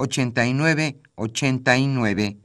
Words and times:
89 0.00 1.02
89. 1.14 2.38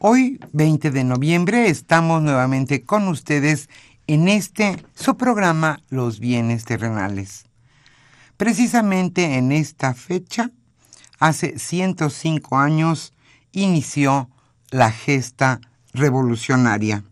Hoy, 0.00 0.38
20 0.52 0.90
de 0.90 1.04
noviembre, 1.04 1.68
estamos 1.68 2.22
nuevamente 2.22 2.84
con 2.84 3.08
ustedes 3.08 3.68
en 4.06 4.28
este, 4.28 4.76
su 4.94 5.16
programa 5.16 5.82
Los 5.88 6.20
bienes 6.20 6.66
terrenales. 6.66 7.46
Precisamente 8.36 9.38
en 9.38 9.50
esta 9.50 9.94
fecha, 9.94 10.52
hace 11.18 11.58
105 11.58 12.58
años 12.58 13.12
inició 13.52 14.30
la 14.70 14.90
gesta 14.90 15.60
revolucionaria. 15.92 17.04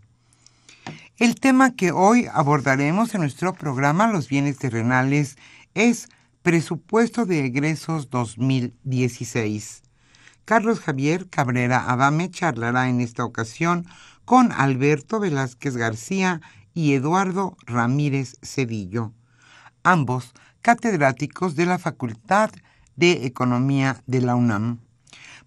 El 1.17 1.35
tema 1.35 1.75
que 1.75 1.91
hoy 1.91 2.27
abordaremos 2.31 3.15
en 3.15 3.21
nuestro 3.21 3.53
programa 3.53 4.11
Los 4.11 4.29
bienes 4.29 4.57
terrenales 4.57 5.37
es 5.73 6.09
Presupuesto 6.43 7.25
de 7.25 7.45
Egresos 7.45 8.09
2016. 8.09 9.81
Carlos 10.45 10.79
Javier 10.79 11.27
Cabrera 11.27 11.91
Adame 11.91 12.29
charlará 12.29 12.87
en 12.87 13.01
esta 13.01 13.25
ocasión 13.25 13.85
con 14.23 14.51
Alberto 14.51 15.19
Velázquez 15.19 15.75
García 15.75 16.39
y 16.73 16.93
Eduardo 16.93 17.57
Ramírez 17.65 18.37
Cedillo, 18.43 19.11
ambos 19.83 20.33
catedráticos 20.61 21.55
de 21.55 21.65
la 21.65 21.79
Facultad 21.79 22.51
de 22.97 23.25
Economía 23.25 24.03
de 24.05 24.21
la 24.21 24.35
UNAM. 24.35 24.79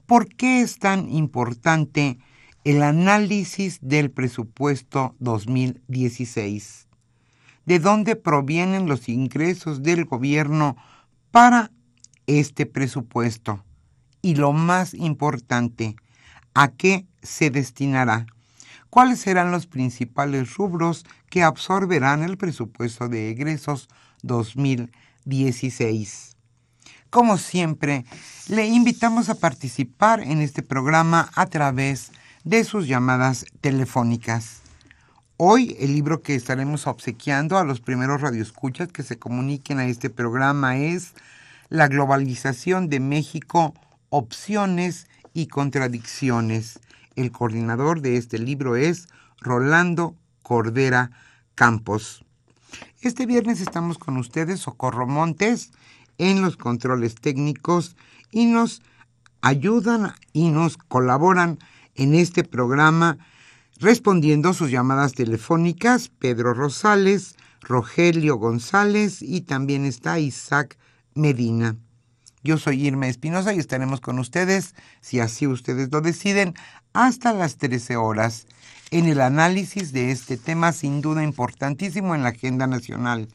¿Por 0.06 0.28
qué 0.28 0.62
es 0.62 0.78
tan 0.78 1.10
importante 1.10 2.18
el 2.64 2.82
análisis 2.82 3.78
del 3.82 4.10
presupuesto 4.10 5.14
2016? 5.18 6.88
¿De 7.66 7.78
dónde 7.78 8.16
provienen 8.16 8.88
los 8.88 9.06
ingresos 9.08 9.82
del 9.82 10.06
gobierno 10.06 10.76
para 11.30 11.70
este 12.26 12.66
presupuesto? 12.66 13.64
Y 14.22 14.34
lo 14.36 14.52
más 14.52 14.94
importante, 14.94 15.96
¿a 16.54 16.72
qué 16.72 17.06
se 17.22 17.50
destinará? 17.50 18.26
¿Cuáles 18.90 19.20
serán 19.20 19.52
los 19.52 19.66
principales 19.66 20.56
rubros 20.56 21.06
que 21.28 21.44
absorberán 21.44 22.22
el 22.22 22.36
presupuesto 22.36 23.08
de 23.08 23.30
egresos 23.30 23.88
2016? 24.22 26.36
Como 27.10 27.38
siempre, 27.38 28.04
le 28.46 28.68
invitamos 28.68 29.30
a 29.30 29.34
participar 29.34 30.20
en 30.20 30.40
este 30.40 30.62
programa 30.62 31.28
a 31.34 31.46
través 31.46 32.12
de 32.44 32.62
sus 32.62 32.86
llamadas 32.86 33.46
telefónicas. 33.60 34.60
Hoy 35.36 35.76
el 35.80 35.92
libro 35.92 36.22
que 36.22 36.36
estaremos 36.36 36.86
obsequiando 36.86 37.58
a 37.58 37.64
los 37.64 37.80
primeros 37.80 38.20
radioescuchas 38.20 38.92
que 38.92 39.02
se 39.02 39.18
comuniquen 39.18 39.80
a 39.80 39.86
este 39.86 40.08
programa 40.08 40.76
es 40.76 41.14
La 41.68 41.88
globalización 41.88 42.88
de 42.88 43.00
México, 43.00 43.74
opciones 44.10 45.08
y 45.34 45.48
contradicciones. 45.48 46.78
El 47.16 47.32
coordinador 47.32 48.02
de 48.02 48.18
este 48.18 48.38
libro 48.38 48.76
es 48.76 49.08
Rolando 49.40 50.14
Cordera 50.42 51.10
Campos. 51.56 52.24
Este 53.00 53.26
viernes 53.26 53.60
estamos 53.60 53.98
con 53.98 54.16
ustedes, 54.16 54.60
Socorro 54.60 55.08
Montes, 55.08 55.72
en 56.20 56.42
los 56.42 56.58
controles 56.58 57.14
técnicos 57.14 57.96
y 58.30 58.44
nos 58.44 58.82
ayudan 59.40 60.12
y 60.34 60.50
nos 60.50 60.76
colaboran 60.76 61.58
en 61.94 62.14
este 62.14 62.44
programa 62.44 63.18
respondiendo 63.78 64.52
sus 64.52 64.70
llamadas 64.70 65.14
telefónicas 65.14 66.10
Pedro 66.10 66.52
Rosales, 66.52 67.36
Rogelio 67.62 68.36
González 68.36 69.22
y 69.22 69.40
también 69.40 69.86
está 69.86 70.18
Isaac 70.18 70.76
Medina. 71.14 71.76
Yo 72.44 72.58
soy 72.58 72.86
Irma 72.86 73.08
Espinosa 73.08 73.54
y 73.54 73.58
estaremos 73.58 74.02
con 74.02 74.18
ustedes, 74.18 74.74
si 75.00 75.20
así 75.20 75.46
ustedes 75.46 75.90
lo 75.90 76.02
deciden, 76.02 76.54
hasta 76.92 77.32
las 77.32 77.56
13 77.56 77.96
horas 77.96 78.46
en 78.90 79.06
el 79.06 79.22
análisis 79.22 79.92
de 79.92 80.10
este 80.10 80.36
tema 80.36 80.72
sin 80.72 81.00
duda 81.00 81.24
importantísimo 81.24 82.14
en 82.14 82.22
la 82.22 82.30
agenda 82.30 82.66
nacional. 82.66 83.28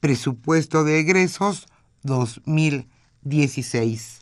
Presupuesto 0.00 0.84
de 0.84 1.00
egresos 1.00 1.66
2016. 2.02 4.20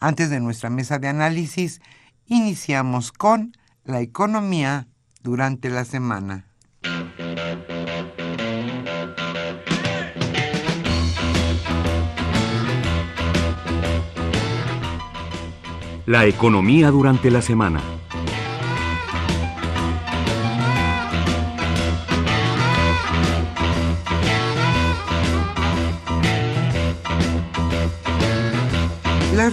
Antes 0.00 0.30
de 0.30 0.40
nuestra 0.40 0.70
mesa 0.70 0.98
de 0.98 1.06
análisis, 1.08 1.80
iniciamos 2.26 3.12
con 3.12 3.56
la 3.84 4.00
economía 4.00 4.88
durante 5.22 5.70
la 5.70 5.84
semana. 5.84 6.46
La 16.06 16.26
economía 16.26 16.90
durante 16.90 17.30
la 17.30 17.40
semana. 17.40 17.80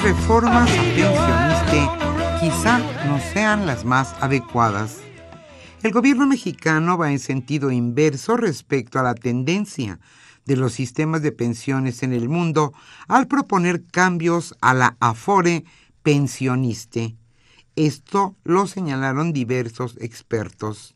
Reformas 0.03 0.67
a 0.71 0.83
pensioniste 0.95 1.87
quizá 2.39 2.79
no 3.05 3.19
sean 3.33 3.67
las 3.67 3.85
más 3.85 4.15
adecuadas. 4.19 4.97
El 5.83 5.91
gobierno 5.91 6.25
mexicano 6.25 6.97
va 6.97 7.11
en 7.11 7.19
sentido 7.19 7.71
inverso 7.71 8.35
respecto 8.35 8.99
a 8.99 9.03
la 9.03 9.13
tendencia 9.13 9.99
de 10.45 10.55
los 10.55 10.73
sistemas 10.73 11.21
de 11.21 11.31
pensiones 11.31 12.01
en 12.01 12.13
el 12.13 12.29
mundo 12.29 12.73
al 13.07 13.27
proponer 13.27 13.83
cambios 13.85 14.55
a 14.59 14.73
la 14.73 14.97
Afore 14.99 15.65
pensioniste. 16.01 17.15
Esto 17.75 18.35
lo 18.43 18.65
señalaron 18.65 19.33
diversos 19.33 19.97
expertos. 20.01 20.95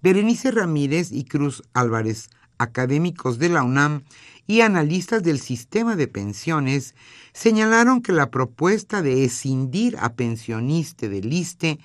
Berenice 0.00 0.52
Ramírez 0.52 1.12
y 1.12 1.24
Cruz 1.24 1.62
Álvarez, 1.74 2.30
académicos 2.56 3.38
de 3.38 3.50
la 3.50 3.62
UNAM 3.62 4.04
y 4.48 4.62
analistas 4.62 5.22
del 5.22 5.38
sistema 5.38 5.94
de 5.94 6.08
pensiones, 6.08 6.94
señalaron 7.34 8.00
que 8.00 8.12
la 8.12 8.30
propuesta 8.30 9.02
de 9.02 9.22
escindir 9.24 9.96
a 10.00 10.14
pensioniste 10.14 11.10
del 11.10 11.30
ISTE 11.32 11.78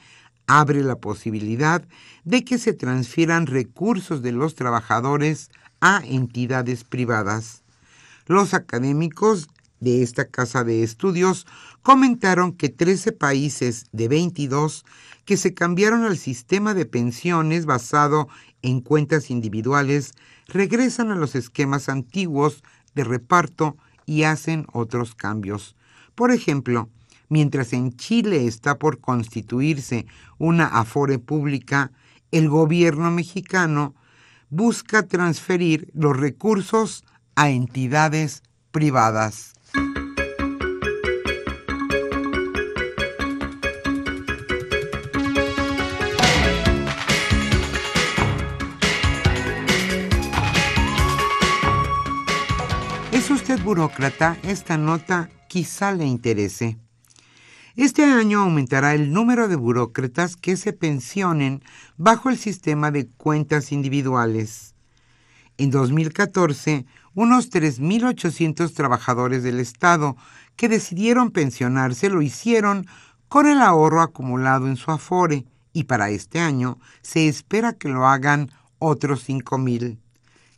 abre 0.47 0.81
la 0.81 0.95
posibilidad 0.95 1.83
de 2.23 2.45
que 2.45 2.57
se 2.57 2.73
transfieran 2.73 3.47
recursos 3.47 4.21
de 4.21 4.31
los 4.31 4.55
trabajadores 4.55 5.51
a 5.81 6.01
entidades 6.05 6.85
privadas. 6.85 7.63
Los 8.27 8.53
académicos 8.53 9.49
de 9.81 10.01
esta 10.01 10.29
casa 10.29 10.63
de 10.63 10.83
estudios 10.83 11.45
comentaron 11.81 12.53
que 12.53 12.69
13 12.69 13.11
países 13.11 13.87
de 13.91 14.07
22 14.07 14.85
que 15.25 15.35
se 15.35 15.53
cambiaron 15.53 16.05
al 16.05 16.17
sistema 16.17 16.73
de 16.73 16.85
pensiones 16.85 17.65
basado 17.65 18.29
en 18.61 18.79
cuentas 18.79 19.29
individuales 19.29 20.13
regresan 20.47 21.11
a 21.11 21.15
los 21.15 21.35
esquemas 21.35 21.89
antiguos 21.89 22.63
de 22.95 23.03
reparto 23.03 23.77
y 24.05 24.23
hacen 24.23 24.65
otros 24.71 25.15
cambios. 25.15 25.75
Por 26.15 26.31
ejemplo, 26.31 26.89
mientras 27.29 27.73
en 27.73 27.95
Chile 27.95 28.45
está 28.47 28.77
por 28.77 28.99
constituirse 28.99 30.05
una 30.37 30.67
afore 30.67 31.19
pública, 31.19 31.91
el 32.31 32.49
gobierno 32.49 33.11
mexicano 33.11 33.95
busca 34.49 35.07
transferir 35.07 35.89
los 35.93 36.15
recursos 36.15 37.03
a 37.35 37.49
entidades 37.49 38.43
privadas. 38.71 39.52
Burócrata? 53.73 54.37
Esta 54.43 54.77
nota 54.77 55.31
quizá 55.47 55.93
le 55.93 56.05
interese. 56.05 56.77
Este 57.75 58.03
año 58.05 58.41
aumentará 58.41 58.93
el 58.93 59.11
número 59.11 59.47
de 59.47 59.55
burócratas 59.55 60.35
que 60.35 60.57
se 60.57 60.73
pensionen 60.73 61.63
bajo 61.97 62.29
el 62.29 62.37
sistema 62.37 62.91
de 62.91 63.07
cuentas 63.07 63.71
individuales. 63.71 64.75
En 65.57 65.71
2014, 65.71 66.85
unos 67.15 67.49
3.800 67.49 68.71
trabajadores 68.75 69.41
del 69.41 69.59
Estado 69.59 70.17
que 70.55 70.69
decidieron 70.69 71.31
pensionarse 71.31 72.11
lo 72.11 72.21
hicieron 72.21 72.85
con 73.27 73.47
el 73.47 73.59
ahorro 73.59 74.01
acumulado 74.01 74.67
en 74.67 74.75
su 74.75 74.91
afore 74.91 75.45
y 75.73 75.85
para 75.85 76.11
este 76.11 76.39
año 76.39 76.77
se 77.01 77.27
espera 77.27 77.73
que 77.73 77.89
lo 77.89 78.05
hagan 78.05 78.51
otros 78.77 79.27
5.000. 79.27 79.97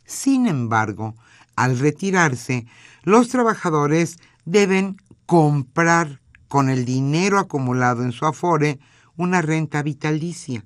Sin 0.04 0.46
embargo, 0.46 1.14
al 1.56 1.78
retirarse, 1.78 2.66
los 3.06 3.28
trabajadores 3.28 4.18
deben 4.46 4.96
comprar 5.26 6.20
con 6.48 6.68
el 6.68 6.84
dinero 6.84 7.38
acumulado 7.38 8.02
en 8.02 8.10
su 8.10 8.26
afore 8.26 8.80
una 9.16 9.42
renta 9.42 9.80
vitalicia, 9.84 10.64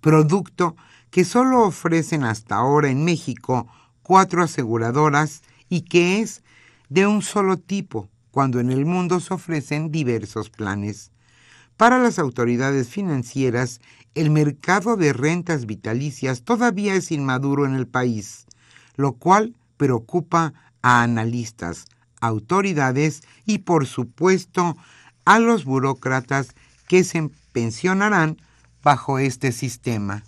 producto 0.00 0.74
que 1.10 1.26
solo 1.26 1.60
ofrecen 1.66 2.24
hasta 2.24 2.56
ahora 2.56 2.88
en 2.88 3.04
México 3.04 3.68
cuatro 4.02 4.42
aseguradoras 4.42 5.42
y 5.68 5.82
que 5.82 6.20
es 6.20 6.42
de 6.88 7.06
un 7.06 7.20
solo 7.20 7.58
tipo, 7.58 8.08
cuando 8.30 8.58
en 8.58 8.70
el 8.70 8.86
mundo 8.86 9.20
se 9.20 9.34
ofrecen 9.34 9.92
diversos 9.92 10.48
planes. 10.48 11.12
Para 11.76 11.98
las 11.98 12.18
autoridades 12.18 12.88
financieras, 12.88 13.82
el 14.14 14.30
mercado 14.30 14.96
de 14.96 15.12
rentas 15.12 15.66
vitalicias 15.66 16.42
todavía 16.42 16.94
es 16.94 17.12
inmaduro 17.12 17.66
en 17.66 17.74
el 17.74 17.86
país, 17.86 18.46
lo 18.96 19.12
cual 19.12 19.54
preocupa 19.76 20.54
a 20.82 21.02
analistas, 21.02 21.86
autoridades 22.20 23.22
y, 23.46 23.58
por 23.58 23.86
supuesto, 23.86 24.76
a 25.24 25.38
los 25.38 25.64
burócratas 25.64 26.54
que 26.88 27.04
se 27.04 27.30
pensionarán 27.52 28.36
bajo 28.82 29.18
este 29.18 29.52
sistema. 29.52 30.24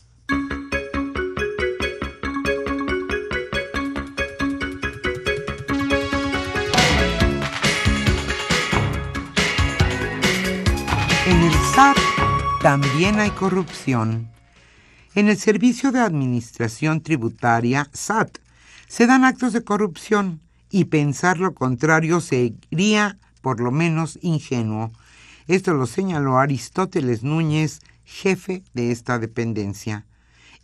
En 11.27 11.43
el 11.43 11.53
SAT 11.75 11.97
también 12.63 13.19
hay 13.19 13.31
corrupción. 13.31 14.31
En 15.15 15.29
el 15.29 15.37
Servicio 15.37 15.93
de 15.93 16.01
Administración 16.01 17.01
Tributaria, 17.01 17.89
SAT, 17.93 18.39
se 18.95 19.09
dan 19.09 19.25
actos 19.25 19.53
de 19.53 19.65
corrupción 19.65 20.41
y 20.71 20.85
pensar 20.85 21.41
lo 21.41 21.53
contrario 21.53 22.21
sería 22.21 23.19
por 23.41 23.59
lo 23.59 23.73
menos 23.73 24.21
ingenuo. 24.23 24.93
Esto 25.49 25.75
lo 25.75 25.87
señaló 25.87 26.39
Aristóteles 26.39 27.25
Núñez, 27.25 27.81
jefe 28.05 28.63
de 28.73 28.93
esta 28.93 29.19
dependencia. 29.19 30.07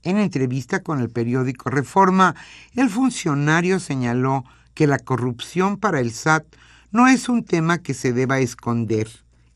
En 0.05 0.17
entrevista 0.17 0.85
con 0.85 1.01
el 1.01 1.11
periódico 1.11 1.71
Reforma, 1.71 2.37
el 2.77 2.89
funcionario 2.89 3.81
señaló 3.81 4.45
que 4.75 4.87
la 4.87 5.01
corrupción 5.01 5.77
para 5.77 5.99
el 5.99 6.13
SAT 6.13 6.45
no 6.93 7.09
es 7.09 7.29
un 7.29 7.43
tema 7.43 7.79
que 7.79 7.95
se 7.95 8.13
deba 8.13 8.39
esconder 8.39 9.09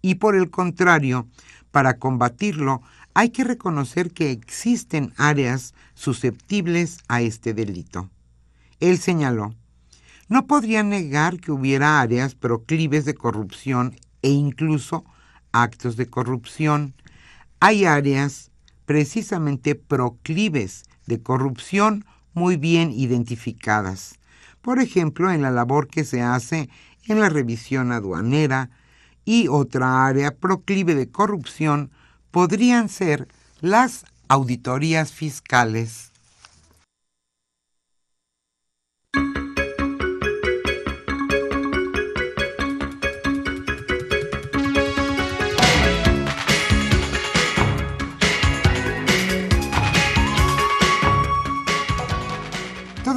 y 0.03 0.17
por 0.17 0.35
el 0.35 0.51
contrario, 0.51 1.29
para 1.71 1.99
combatirlo 1.99 2.83
hay 3.15 3.31
que 3.31 3.45
reconocer 3.45 4.11
que 4.11 4.33
existen 4.33 5.15
áreas 5.17 5.75
susceptibles 5.95 7.05
a 7.07 7.21
este 7.21 7.55
delito. 7.55 8.11
Él 8.81 8.99
señaló, 8.99 9.55
no 10.29 10.47
podría 10.47 10.83
negar 10.83 11.39
que 11.39 11.53
hubiera 11.53 12.01
áreas 12.01 12.35
proclives 12.35 13.05
de 13.05 13.15
corrupción 13.15 13.97
e 14.23 14.31
incluso 14.31 15.05
actos 15.53 15.97
de 15.97 16.07
corrupción. 16.07 16.95
Hay 17.61 17.85
áreas 17.85 18.51
precisamente 18.87 19.75
proclives 19.75 20.85
de 21.07 21.23
corrupción 21.23 22.05
muy 22.33 22.57
bien 22.57 22.91
identificadas. 22.91 24.19
Por 24.63 24.81
ejemplo, 24.81 25.31
en 25.31 25.43
la 25.43 25.51
labor 25.51 25.89
que 25.89 26.05
se 26.05 26.23
hace 26.23 26.71
en 27.07 27.21
la 27.21 27.29
revisión 27.29 27.93
aduanera 27.93 28.71
y 29.25 29.49
otra 29.49 30.07
área 30.07 30.35
proclive 30.35 30.95
de 30.95 31.11
corrupción 31.11 31.91
podrían 32.31 32.89
ser 32.89 33.29
las 33.61 34.05
auditorías 34.29 35.13
fiscales. 35.13 36.14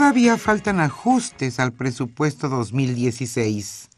Todavía 0.08 0.38
faltan 0.38 0.80
ajustes 0.80 1.60
al 1.60 1.74
presupuesto 1.74 2.48
2016. 2.48 3.90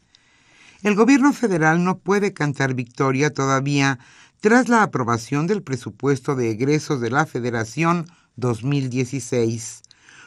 El 0.82 0.96
gobierno 0.96 1.32
federal 1.32 1.84
no 1.84 1.98
puede 1.98 2.32
cantar 2.32 2.74
victoria 2.74 3.32
todavía 3.32 4.00
tras 4.40 4.68
la 4.68 4.82
aprobación 4.82 5.46
del 5.46 5.62
presupuesto 5.62 6.34
de 6.34 6.50
egresos 6.50 7.00
de 7.00 7.10
la 7.10 7.26
Federación 7.26 8.06
2016, 8.34 9.82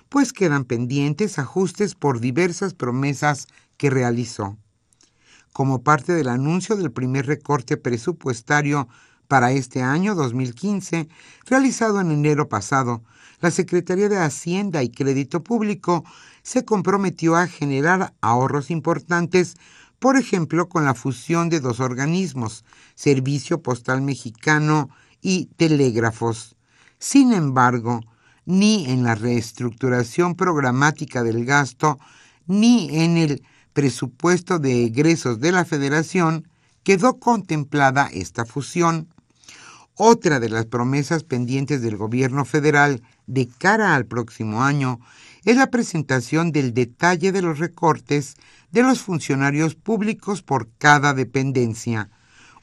pues 0.08 0.32
quedan 0.32 0.64
pendientes 0.64 1.38
ajustes 1.38 1.96
por 1.96 2.22
diversas 2.22 2.74
promesas 2.74 3.50
que 3.76 3.90
realizó. 3.90 4.58
Como 5.52 5.84
parte 5.84 6.14
del 6.14 6.30
anuncio 6.30 6.78
del 6.78 6.94
primer 6.94 7.26
recorte 7.26 7.76
presupuestario 7.76 8.88
para 9.28 9.52
este 9.52 9.82
año 9.82 10.16
2015, 10.16 11.10
realizado 11.46 12.00
en 12.00 12.12
enero 12.12 12.48
pasado, 12.48 13.04
la 13.44 13.52
Secretaría 13.52 14.08
de 14.08 14.18
Hacienda 14.18 14.84
y 14.84 14.90
Crédito 14.90 15.44
Público 15.44 16.06
se 16.44 16.64
comprometió 16.64 17.36
a 17.36 17.46
generar 17.46 18.14
ahorros 18.22 18.72
importantes, 18.72 19.56
por 20.00 20.16
ejemplo, 20.16 20.70
con 20.70 20.86
la 20.86 20.94
fusión 20.94 21.50
de 21.50 21.60
dos 21.60 21.82
organismos, 21.82 22.64
Servicio 22.96 23.62
Postal 23.62 24.02
Mexicano 24.02 24.90
y 25.22 25.48
Telégrafos. 25.58 26.56
Sin 27.00 27.34
embargo, 27.34 28.00
ni 28.46 28.86
en 28.90 29.04
la 29.04 29.14
reestructuración 29.14 30.36
programática 30.36 31.22
del 31.22 31.44
gasto, 31.44 32.00
ni 32.48 32.98
en 32.98 33.18
el 33.18 33.44
presupuesto 33.74 34.58
de 34.58 34.86
egresos 34.86 35.42
de 35.42 35.52
la 35.52 35.66
Federación 35.66 36.48
quedó 36.84 37.20
contemplada 37.20 38.10
esta 38.14 38.46
fusión. 38.46 39.10
Otra 39.96 40.40
de 40.40 40.50
las 40.50 40.66
promesas 40.66 41.24
pendientes 41.24 41.82
del 41.84 41.98
gobierno 41.98 42.46
federal 42.46 43.04
de 43.28 43.48
cara 43.48 43.94
al 43.94 44.08
próximo 44.08 44.64
año 44.64 45.00
es 45.46 45.56
la 45.56 45.68
presentación 45.68 46.52
del 46.52 46.74
detalle 46.74 47.32
de 47.32 47.44
los 47.44 47.60
recortes 47.60 48.36
de 48.72 48.82
los 48.82 49.02
funcionarios 49.02 49.76
públicos 49.76 50.42
por 50.42 50.68
cada 50.80 51.14
dependencia, 51.14 52.10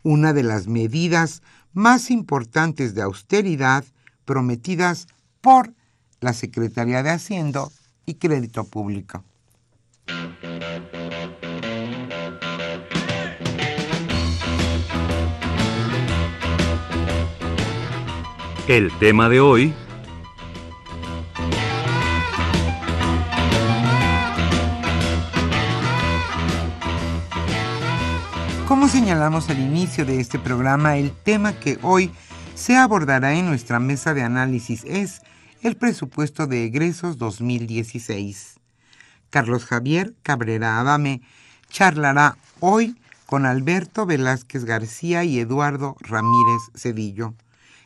una 0.02 0.32
de 0.32 0.42
las 0.42 0.66
medidas 0.66 1.42
más 1.72 2.10
importantes 2.10 2.94
de 2.94 3.02
austeridad 3.02 3.84
prometidas 4.24 5.06
por 5.40 5.72
la 6.20 6.32
Secretaría 6.32 7.04
de 7.04 7.10
Hacienda 7.10 7.68
y 8.06 8.14
Crédito 8.14 8.64
Público. 8.64 9.24
El 18.70 18.96
tema 19.00 19.28
de 19.28 19.40
hoy... 19.40 19.74
Como 28.68 28.86
señalamos 28.86 29.50
al 29.50 29.58
inicio 29.58 30.06
de 30.06 30.20
este 30.20 30.38
programa, 30.38 30.98
el 30.98 31.10
tema 31.10 31.54
que 31.54 31.80
hoy 31.82 32.12
se 32.54 32.76
abordará 32.76 33.34
en 33.34 33.46
nuestra 33.46 33.80
mesa 33.80 34.14
de 34.14 34.22
análisis 34.22 34.84
es 34.84 35.20
el 35.62 35.76
presupuesto 35.76 36.46
de 36.46 36.66
egresos 36.66 37.18
2016. 37.18 38.60
Carlos 39.30 39.64
Javier 39.64 40.14
Cabrera 40.22 40.78
Adame 40.78 41.22
charlará 41.70 42.36
hoy 42.60 42.96
con 43.26 43.46
Alberto 43.46 44.06
Velázquez 44.06 44.64
García 44.64 45.24
y 45.24 45.40
Eduardo 45.40 45.96
Ramírez 45.98 46.70
Cedillo. 46.76 47.34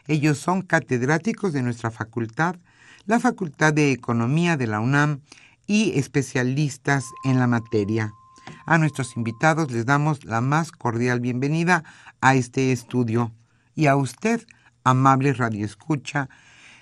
Ellos 0.07 0.39
son 0.39 0.63
catedráticos 0.63 1.53
de 1.53 1.63
nuestra 1.63 1.91
facultad, 1.91 2.57
la 3.07 3.21
Facultad 3.21 3.73
de 3.73 3.93
Economía 3.93 4.57
de 4.57 4.67
la 4.67 4.81
UNAM 4.81 5.21
y 5.67 5.99
especialistas 5.99 7.05
en 7.25 7.39
la 7.39 7.47
materia. 7.47 8.13
A 8.67 8.79
nuestros 8.79 9.17
invitados 9.17 9.71
les 9.71 9.87
damos 9.87 10.25
la 10.25 10.41
más 10.41 10.73
cordial 10.73 11.21
bienvenida 11.21 11.85
a 12.21 12.35
este 12.35 12.73
estudio 12.73 13.33
y 13.75 13.87
a 13.87 13.97
usted, 13.97 14.47
amable 14.85 15.33
radioescucha, 15.33 16.29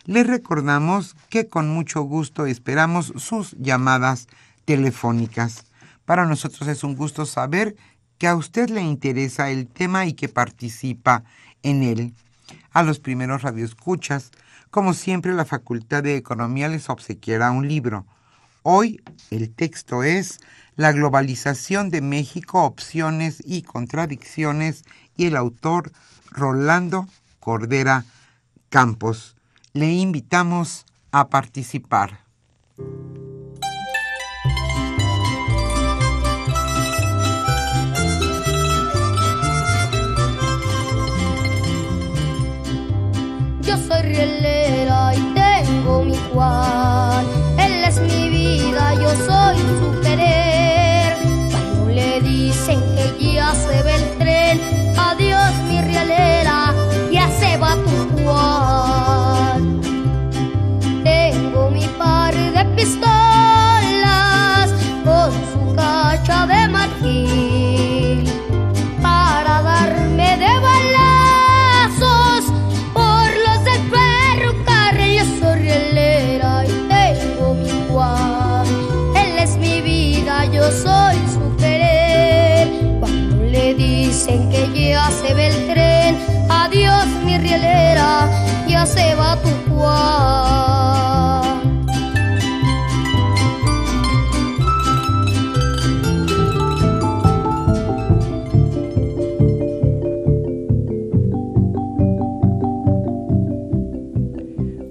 le 0.05 0.25
recordamos 0.25 1.15
que 1.29 1.47
con 1.47 1.69
mucho 1.69 2.03
gusto 2.03 2.47
esperamos 2.47 3.13
sus 3.17 3.53
llamadas 3.53 4.27
telefónicas. 4.65 5.65
Para 6.05 6.27
nosotros 6.27 6.69
es 6.69 6.83
un 6.83 6.97
gusto 6.97 7.25
saber 7.25 7.77
que 8.19 8.27
a 8.27 8.35
usted 8.35 8.69
le 8.71 8.83
interesa 8.83 9.51
el 9.51 9.69
tema 9.69 10.07
y 10.07 10.15
que 10.15 10.29
participa 10.29 11.23
en 11.63 11.85
él. 11.85 12.15
A 12.73 12.83
los 12.83 13.01
primeros 13.01 13.43
radioescuchas, 13.43 14.31
como 14.71 14.95
siempre, 14.95 15.35
la 15.35 15.45
Facultad 15.45 16.03
de 16.03 16.17
Economía 16.17 16.69
les 16.69 16.89
obsequiará 16.89 17.51
un 17.51 17.69
libro. 17.69 18.07
Hoy 18.63 19.03
el 19.31 19.51
texto 19.51 20.03
es 20.03 20.41
La 20.77 20.93
globalización 20.93 21.91
de 21.91 22.01
México, 22.01 22.65
opciones 22.65 23.43
y 23.45 23.63
contradicciones 23.63 24.85
y 25.17 25.27
el 25.27 25.37
autor 25.37 25.93
Rolando 26.31 27.07
Cordera 27.41 28.07
Campos. 28.71 29.37
Le 29.75 29.93
invitamos 29.93 30.87
a 31.11 31.29
participar. 31.29 32.21
Yo 44.03 44.09
soy 44.09 44.15
rielera 44.15 45.13
y 45.15 45.35
tengo 45.35 46.05
ya 88.69 88.87
se 88.87 89.15
va 89.15 89.41
tu 89.43 89.49
Juan. 89.71 91.23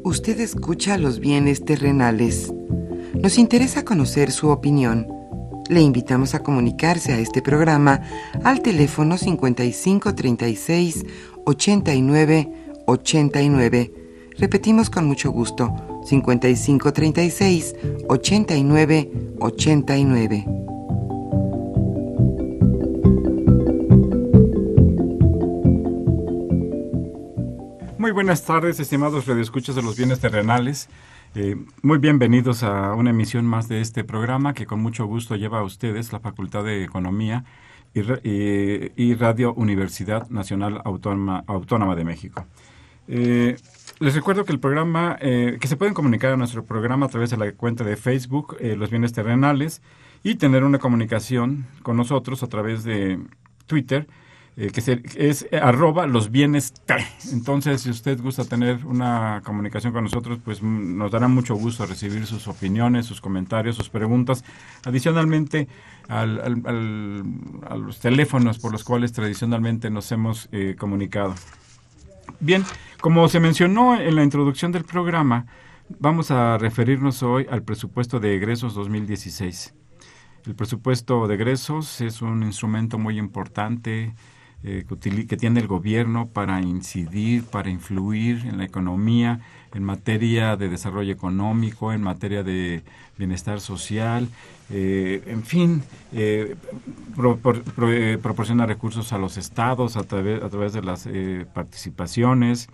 Usted 0.03 0.39
escucha 0.41 0.97
los 0.97 1.19
bienes 1.19 1.65
terrenales. 1.65 2.53
Nos 3.21 3.37
interesa 3.37 3.85
conocer 3.85 4.31
su 4.31 4.49
opinión. 4.49 5.07
Le 5.69 5.81
invitamos 5.81 6.35
a 6.35 6.43
comunicarse 6.43 7.13
a 7.13 7.19
este 7.19 7.41
programa 7.41 8.01
al 8.43 8.61
teléfono 8.61 9.17
5536 9.17 11.05
89 11.45 12.60
89. 12.91 13.93
Repetimos 14.37 14.89
con 14.89 15.05
mucho 15.05 15.31
gusto, 15.31 15.73
5536 16.05 17.75
89 18.07 19.11
89. 19.39 20.45
Muy 27.97 28.11
buenas 28.11 28.43
tardes, 28.43 28.79
estimados 28.79 29.25
radioescuchas 29.25 29.75
de 29.75 29.83
los 29.83 29.95
bienes 29.95 30.19
terrenales. 30.19 30.89
Eh, 31.33 31.55
muy 31.81 31.97
bienvenidos 31.97 32.61
a 32.63 32.93
una 32.93 33.11
emisión 33.11 33.45
más 33.45 33.69
de 33.69 33.79
este 33.79 34.03
programa 34.03 34.53
que 34.53 34.65
con 34.65 34.81
mucho 34.81 35.05
gusto 35.05 35.37
lleva 35.37 35.59
a 35.59 35.63
ustedes 35.63 36.11
la 36.11 36.19
Facultad 36.19 36.65
de 36.65 36.83
Economía 36.83 37.45
y, 37.93 38.01
y 39.01 39.13
Radio 39.15 39.53
Universidad 39.53 40.29
Nacional 40.29 40.81
Autónoma 40.83 41.95
de 41.95 42.03
México. 42.03 42.45
Eh, 43.07 43.57
les 43.99 44.15
recuerdo 44.15 44.45
que 44.45 44.51
el 44.51 44.59
programa, 44.59 45.17
eh, 45.21 45.57
que 45.59 45.67
se 45.67 45.75
pueden 45.77 45.93
comunicar 45.93 46.31
a 46.33 46.37
nuestro 46.37 46.65
programa 46.65 47.05
a 47.05 47.09
través 47.09 47.29
de 47.29 47.37
la 47.37 47.51
cuenta 47.51 47.83
de 47.83 47.95
Facebook, 47.97 48.57
eh, 48.59 48.75
Los 48.75 48.89
Bienes 48.89 49.13
Terrenales, 49.13 49.81
y 50.23 50.35
tener 50.35 50.63
una 50.63 50.79
comunicación 50.79 51.65
con 51.83 51.97
nosotros 51.97 52.41
a 52.43 52.47
través 52.47 52.83
de 52.83 53.19
Twitter, 53.67 54.07
eh, 54.57 54.69
que 54.71 54.81
se- 54.81 55.01
es 55.15 55.47
arroba 55.53 56.05
los 56.07 56.29
bienes. 56.29 56.73
Entonces, 57.31 57.81
si 57.81 57.89
usted 57.89 58.19
gusta 58.21 58.43
tener 58.45 58.85
una 58.85 59.41
comunicación 59.45 59.93
con 59.93 60.03
nosotros, 60.03 60.39
pues 60.43 60.61
mm, 60.61 60.97
nos 60.97 61.09
dará 61.11 61.27
mucho 61.27 61.55
gusto 61.55 61.85
recibir 61.85 62.25
sus 62.25 62.47
opiniones, 62.47 63.05
sus 63.05 63.21
comentarios, 63.21 63.77
sus 63.77 63.89
preguntas. 63.89 64.43
Adicionalmente, 64.85 65.67
al- 66.09 66.41
al- 66.41 66.61
al- 66.65 67.23
a 67.69 67.75
los 67.77 67.99
teléfonos 67.99 68.59
por 68.59 68.71
los 68.73 68.83
cuales 68.83 69.13
tradicionalmente 69.13 69.89
nos 69.89 70.11
hemos 70.11 70.49
eh, 70.51 70.75
comunicado. 70.77 71.33
Bien, 72.39 72.63
como 72.99 73.27
se 73.27 73.39
mencionó 73.39 73.99
en 73.99 74.15
la 74.15 74.23
introducción 74.23 74.71
del 74.71 74.83
programa, 74.83 75.45
vamos 75.99 76.31
a 76.31 76.57
referirnos 76.57 77.23
hoy 77.23 77.47
al 77.49 77.63
presupuesto 77.63 78.19
de 78.19 78.35
egresos 78.35 78.73
2016. 78.73 79.73
El 80.45 80.55
presupuesto 80.55 81.27
de 81.27 81.35
egresos 81.35 82.01
es 82.01 82.21
un 82.21 82.43
instrumento 82.43 82.97
muy 82.97 83.19
importante 83.19 84.15
eh, 84.63 84.85
que, 85.27 85.37
tiene 85.37 85.59
el 85.59 85.67
gobierno 85.67 86.27
para 86.27 86.61
incidir, 86.61 87.43
para 87.43 87.69
influir 87.69 88.45
en 88.45 88.57
la 88.57 88.65
economía, 88.65 89.39
en 89.73 89.83
materia 89.83 90.55
de 90.57 90.69
desarrollo 90.69 91.11
económico, 91.13 91.93
en 91.93 92.01
materia 92.03 92.43
de 92.43 92.83
bienestar 93.17 93.59
social, 93.61 94.27
eh, 94.69 95.23
en 95.27 95.43
fin, 95.43 95.81
eh, 96.13 96.55
pro- 97.15 97.37
por- 97.37 97.63
pro- 97.63 98.19
proporciona 98.21 98.65
recursos 98.65 99.13
a 99.13 99.17
los 99.17 99.37
estados 99.37 99.97
a 99.97 100.03
través, 100.03 100.43
a 100.43 100.49
través 100.49 100.73
de 100.73 100.81
las 100.81 101.07
participaciones. 101.53 102.69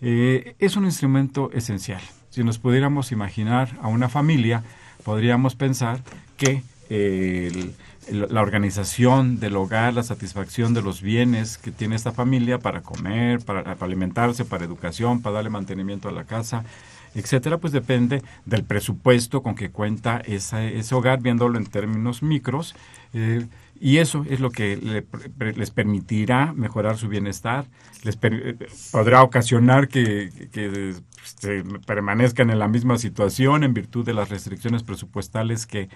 Es 0.00 0.76
un 0.76 0.84
instrumento 0.84 1.50
esencial. 1.52 2.00
Si 2.30 2.42
nos 2.44 2.58
pudiéramos 2.58 3.12
imaginar 3.12 3.78
a 3.80 3.88
una 3.88 4.08
familia, 4.08 4.62
podríamos 5.04 5.54
pensar 5.54 6.02
que 6.36 6.62
el- 6.90 7.72
la 8.10 8.42
organización 8.42 9.38
del 9.40 9.56
hogar, 9.56 9.94
la 9.94 10.02
satisfacción 10.02 10.74
de 10.74 10.82
los 10.82 11.00
bienes 11.02 11.58
que 11.58 11.70
tiene 11.70 11.96
esta 11.96 12.12
familia 12.12 12.58
para 12.58 12.82
comer, 12.82 13.40
para, 13.44 13.72
alimentarse, 13.80 14.44
para 14.44 14.64
educación, 14.64 15.22
para 15.22 15.36
darle 15.36 15.50
mantenimiento 15.50 16.08
a 16.08 16.12
la 16.12 16.24
casa, 16.24 16.64
etcétera, 17.14 17.58
pues 17.58 17.72
depende 17.72 18.22
del 18.44 18.64
presupuesto 18.64 19.42
con 19.42 19.54
que 19.54 19.70
cuenta 19.70 20.18
esa- 20.24 20.64
ese 20.64 20.94
hogar, 20.94 21.20
viéndolo 21.22 21.58
en 21.58 21.66
términos 21.66 22.22
micros. 22.22 22.74
eh, 23.16 23.46
y 23.80 23.98
eso 23.98 24.24
es 24.28 24.40
lo 24.40 24.50
que 24.50 24.76
le 24.76 25.04
les 25.52 25.70
permitirá 25.70 26.52
mejorar 26.52 26.96
su 26.96 27.08
bienestar, 27.08 27.66
les 28.02 28.18
eh, 28.22 28.56
podrá 28.92 29.22
ocasionar 29.22 29.88
que, 29.88 30.30
que, 30.52 30.94
este, 31.24 31.62
permanezcan 31.86 32.50
en 32.50 32.58
la 32.58 32.66
misma 32.68 32.98
situación 32.98 33.62
en 33.64 33.74
virtud 33.74 34.04
de 34.04 34.14
las 34.14 34.30
restricciones 34.30 34.82
presupuestales 34.82 35.66
que 35.66 35.88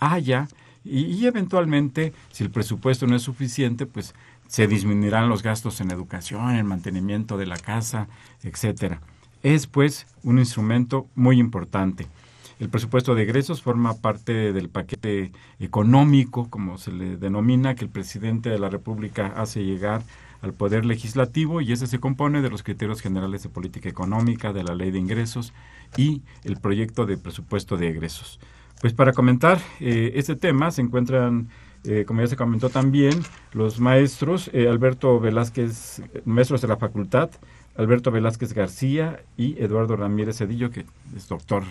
haya 0.00 0.48
y, 0.84 1.04
y 1.04 1.26
eventualmente, 1.26 2.12
si 2.30 2.44
el 2.44 2.50
presupuesto 2.50 3.06
no 3.06 3.16
es 3.16 3.22
suficiente, 3.22 3.86
pues 3.86 4.14
se 4.48 4.66
disminuirán 4.66 5.28
los 5.28 5.42
gastos 5.42 5.80
en 5.80 5.90
educación, 5.90 6.54
en 6.54 6.66
mantenimiento 6.66 7.38
de 7.38 7.46
la 7.46 7.56
casa, 7.56 8.08
etcétera. 8.42 9.00
Es 9.42 9.66
pues 9.66 10.06
un 10.22 10.38
instrumento 10.38 11.06
muy 11.14 11.38
importante. 11.38 12.06
El 12.60 12.68
presupuesto 12.68 13.14
de 13.14 13.22
egresos 13.22 13.62
forma 13.62 13.94
parte 13.94 14.52
del 14.52 14.68
paquete 14.68 15.32
económico, 15.58 16.48
como 16.48 16.78
se 16.78 16.92
le 16.92 17.16
denomina, 17.16 17.74
que 17.74 17.84
el 17.84 17.90
presidente 17.90 18.50
de 18.50 18.58
la 18.58 18.68
República 18.68 19.32
hace 19.36 19.64
llegar 19.64 20.02
al 20.42 20.52
Poder 20.52 20.84
Legislativo 20.84 21.60
y 21.60 21.72
ese 21.72 21.86
se 21.86 21.98
compone 21.98 22.42
de 22.42 22.50
los 22.50 22.62
criterios 22.62 23.00
generales 23.00 23.42
de 23.42 23.48
política 23.48 23.88
económica, 23.88 24.52
de 24.52 24.64
la 24.64 24.74
ley 24.74 24.90
de 24.90 24.98
ingresos 24.98 25.52
y 25.96 26.22
el 26.44 26.56
proyecto 26.56 27.06
de 27.06 27.16
presupuesto 27.16 27.76
de 27.76 27.88
egresos. 27.88 28.38
Pues 28.82 28.94
para 28.94 29.12
comentar 29.12 29.60
eh, 29.78 30.14
este 30.16 30.34
tema 30.34 30.72
se 30.72 30.82
encuentran, 30.82 31.48
eh, 31.84 32.04
como 32.04 32.20
ya 32.20 32.26
se 32.26 32.34
comentó 32.34 32.68
también, 32.68 33.22
los 33.52 33.78
maestros 33.78 34.50
eh, 34.52 34.68
Alberto 34.68 35.20
Velázquez, 35.20 36.02
maestros 36.24 36.62
de 36.62 36.66
la 36.66 36.76
facultad, 36.76 37.30
Alberto 37.76 38.10
Velázquez 38.10 38.54
García 38.54 39.22
y 39.36 39.56
Eduardo 39.62 39.94
Ramírez 39.94 40.38
Cedillo, 40.38 40.70
que 40.70 40.84
es 41.16 41.28
doctor 41.28 41.62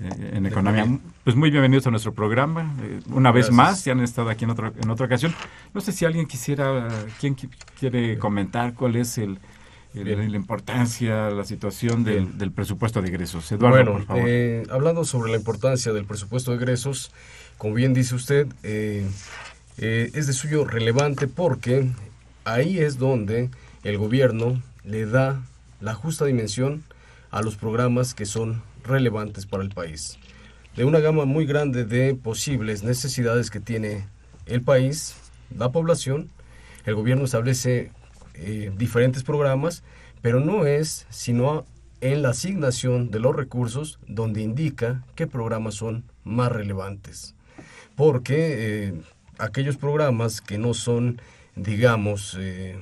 en 0.00 0.44
economía. 0.46 0.98
Pues 1.22 1.36
muy 1.36 1.52
bienvenidos 1.52 1.86
a 1.86 1.90
nuestro 1.92 2.12
programa. 2.12 2.74
una 3.08 3.30
vez 3.30 3.52
más, 3.52 3.84
ya 3.84 3.92
han 3.92 4.00
estado 4.00 4.28
aquí 4.28 4.44
en, 4.44 4.50
otro, 4.50 4.72
en 4.76 4.90
otra 4.90 5.06
ocasión. 5.06 5.32
No 5.74 5.80
sé 5.80 5.92
si 5.92 6.04
alguien 6.04 6.26
quisiera, 6.26 6.88
¿quién 7.20 7.36
quiere 7.78 8.18
comentar 8.18 8.74
cuál 8.74 8.96
es 8.96 9.16
el, 9.16 9.38
la 9.94 10.36
importancia, 10.36 11.30
la 11.30 11.44
situación 11.44 12.04
del, 12.04 12.52
presupuesto 12.52 13.00
de 13.00 13.08
egresos. 13.08 13.50
Eduardo, 13.50 13.92
bueno, 13.92 14.26
eh, 14.26 14.64
hablando 14.70 15.04
sobre 15.04 15.30
la 15.30 15.38
importancia 15.38 15.92
del 15.92 16.04
presupuesto 16.04 16.50
de 16.50 16.58
egresos, 16.58 17.12
como 17.58 17.74
bien 17.74 17.94
dice 17.94 18.14
usted, 18.14 18.46
eh, 18.62 19.06
eh, 19.78 20.10
es 20.14 20.26
de 20.26 20.32
suyo 20.32 20.64
relevante 20.64 21.28
porque 21.28 21.90
ahí 22.44 22.78
es 22.78 22.98
donde 22.98 23.50
el 23.84 23.98
gobierno 23.98 24.62
le 24.84 25.06
da 25.06 25.42
la 25.80 25.94
justa 25.94 26.24
dimensión 26.24 26.84
a 27.30 27.42
los 27.42 27.56
programas 27.56 28.14
que 28.14 28.26
son 28.26 28.62
relevantes 28.84 29.46
para 29.46 29.62
el 29.62 29.70
país. 29.70 30.18
De 30.76 30.84
una 30.84 31.00
gama 31.00 31.24
muy 31.24 31.46
grande 31.46 31.84
de 31.84 32.14
posibles 32.14 32.82
necesidades 32.82 33.50
que 33.50 33.60
tiene 33.60 34.06
el 34.46 34.62
país, 34.62 35.16
la 35.56 35.70
población, 35.72 36.28
el 36.84 36.94
gobierno 36.94 37.24
establece 37.24 37.90
eh, 38.38 38.72
diferentes 38.76 39.22
programas, 39.22 39.82
pero 40.22 40.40
no 40.40 40.66
es 40.66 41.06
sino 41.10 41.64
en 42.00 42.22
la 42.22 42.30
asignación 42.30 43.10
de 43.10 43.20
los 43.20 43.34
recursos 43.34 43.98
donde 44.06 44.42
indica 44.42 45.02
qué 45.14 45.26
programas 45.26 45.74
son 45.74 46.04
más 46.24 46.52
relevantes. 46.52 47.34
Porque 47.94 48.88
eh, 48.88 48.94
aquellos 49.38 49.76
programas 49.76 50.40
que 50.40 50.58
no 50.58 50.74
son, 50.74 51.20
digamos, 51.54 52.36
eh, 52.38 52.78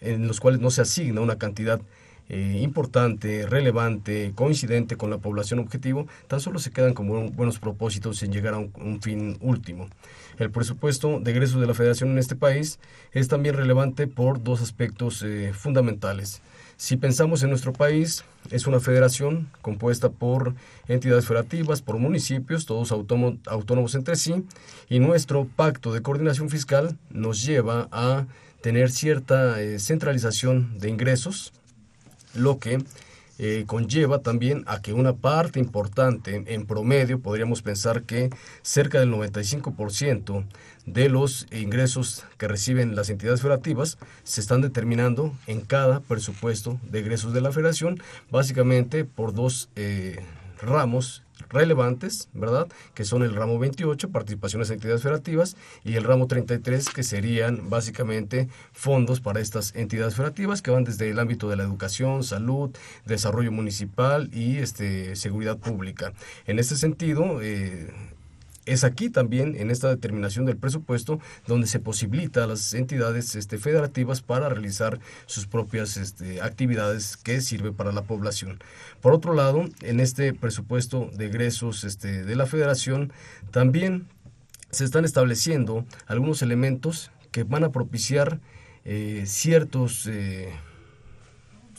en 0.00 0.26
los 0.26 0.40
cuales 0.40 0.60
no 0.60 0.70
se 0.70 0.82
asigna 0.82 1.20
una 1.20 1.38
cantidad 1.38 1.80
importante, 2.28 3.46
relevante, 3.46 4.32
coincidente 4.34 4.96
con 4.96 5.10
la 5.10 5.18
población 5.18 5.58
objetivo, 5.58 6.06
tan 6.28 6.40
solo 6.40 6.60
se 6.60 6.70
quedan 6.70 6.94
como 6.94 7.28
buenos 7.30 7.58
propósitos 7.58 8.16
sin 8.16 8.32
llegar 8.32 8.54
a 8.54 8.58
un 8.58 9.00
fin 9.02 9.36
último. 9.42 9.90
El 10.38 10.50
presupuesto 10.50 11.20
de 11.20 11.30
egresos 11.30 11.60
de 11.60 11.66
la 11.66 11.74
federación 11.74 12.10
en 12.10 12.18
este 12.18 12.36
país 12.36 12.78
es 13.12 13.28
también 13.28 13.54
relevante 13.54 14.06
por 14.06 14.42
dos 14.42 14.62
aspectos 14.62 15.22
eh, 15.22 15.52
fundamentales. 15.54 16.42
Si 16.76 16.96
pensamos 16.96 17.42
en 17.42 17.50
nuestro 17.50 17.72
país, 17.72 18.24
es 18.50 18.66
una 18.66 18.80
federación 18.80 19.48
compuesta 19.60 20.10
por 20.10 20.54
entidades 20.88 21.26
federativas, 21.26 21.80
por 21.80 21.98
municipios, 21.98 22.66
todos 22.66 22.90
autónomos 22.90 23.94
entre 23.94 24.16
sí, 24.16 24.44
y 24.88 24.98
nuestro 24.98 25.46
pacto 25.46 25.92
de 25.92 26.02
coordinación 26.02 26.50
fiscal 26.50 26.98
nos 27.10 27.44
lleva 27.44 27.88
a 27.92 28.26
tener 28.62 28.90
cierta 28.90 29.60
eh, 29.60 29.78
centralización 29.78 30.78
de 30.78 30.88
ingresos, 30.88 31.52
lo 32.34 32.58
que 32.58 32.82
eh, 33.38 33.64
conlleva 33.66 34.20
también 34.20 34.64
a 34.66 34.82
que 34.82 34.92
una 34.92 35.14
parte 35.14 35.58
importante, 35.58 36.44
en 36.46 36.66
promedio, 36.66 37.20
podríamos 37.20 37.62
pensar 37.62 38.02
que 38.02 38.30
cerca 38.62 39.00
del 39.00 39.10
95% 39.10 40.44
de 40.86 41.08
los 41.08 41.46
ingresos 41.52 42.24
que 42.38 42.48
reciben 42.48 42.96
las 42.96 43.08
entidades 43.08 43.40
federativas 43.40 43.98
se 44.24 44.40
están 44.40 44.60
determinando 44.60 45.32
en 45.46 45.60
cada 45.60 46.00
presupuesto 46.00 46.78
de 46.90 47.00
egresos 47.00 47.32
de 47.32 47.40
la 47.40 47.52
federación, 47.52 48.02
básicamente 48.30 49.04
por 49.04 49.32
dos 49.32 49.68
eh, 49.76 50.20
ramos 50.60 51.22
relevantes, 51.48 52.28
¿verdad? 52.32 52.68
Que 52.94 53.04
son 53.04 53.22
el 53.22 53.34
ramo 53.34 53.58
28, 53.58 54.10
participaciones 54.10 54.70
en 54.70 54.74
entidades 54.74 55.02
federativas, 55.02 55.56
y 55.84 55.94
el 55.94 56.04
ramo 56.04 56.26
33, 56.26 56.88
que 56.90 57.02
serían 57.02 57.70
básicamente 57.70 58.48
fondos 58.72 59.20
para 59.20 59.40
estas 59.40 59.74
entidades 59.74 60.14
federativas 60.14 60.62
que 60.62 60.70
van 60.70 60.84
desde 60.84 61.10
el 61.10 61.18
ámbito 61.18 61.48
de 61.48 61.56
la 61.56 61.62
educación, 61.62 62.24
salud, 62.24 62.70
desarrollo 63.06 63.52
municipal 63.52 64.30
y 64.32 64.58
este, 64.58 65.16
seguridad 65.16 65.58
pública. 65.58 66.12
En 66.46 66.58
este 66.58 66.76
sentido, 66.76 67.40
eh, 67.42 67.90
es 68.64 68.84
aquí 68.84 69.10
también, 69.10 69.56
en 69.56 69.70
esta 69.70 69.88
determinación 69.88 70.46
del 70.46 70.56
presupuesto, 70.56 71.18
donde 71.46 71.66
se 71.66 71.80
posibilita 71.80 72.44
a 72.44 72.46
las 72.46 72.74
entidades 72.74 73.34
este, 73.34 73.58
federativas 73.58 74.22
para 74.22 74.48
realizar 74.48 75.00
sus 75.26 75.46
propias 75.46 75.96
este, 75.96 76.40
actividades 76.40 77.16
que 77.16 77.40
sirven 77.40 77.74
para 77.74 77.92
la 77.92 78.02
población. 78.02 78.60
Por 79.00 79.12
otro 79.14 79.34
lado, 79.34 79.64
en 79.80 80.00
este 80.00 80.32
presupuesto 80.32 81.10
de 81.14 81.26
egresos 81.26 81.84
este, 81.84 82.24
de 82.24 82.36
la 82.36 82.46
federación, 82.46 83.12
también 83.50 84.06
se 84.70 84.84
están 84.84 85.04
estableciendo 85.04 85.84
algunos 86.06 86.40
elementos 86.42 87.10
que 87.32 87.44
van 87.44 87.64
a 87.64 87.72
propiciar 87.72 88.40
eh, 88.84 89.24
ciertos... 89.26 90.06
Eh, 90.06 90.52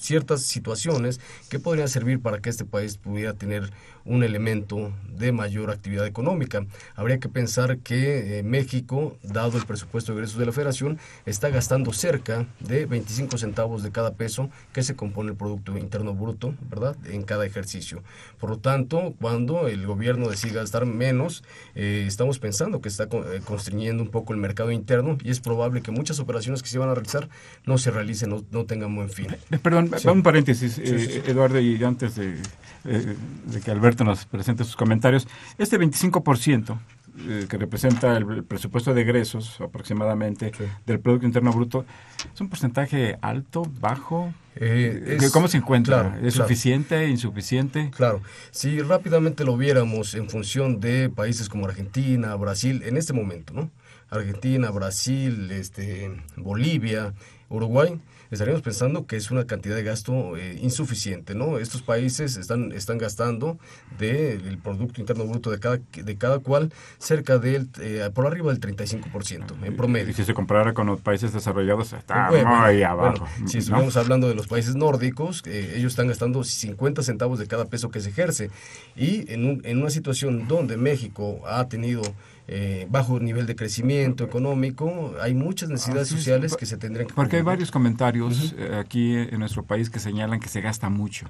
ciertas 0.03 0.41
situaciones 0.41 1.21
que 1.49 1.59
podrían 1.59 1.87
servir 1.87 2.19
para 2.19 2.39
que 2.39 2.49
este 2.49 2.65
país 2.65 2.97
pudiera 2.97 3.33
tener 3.33 3.71
un 4.05 4.23
elemento 4.23 4.91
de 5.17 5.31
mayor 5.31 5.69
actividad 5.69 6.05
económica. 6.05 6.65
Habría 6.95 7.19
que 7.19 7.29
pensar 7.29 7.77
que 7.79 8.39
eh, 8.39 8.43
México, 8.43 9.17
dado 9.23 9.57
el 9.57 9.65
presupuesto 9.65 10.11
de 10.11 10.19
egresos 10.19 10.39
de 10.39 10.45
la 10.45 10.51
federación, 10.51 10.99
está 11.25 11.49
gastando 11.49 11.93
cerca 11.93 12.45
de 12.59 12.85
25 12.85 13.37
centavos 13.37 13.83
de 13.83 13.91
cada 13.91 14.13
peso 14.15 14.49
que 14.73 14.83
se 14.83 14.95
compone 14.95 15.31
el 15.31 15.37
Producto 15.37 15.77
Interno 15.77 16.13
Bruto, 16.13 16.55
¿verdad?, 16.69 16.95
en 17.05 17.23
cada 17.23 17.45
ejercicio. 17.45 18.03
Por 18.39 18.49
lo 18.49 18.57
tanto, 18.57 19.13
cuando 19.19 19.67
el 19.67 19.85
gobierno 19.85 20.29
decide 20.29 20.53
gastar 20.53 20.85
menos, 20.85 21.43
eh, 21.75 22.05
estamos 22.07 22.39
pensando 22.39 22.81
que 22.81 22.89
está 22.89 23.03
eh, 23.03 23.41
constriñendo 23.45 24.03
un 24.03 24.09
poco 24.09 24.33
el 24.33 24.39
mercado 24.39 24.71
interno 24.71 25.17
y 25.23 25.31
es 25.31 25.39
probable 25.39 25.81
que 25.81 25.91
muchas 25.91 26.19
operaciones 26.19 26.63
que 26.63 26.69
se 26.69 26.79
van 26.79 26.89
a 26.89 26.93
realizar 26.93 27.29
no 27.65 27.77
se 27.77 27.91
realicen, 27.91 28.29
no, 28.29 28.43
no 28.51 28.65
tengan 28.65 28.95
buen 28.95 29.09
fin. 29.09 29.27
Perdón, 29.61 29.91
un 30.11 30.23
paréntesis, 30.23 30.77
Eduardo, 30.79 31.59
y 31.59 31.81
antes 31.83 32.15
de, 32.15 32.37
de 32.83 33.61
que 33.61 33.71
Alberto 33.71 34.03
nos 34.03 34.25
presente 34.25 34.63
sus 34.63 34.75
comentarios. 34.75 35.27
Este 35.57 35.79
25% 35.79 36.77
eh, 37.15 37.45
que 37.47 37.57
representa 37.57 38.17
el, 38.17 38.43
presupuesto 38.43 38.91
de 38.91 39.03
egresos 39.03 39.61
aproximadamente 39.61 40.51
del 40.87 40.99
Producto 40.99 41.27
Interno 41.27 41.53
Bruto, 41.53 41.85
¿es 42.33 42.41
un 42.41 42.49
porcentaje 42.49 43.19
alto, 43.21 43.63
bajo? 43.79 44.33
Eh, 44.55 45.19
¿Cómo 45.31 45.47
se 45.47 45.57
encuentra? 45.57 46.19
¿Es 46.23 46.33
suficiente, 46.33 47.07
insuficiente? 47.07 47.91
Claro, 47.95 48.21
si 48.49 48.81
rápidamente 48.81 49.45
lo 49.45 49.57
viéramos 49.57 50.15
en 50.15 50.27
función 50.27 50.79
de 50.79 51.09
países 51.09 51.49
como 51.49 51.67
Argentina, 51.67 52.33
Brasil, 52.35 52.81
en 52.83 52.97
este 52.97 53.13
momento, 53.13 53.53
¿no? 53.53 53.69
Argentina, 54.09 54.71
Brasil, 54.71 55.51
este, 55.51 56.11
Bolivia, 56.35 57.13
Uruguay, 57.47 57.99
estaríamos 58.31 58.61
pensando 58.61 59.05
que 59.05 59.15
es 59.15 59.31
una 59.31 59.45
cantidad 59.45 59.75
de 59.75 59.83
gasto 59.83 60.37
eh, 60.37 60.59
insuficiente, 60.61 61.35
¿no? 61.35 61.57
Estos 61.57 61.81
países 61.81 62.37
están, 62.37 62.71
están 62.71 62.97
gastando 62.97 63.57
del 63.97 64.57
Producto 64.57 65.01
Interno 65.01 65.25
Bruto 65.25 65.51
de 65.51 65.59
cada, 65.59 65.79
de 65.91 66.17
cada 66.17 66.39
cual 66.39 66.71
cerca 66.97 67.37
del, 67.37 67.69
eh, 67.79 68.09
por 68.13 68.27
arriba 68.27 68.51
del 68.51 68.59
35% 68.59 69.63
en 69.63 69.75
promedio. 69.75 70.09
Y 70.09 70.13
si 70.13 70.23
se 70.23 70.33
comparara 70.33 70.73
con 70.73 70.87
los 70.87 71.01
países 71.01 71.33
desarrollados, 71.33 71.93
está 71.93 72.29
muy 72.31 72.83
abajo. 72.83 73.25
si 73.45 73.59
estamos 73.59 73.97
hablando 73.97 74.27
de 74.27 74.35
los 74.35 74.47
países 74.47 74.75
nórdicos, 74.75 75.43
eh, 75.45 75.73
ellos 75.75 75.93
están 75.93 76.07
gastando 76.07 76.43
50 76.43 77.03
centavos 77.03 77.39
de 77.39 77.47
cada 77.47 77.65
peso 77.65 77.89
que 77.89 77.99
se 77.99 78.09
ejerce. 78.09 78.49
Y 78.95 79.31
en, 79.31 79.61
en 79.63 79.81
una 79.81 79.89
situación 79.89 80.47
donde 80.47 80.77
México 80.77 81.41
ha 81.45 81.67
tenido 81.67 82.01
eh, 82.45 82.87
bajo 82.89 83.19
nivel 83.21 83.45
de 83.45 83.55
crecimiento 83.55 84.25
económico, 84.25 85.13
hay 85.21 85.33
muchas 85.33 85.69
necesidades 85.69 86.09
sociales 86.09 86.57
que 86.57 86.65
se 86.65 86.75
tendrían 86.75 87.07
que... 87.07 87.13
Porque 87.13 87.37
hay 87.37 87.41
varios 87.41 87.71
comentarios 87.71 88.53
eh, 88.57 88.77
aquí 88.77 89.15
en 89.15 89.39
nuestro 89.39 89.63
país 89.63 89.89
que 89.89 89.99
señalan 89.99 90.41
que 90.41 90.49
se 90.49 90.59
gasta 90.59 90.89
mucho. 90.89 91.25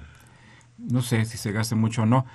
No 0.76 1.02
sé 1.02 1.24
si 1.24 1.38
se 1.38 1.52
gasta 1.52 1.76
mucho 1.76 2.02
o 2.02 2.06
no. 2.06 2.26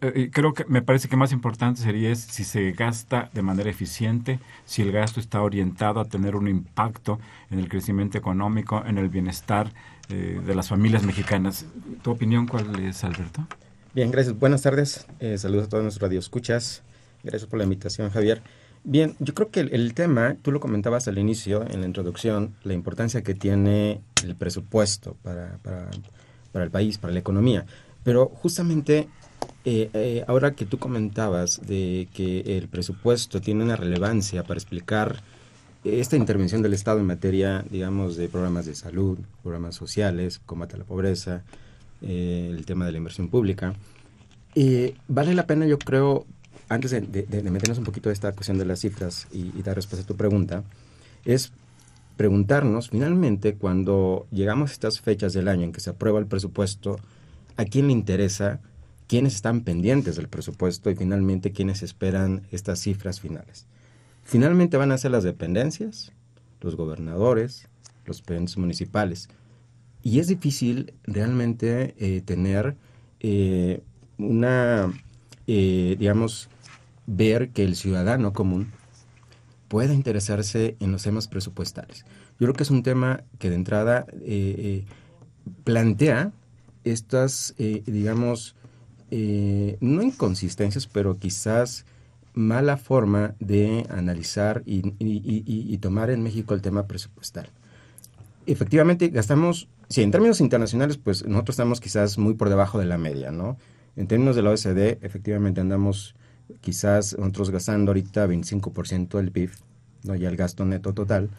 Eh, 0.00 0.30
creo 0.32 0.54
que 0.54 0.64
me 0.66 0.80
parece 0.80 1.08
que 1.08 1.16
más 1.16 1.32
importante 1.32 1.82
sería 1.82 2.14
si 2.14 2.44
se 2.44 2.72
gasta 2.72 3.28
de 3.34 3.42
manera 3.42 3.68
eficiente, 3.68 4.38
si 4.64 4.80
el 4.80 4.90
gasto 4.90 5.20
está 5.20 5.42
orientado 5.42 6.00
a 6.00 6.06
tener 6.06 6.34
un 6.34 6.48
impacto 6.48 7.18
en 7.50 7.58
el 7.58 7.68
crecimiento 7.68 8.16
económico, 8.16 8.82
en 8.86 8.96
el 8.96 9.10
bienestar 9.10 9.70
de 10.08 10.54
las 10.54 10.68
familias 10.68 11.02
mexicanas. 11.02 11.64
¿Tu 12.02 12.10
opinión 12.10 12.46
cuál 12.46 12.78
es, 12.78 13.04
Alberto? 13.04 13.46
Bien, 13.94 14.10
gracias. 14.10 14.38
Buenas 14.38 14.60
tardes. 14.60 15.06
saludos 15.38 15.64
a 15.64 15.68
todos 15.70 15.82
nuestros 15.82 16.02
radioescuchas. 16.02 16.83
Gracias 17.24 17.48
por 17.48 17.58
la 17.58 17.64
invitación, 17.64 18.10
Javier. 18.10 18.42
Bien, 18.84 19.16
yo 19.18 19.32
creo 19.32 19.50
que 19.50 19.60
el, 19.60 19.94
tema, 19.94 20.36
tú 20.42 20.52
lo 20.52 20.60
comentabas 20.60 21.08
al 21.08 21.16
inicio, 21.16 21.64
en 21.70 21.80
la 21.80 21.86
introducción, 21.86 22.54
la 22.64 22.74
importancia 22.74 23.22
que 23.22 23.34
tiene 23.34 24.02
el 24.22 24.36
presupuesto 24.36 25.16
para, 25.22 25.58
para, 25.62 26.64
el 26.64 26.70
país, 26.70 26.98
para 26.98 27.14
la 27.14 27.18
economía. 27.18 27.64
Pero 28.02 28.26
justamente 28.26 29.08
eh, 29.64 29.88
eh, 29.94 30.24
ahora 30.28 30.52
que 30.52 30.66
tú 30.66 30.78
comentabas 30.78 31.66
de 31.66 32.08
que 32.12 32.58
el 32.58 32.68
presupuesto 32.68 33.40
tiene 33.40 33.64
una 33.64 33.76
relevancia 33.76 34.42
para 34.42 34.58
explicar 34.58 35.22
esta 35.82 36.16
intervención 36.16 36.60
del 36.60 36.74
Estado 36.74 37.00
en 37.00 37.06
materia, 37.06 37.64
digamos, 37.70 38.16
de 38.16 38.28
programas 38.28 38.66
de 38.66 38.74
salud, 38.74 39.18
programas 39.42 39.74
sociales, 39.76 40.42
combate 40.44 40.74
a 40.76 40.78
la 40.78 40.84
pobreza, 40.84 41.42
eh, 42.02 42.50
el 42.54 42.66
tema 42.66 42.84
de 42.84 42.92
la 42.92 42.98
inversión 42.98 43.30
pública, 43.30 43.72
vale 45.08 45.34
la 45.34 45.46
pena, 45.46 45.66
yo 45.66 45.78
creo, 45.78 46.26
antes 46.68 46.90
de, 46.90 47.26
meternos 47.50 47.78
un 47.78 47.84
poquito 47.84 48.10
a 48.10 48.12
esta 48.12 48.32
cuestión 48.32 48.58
de 48.58 48.64
las 48.64 48.80
cifras 48.80 49.26
y, 49.32 49.52
y 49.56 49.62
dar 49.62 49.76
respuesta 49.76 50.04
a 50.04 50.06
tu 50.06 50.16
pregunta, 50.16 50.64
es 51.24 51.52
preguntarnos 52.16 52.90
finalmente 52.90 53.54
cuando 53.54 54.26
llegamos 54.30 54.70
a 54.70 54.72
estas 54.72 55.00
fechas 55.00 55.32
del 55.32 55.48
año 55.48 55.64
en 55.64 55.72
que 55.72 55.80
se 55.80 55.90
aprueba 55.90 56.18
el 56.18 56.26
presupuesto, 56.26 56.98
¿a 57.56 57.64
quién 57.64 57.88
le 57.88 57.92
interesa? 57.92 58.60
quiénes 59.06 59.34
están 59.34 59.62
pendientes 59.62 60.16
del 60.16 60.28
presupuesto 60.28 60.90
y 60.90 60.96
finalmente 60.96 61.52
quiénes 61.52 61.82
esperan 61.82 62.46
estas 62.50 62.80
cifras 62.80 63.20
finales. 63.20 63.66
Finalmente 64.22 64.76
van 64.76 64.92
a 64.92 64.98
ser 64.98 65.10
las 65.10 65.24
dependencias, 65.24 66.12
los 66.60 66.76
gobernadores, 66.76 67.68
los 68.06 68.22
presidentes 68.22 68.56
municipales. 68.56 69.28
Y 70.02 70.18
es 70.18 70.28
difícil 70.28 70.94
realmente 71.04 71.94
eh, 71.98 72.22
tener 72.22 72.76
eh, 73.20 73.82
una, 74.18 74.92
eh, 75.46 75.96
digamos, 75.98 76.48
ver 77.06 77.50
que 77.50 77.64
el 77.64 77.76
ciudadano 77.76 78.32
común 78.32 78.72
pueda 79.68 79.94
interesarse 79.94 80.76
en 80.80 80.92
los 80.92 81.02
temas 81.02 81.28
presupuestales. 81.28 82.04
Yo 82.38 82.46
creo 82.46 82.54
que 82.54 82.62
es 82.62 82.70
un 82.70 82.82
tema 82.82 83.24
que 83.38 83.50
de 83.50 83.56
entrada 83.56 84.06
plantea 85.64 86.32
estas, 86.84 87.54
digamos, 87.58 88.56
eh, 89.16 89.76
no 89.80 90.02
inconsistencias, 90.02 90.88
pero 90.88 91.18
quizás 91.18 91.86
mala 92.32 92.76
forma 92.76 93.36
de 93.38 93.86
analizar 93.88 94.64
y, 94.66 95.78
tomar 95.78 96.10
en 96.10 96.22
México 96.22 96.52
el 96.52 96.62
tema 96.62 96.88
presupuestal. 96.88 97.48
Efectivamente, 98.46 99.08
gastamos, 99.08 99.68
si 99.88 100.02
en 100.02 100.10
términos 100.10 100.40
internacionales, 100.40 100.96
pues 100.96 101.24
nosotros 101.26 101.54
estamos 101.54 101.80
quizás 101.80 102.18
muy 102.18 102.34
por 102.34 102.48
debajo 102.48 102.80
de 102.80 102.86
la 102.86 102.98
media, 102.98 103.30
¿no? 103.30 103.56
En 103.94 104.08
términos 104.08 104.34
de 104.34 104.42
la 104.42 104.50
OSD, 104.50 104.98
efectivamente 105.02 105.60
andamos 105.60 106.16
quizás 106.60 107.16
nosotros 107.18 107.50
gastando 107.50 107.90
ahorita 107.90 108.26
25% 108.26 109.18
del 109.18 109.30
PIB, 109.30 109.50
¿no? 110.04 110.14
ya 110.14 110.28
el 110.28 110.36
gasto 110.36 110.64
neto 110.64 110.92
total. 110.92 111.30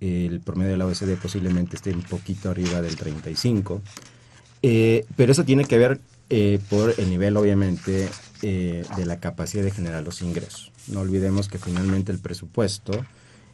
El 0.00 0.40
promedio 0.40 0.72
de 0.72 0.76
la 0.76 0.86
OSD 0.86 1.16
posiblemente 1.16 1.76
esté 1.76 1.92
un 1.92 2.02
poquito 2.02 2.50
arriba 2.50 2.82
del 2.82 2.96
35%. 2.96 3.80
Eh, 4.66 5.04
pero 5.16 5.32
eso 5.32 5.44
tiene 5.44 5.64
que 5.66 5.76
ver 5.76 6.00
eh, 6.30 6.58
por 6.70 6.94
el 6.98 7.10
nivel, 7.10 7.36
obviamente, 7.36 8.08
eh, 8.42 8.84
de 8.96 9.06
la 9.06 9.20
capacidad 9.20 9.62
de 9.62 9.70
generar 9.70 10.02
los 10.02 10.22
ingresos. 10.22 10.72
No 10.88 11.00
olvidemos 11.00 11.48
que 11.48 11.58
finalmente 11.58 12.12
el 12.12 12.18
presupuesto 12.18 13.04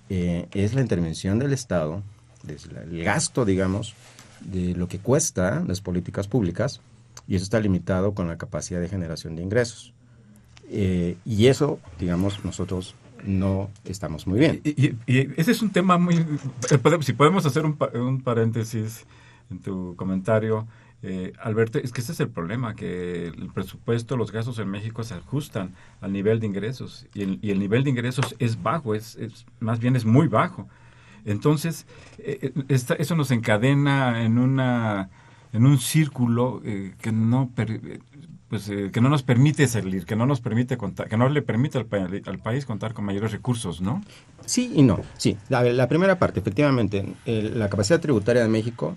eh, 0.08 0.46
es 0.52 0.74
la 0.74 0.80
intervención 0.80 1.38
del 1.38 1.52
Estado, 1.52 2.02
el 2.46 3.04
gasto, 3.04 3.44
digamos, 3.44 3.94
de 4.40 4.74
lo 4.74 4.88
que 4.88 4.98
cuesta 4.98 5.62
las 5.66 5.80
políticas 5.80 6.28
públicas, 6.28 6.80
y 7.26 7.34
eso 7.34 7.44
está 7.44 7.60
limitado 7.60 8.14
con 8.14 8.28
la 8.28 8.38
capacidad 8.38 8.80
de 8.80 8.88
generación 8.88 9.36
de 9.36 9.42
ingresos. 9.42 9.92
Y 10.70 11.46
eso, 11.46 11.80
digamos, 11.98 12.44
nosotros 12.44 12.94
no 13.24 13.70
estamos 13.84 14.26
muy 14.26 14.38
bien. 14.38 14.60
Y, 14.64 14.94
ese 15.08 15.52
es 15.52 15.62
un 15.62 15.70
tema 15.70 15.98
muy... 15.98 16.24
Si 17.00 17.12
podemos 17.12 17.44
hacer 17.46 17.64
un, 17.64 17.76
un 17.94 18.22
paréntesis 18.22 19.06
en 19.50 19.60
tu 19.60 19.94
comentario, 19.96 20.66
eh, 21.02 21.32
Alberto, 21.40 21.78
es 21.78 21.92
que 21.92 22.02
ese 22.02 22.12
es 22.12 22.20
el 22.20 22.28
problema, 22.28 22.74
que 22.74 23.28
el 23.28 23.50
presupuesto, 23.54 24.16
los 24.16 24.32
gastos 24.32 24.58
en 24.58 24.68
México 24.68 25.02
se 25.02 25.14
ajustan 25.14 25.74
al 26.00 26.12
nivel 26.12 26.40
de 26.40 26.46
ingresos 26.46 27.06
y 27.14 27.22
el, 27.22 27.58
nivel 27.58 27.84
de 27.84 27.90
ingresos 27.90 28.36
es 28.38 28.62
bajo, 28.62 28.94
es, 28.94 29.16
más 29.60 29.80
bien 29.80 29.96
es 29.96 30.04
muy 30.04 30.28
bajo. 30.28 30.68
Entonces, 31.24 31.86
eh, 32.18 32.52
eh, 32.68 32.78
eso 32.98 33.16
nos 33.16 33.30
encadena 33.30 34.22
en 34.22 34.38
una 34.38 35.10
en 35.52 35.66
un 35.66 35.78
círculo 35.78 36.62
que 36.62 37.10
no 37.10 37.50
pues 38.50 38.68
que 38.92 39.00
no 39.00 39.08
nos 39.08 39.22
permite 39.22 39.68
salir, 39.68 40.04
que 40.04 40.16
no 40.16 40.26
nos 40.26 40.40
permite 40.40 40.76
contar, 40.76 41.08
que 41.08 41.16
no 41.16 41.28
le 41.28 41.40
permite 41.40 41.78
al, 41.78 41.86
al 42.26 42.38
país 42.40 42.66
contar 42.66 42.94
con 42.94 43.04
mayores 43.04 43.30
recursos, 43.30 43.80
¿no? 43.80 44.02
Sí 44.44 44.72
y 44.74 44.82
no. 44.82 45.00
Sí, 45.16 45.38
la, 45.48 45.88
primera 45.88 46.18
parte, 46.18 46.40
efectivamente, 46.40 47.14
la 47.26 47.70
capacidad 47.70 48.00
tributaria 48.00 48.42
de 48.42 48.48
México 48.48 48.96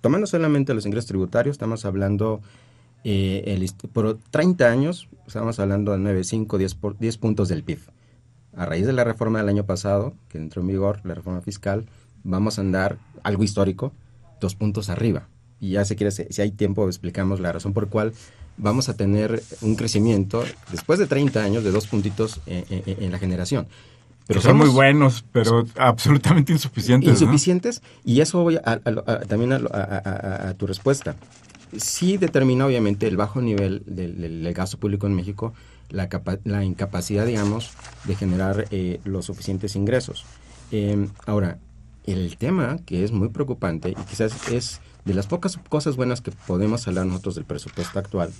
tomando 0.00 0.26
solamente 0.26 0.74
los 0.74 0.86
ingresos 0.86 1.06
tributarios, 1.06 1.54
estamos 1.54 1.84
hablando 1.84 2.40
eh, 3.04 3.44
el, 3.46 3.70
por 3.92 4.18
30 4.30 4.66
años, 4.68 5.08
estamos 5.26 5.60
hablando 5.60 5.92
de 5.92 5.98
9, 5.98 6.24
5, 6.24 6.58
10, 6.58 6.74
por, 6.74 6.98
10 6.98 7.18
puntos 7.18 7.48
del 7.48 7.62
PIB. 7.62 7.78
A 8.56 8.66
raíz 8.66 8.86
de 8.86 8.92
la 8.92 9.04
reforma 9.04 9.38
del 9.38 9.48
año 9.48 9.64
pasado, 9.64 10.14
que 10.28 10.38
entró 10.38 10.62
en 10.62 10.68
vigor, 10.68 11.00
la 11.04 11.14
reforma 11.14 11.40
fiscal, 11.40 11.86
vamos 12.24 12.58
a 12.58 12.62
andar 12.62 12.98
algo 13.22 13.44
histórico, 13.44 13.92
dos 14.40 14.54
puntos 14.54 14.88
arriba. 14.88 15.28
Y 15.60 15.72
ya 15.72 15.84
si 15.84 15.94
quieres, 15.94 16.26
si 16.28 16.42
hay 16.42 16.50
tiempo, 16.50 16.86
explicamos 16.86 17.38
la 17.38 17.52
razón 17.52 17.74
por 17.74 17.88
cual 17.88 18.12
vamos 18.60 18.88
a 18.88 18.94
tener 18.96 19.42
un 19.60 19.74
crecimiento 19.76 20.44
después 20.70 20.98
de 20.98 21.06
30 21.06 21.42
años 21.42 21.64
de 21.64 21.70
dos 21.70 21.86
puntitos 21.86 22.40
en 22.46 23.10
la 23.10 23.18
generación. 23.18 23.66
Pero 24.30 24.42
son 24.42 24.58
muy 24.58 24.68
buenos, 24.68 25.24
pero 25.32 25.66
absolutamente 25.76 26.52
insuficientes. 26.52 27.10
Insuficientes, 27.10 27.82
y 28.04 28.20
eso 28.20 28.44
voy 28.44 28.60
también 29.26 29.52
a, 29.52 30.54
tu 30.56 30.68
respuesta. 30.68 31.16
Sí 31.76 32.16
determina 32.16 32.64
obviamente 32.64 33.08
el 33.08 33.16
bajo 33.16 33.40
nivel 33.40 33.82
del, 33.86 34.52
gasto 34.54 34.78
público 34.78 35.08
en 35.08 35.14
México, 35.14 35.52
la, 35.88 36.08
la 36.44 36.64
incapacidad, 36.64 37.26
digamos, 37.26 37.72
de 38.04 38.14
generar 38.14 38.66
eh, 38.70 39.00
los 39.02 39.26
suficientes 39.26 39.74
ingresos. 39.74 40.24
Em, 40.70 41.08
ahora, 41.26 41.58
el 42.06 42.36
tema 42.36 42.76
que 42.86 43.02
es 43.02 43.10
muy 43.10 43.30
preocupante 43.30 43.90
y 43.90 43.94
quizás 44.08 44.48
es 44.52 44.80
de 45.04 45.14
las 45.14 45.26
pocas 45.26 45.58
cosas 45.68 45.96
buenas 45.96 46.20
que 46.20 46.32
podemos 46.32 46.86
hablar 46.88 47.06
nosotros 47.06 47.34
del 47.34 47.44
presupuesto 47.44 47.98
actual, 47.98 48.30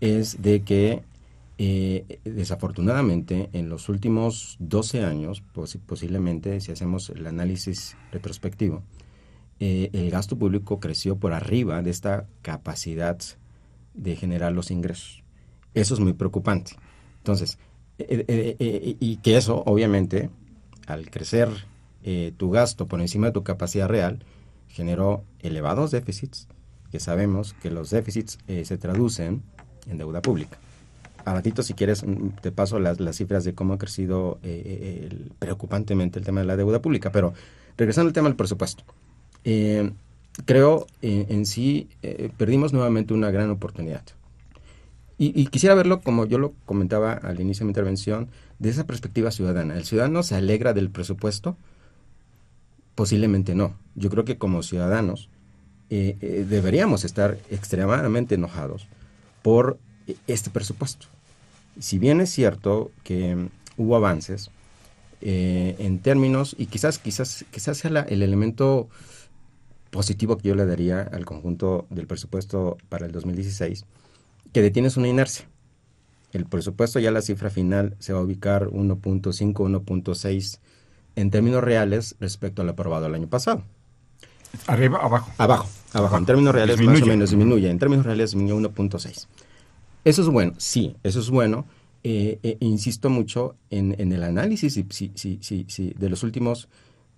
es 0.00 0.42
de 0.42 0.62
que 0.62 1.02
eh, 1.60 2.20
desafortunadamente, 2.24 3.50
en 3.52 3.68
los 3.68 3.88
últimos 3.88 4.56
12 4.60 5.04
años, 5.04 5.42
posiblemente 5.86 6.60
si 6.60 6.70
hacemos 6.70 7.10
el 7.10 7.26
análisis 7.26 7.96
retrospectivo, 8.12 8.84
eh, 9.58 9.90
el 9.92 10.08
gasto 10.10 10.38
público 10.38 10.78
creció 10.78 11.16
por 11.16 11.32
arriba 11.32 11.82
de 11.82 11.90
esta 11.90 12.26
capacidad 12.42 13.18
de 13.94 14.14
generar 14.14 14.52
los 14.52 14.70
ingresos. 14.70 15.24
Eso 15.74 15.94
es 15.94 16.00
muy 16.00 16.12
preocupante. 16.12 16.76
Entonces, 17.18 17.58
eh, 17.98 18.96
y 19.00 19.16
que 19.16 19.36
eso, 19.36 19.64
obviamente, 19.66 20.30
al 20.86 21.10
crecer 21.10 21.48
tu 22.38 22.50
gasto 22.50 22.86
por 22.86 23.02
encima 23.02 23.26
de 23.26 23.32
tu 23.32 23.42
capacidad 23.42 23.86
real, 23.86 24.24
generó 24.68 25.24
elevados 25.40 25.90
déficits, 25.90 26.48
que 26.90 27.00
sabemos 27.00 27.54
que 27.62 27.70
los 27.70 27.90
déficits 27.90 28.38
se 28.46 28.78
traducen 28.78 29.42
en 29.86 29.98
deuda 29.98 30.22
pública 30.22 30.58
a 31.28 31.34
ratito, 31.34 31.62
si 31.62 31.74
quieres, 31.74 32.04
mm, 32.04 32.40
te 32.40 32.52
paso 32.52 32.78
las, 32.78 32.98
cifras 33.16 33.44
de 33.44 33.54
cómo 33.54 33.74
ha 33.74 33.78
crecido 33.78 34.38
eh, 34.42 35.08
eh, 35.10 35.28
preocupantemente 35.38 36.18
el 36.18 36.24
tema 36.24 36.40
de 36.40 36.46
la 36.46 36.56
deuda 36.56 36.80
pública. 36.80 37.12
Pero 37.12 37.34
regresando 37.76 38.08
al 38.08 38.12
tema 38.12 38.28
del 38.28 38.36
presupuesto, 38.36 38.84
eh, 39.44 39.92
creo 40.44 40.86
en 41.02 41.46
sí 41.46 41.88
perdimos 42.36 42.72
nuevamente 42.72 43.12
una 43.12 43.30
gran 43.30 43.50
oportunidad. 43.50 44.02
Y, 45.20 45.46
quisiera 45.46 45.74
verlo, 45.74 46.00
como 46.00 46.26
yo 46.26 46.38
lo 46.38 46.52
comentaba 46.64 47.12
al 47.12 47.40
inicio 47.40 47.62
de 47.62 47.64
mi 47.64 47.70
intervención, 47.70 48.28
de 48.60 48.68
esa 48.68 48.86
perspectiva 48.86 49.32
ciudadana. 49.32 49.76
¿El 49.76 49.84
ciudadano 49.84 50.22
se 50.22 50.36
alegra 50.36 50.74
del 50.74 50.90
presupuesto? 50.90 51.56
Posiblemente 52.98 53.54
no. 53.54 53.76
Yo 53.94 54.10
creo 54.10 54.24
que 54.24 54.38
como 54.38 54.62
ciudadanos 54.62 55.30
deberíamos 55.88 57.04
estar 57.04 57.38
extremadamente 57.48 58.34
enojados 58.34 58.88
por 59.42 59.78
este 60.26 60.50
presupuesto 60.50 61.06
si 61.78 61.98
bien 61.98 62.20
es 62.20 62.30
cierto 62.30 62.90
que 63.04 63.48
hubo 63.76 63.96
avances 63.96 64.50
eh, 65.20 65.76
en 65.78 65.98
términos, 66.00 66.54
y 66.58 66.66
quizás, 66.66 66.98
quizás, 66.98 67.44
quizás 67.50 67.78
sea 67.78 68.06
el 68.08 68.22
elemento 68.22 68.88
positivo 69.90 70.36
que 70.36 70.48
yo 70.48 70.54
le 70.54 70.66
daría 70.66 71.02
al 71.02 71.24
conjunto 71.24 71.86
del 71.90 72.06
presupuesto 72.06 72.76
para 72.88 73.06
el 73.06 73.12
2016, 73.12 73.84
que 74.52 74.62
detienes 74.62 74.96
una 74.96 75.08
inercia. 75.08 75.46
El 76.32 76.44
presupuesto 76.44 76.98
ya 77.00 77.10
la 77.10 77.22
cifra 77.22 77.50
final 77.50 77.96
se 78.00 78.12
va 78.12 78.20
a 78.20 78.22
ubicar 78.22 78.68
1.5, 78.68 79.54
1.6 79.54 80.58
en 81.20 81.30
términos 81.30 81.62
reales 81.64 82.14
respecto 82.20 82.62
al 82.62 82.68
aprobado 82.68 83.06
el 83.06 83.14
año 83.14 83.28
pasado. 83.28 83.62
Arriba, 84.66 84.98
abajo. 85.02 85.32
Abajo, 85.36 85.68
abajo. 85.92 86.16
En 86.16 86.26
términos 86.26 86.54
reales 86.54 86.80
más 86.80 87.02
o 87.02 87.06
menos 87.06 87.30
disminuye. 87.30 87.68
En 87.68 87.78
términos 87.78 88.06
reales 88.06 88.30
disminuye 88.30 88.68
1.6. 88.68 89.26
Eso 90.04 90.22
es 90.22 90.28
bueno, 90.28 90.54
sí, 90.58 90.96
eso 91.02 91.20
es 91.20 91.28
bueno. 91.28 91.66
eh, 92.04 92.38
eh, 92.42 92.56
insisto 92.60 93.10
mucho 93.10 93.56
en, 93.70 94.12
el 94.12 94.22
análisis 94.22 94.76
de 94.76 96.08
los 96.08 96.22
últimos 96.22 96.68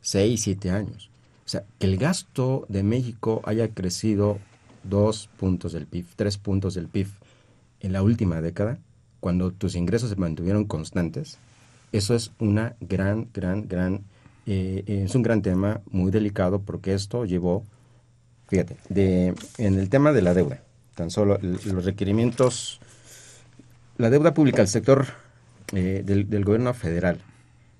6, 0.00 0.40
7 0.40 0.70
años. 0.70 1.10
O 1.44 1.48
sea, 1.50 1.64
que 1.78 1.86
el 1.86 1.98
gasto 1.98 2.64
de 2.68 2.82
México 2.82 3.42
haya 3.44 3.68
crecido 3.68 4.38
dos 4.82 5.28
puntos 5.36 5.72
del 5.72 5.86
PIB, 5.86 6.06
tres 6.16 6.38
puntos 6.38 6.74
del 6.74 6.88
PIB 6.88 7.08
en 7.80 7.92
la 7.92 8.02
última 8.02 8.40
década, 8.40 8.78
cuando 9.20 9.52
tus 9.52 9.74
ingresos 9.74 10.08
se 10.08 10.16
mantuvieron 10.16 10.64
constantes, 10.64 11.38
eso 11.92 12.14
es 12.14 12.32
una 12.38 12.76
gran, 12.80 13.28
gran, 13.32 13.68
gran, 13.68 14.04
eh, 14.46 14.84
es 14.86 15.14
un 15.14 15.22
gran 15.22 15.42
tema 15.42 15.80
muy 15.90 16.10
delicado 16.10 16.62
porque 16.62 16.94
esto 16.94 17.24
llevó, 17.24 17.64
fíjate, 18.48 18.76
de, 18.88 19.34
en 19.58 19.78
el 19.78 19.88
tema 19.88 20.12
de 20.12 20.22
la 20.22 20.34
deuda, 20.34 20.62
tan 20.94 21.10
solo 21.10 21.38
los 21.40 21.84
requerimientos, 21.84 22.80
la 23.96 24.10
deuda 24.10 24.34
pública 24.34 24.58
del 24.58 24.68
sector 24.68 25.06
eh, 25.72 26.02
del, 26.04 26.28
del, 26.30 26.44
gobierno 26.44 26.74
federal 26.74 27.18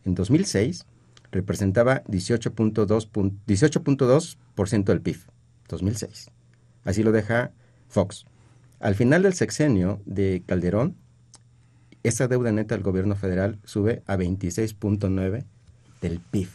en 0.05 0.15
2006 0.15 0.87
representaba 1.33 2.03
18.2% 2.05 3.33
18 3.47 4.83
del 4.85 5.01
PIB, 5.01 5.17
2006. 5.69 6.31
Así 6.85 7.03
lo 7.03 7.13
deja 7.13 7.53
Fox. 7.89 8.25
Al 8.81 8.95
final 8.95 9.23
del 9.23 9.35
sexenio 9.35 10.01
de 10.07 10.43
Calderón, 10.47 10.97
esa 12.03 12.27
deuda 12.29 12.53
neta 12.53 12.75
del 12.75 12.85
gobierno 12.85 13.15
federal 13.15 13.59
sube 13.65 14.03
a 14.07 14.17
26.9 14.17 15.45
del 16.01 16.21
PIB. 16.21 16.49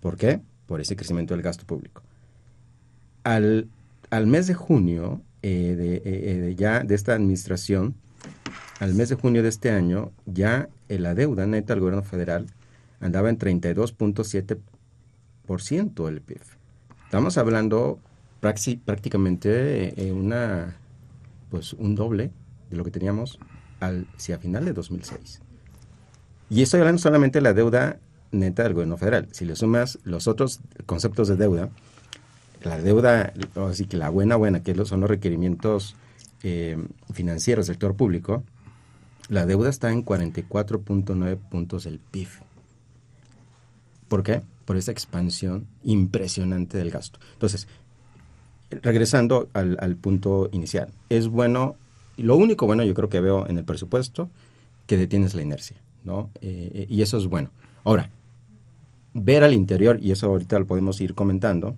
¿Por 0.00 0.16
qué? 0.16 0.40
Por 0.66 0.80
ese 0.80 0.94
crecimiento 0.96 1.34
del 1.34 1.42
gasto 1.42 1.66
público. 1.66 2.00
Al, 3.24 3.68
al 4.10 4.26
mes 4.26 4.46
de 4.46 4.54
junio 4.54 5.20
eh, 5.42 5.74
de, 5.76 5.96
eh, 5.96 6.02
eh, 6.04 6.54
ya 6.56 6.84
de 6.84 6.94
esta 6.94 7.12
administración, 7.14 7.94
al 8.80 8.94
mes 8.94 9.10
de 9.10 9.14
junio 9.14 9.42
de 9.42 9.50
este 9.50 9.70
año, 9.70 10.10
ya 10.24 10.70
la 10.88 11.14
deuda 11.14 11.44
neta 11.46 11.74
del 11.74 11.80
gobierno 11.80 12.02
federal 12.02 12.46
andaba 13.00 13.28
en 13.28 13.38
32.7% 13.38 16.06
del 16.06 16.22
PIB. 16.22 16.40
Estamos 17.04 17.36
hablando 17.36 17.98
prácticamente 18.40 20.10
una, 20.14 20.78
pues 21.50 21.74
un 21.74 21.94
doble 21.94 22.30
de 22.70 22.76
lo 22.76 22.84
que 22.84 22.90
teníamos 22.90 23.38
al, 23.86 24.06
a 24.34 24.38
final 24.38 24.64
de 24.64 24.72
2006. 24.72 25.40
Y 26.50 26.62
estoy 26.62 26.80
hablando 26.80 27.00
solamente 27.00 27.38
de 27.38 27.42
la 27.42 27.52
deuda 27.52 27.98
neta 28.32 28.64
del 28.64 28.74
gobierno 28.74 28.96
federal. 28.96 29.28
Si 29.32 29.44
le 29.44 29.56
sumas 29.56 29.98
los 30.04 30.28
otros 30.28 30.60
conceptos 30.86 31.28
de 31.28 31.36
deuda, 31.36 31.70
la 32.62 32.78
deuda, 32.78 33.32
así 33.56 33.86
que 33.86 33.96
la 33.96 34.10
buena, 34.10 34.36
buena, 34.36 34.62
que 34.62 34.74
son 34.84 35.00
los 35.00 35.10
requerimientos 35.10 35.96
eh, 36.42 36.76
financieros 37.12 37.66
del 37.66 37.74
sector 37.74 37.94
público, 37.94 38.42
la 39.28 39.46
deuda 39.46 39.70
está 39.70 39.90
en 39.90 40.04
44.9 40.04 41.36
puntos 41.36 41.84
del 41.84 41.98
PIB. 41.98 42.28
¿Por 44.08 44.22
qué? 44.22 44.42
Por 44.64 44.76
esa 44.76 44.92
expansión 44.92 45.66
impresionante 45.82 46.76
del 46.78 46.90
gasto. 46.90 47.18
Entonces, 47.32 47.68
regresando 48.70 49.48
al, 49.54 49.76
al 49.80 49.96
punto 49.96 50.48
inicial, 50.52 50.90
es 51.08 51.28
bueno 51.28 51.76
lo 52.16 52.36
único 52.36 52.66
bueno 52.66 52.84
yo 52.84 52.94
creo 52.94 53.08
que 53.08 53.20
veo 53.20 53.46
en 53.48 53.58
el 53.58 53.64
presupuesto, 53.64 54.30
que 54.86 54.96
detienes 54.96 55.34
la 55.34 55.42
inercia, 55.42 55.76
¿no? 56.04 56.30
Eh, 56.40 56.70
eh, 56.74 56.86
y 56.88 57.02
eso 57.02 57.18
es 57.18 57.26
bueno. 57.26 57.50
Ahora, 57.84 58.10
ver 59.14 59.44
al 59.44 59.54
interior, 59.54 59.98
y 60.00 60.10
eso 60.10 60.26
ahorita 60.26 60.58
lo 60.58 60.66
podemos 60.66 61.00
ir 61.00 61.14
comentando, 61.14 61.76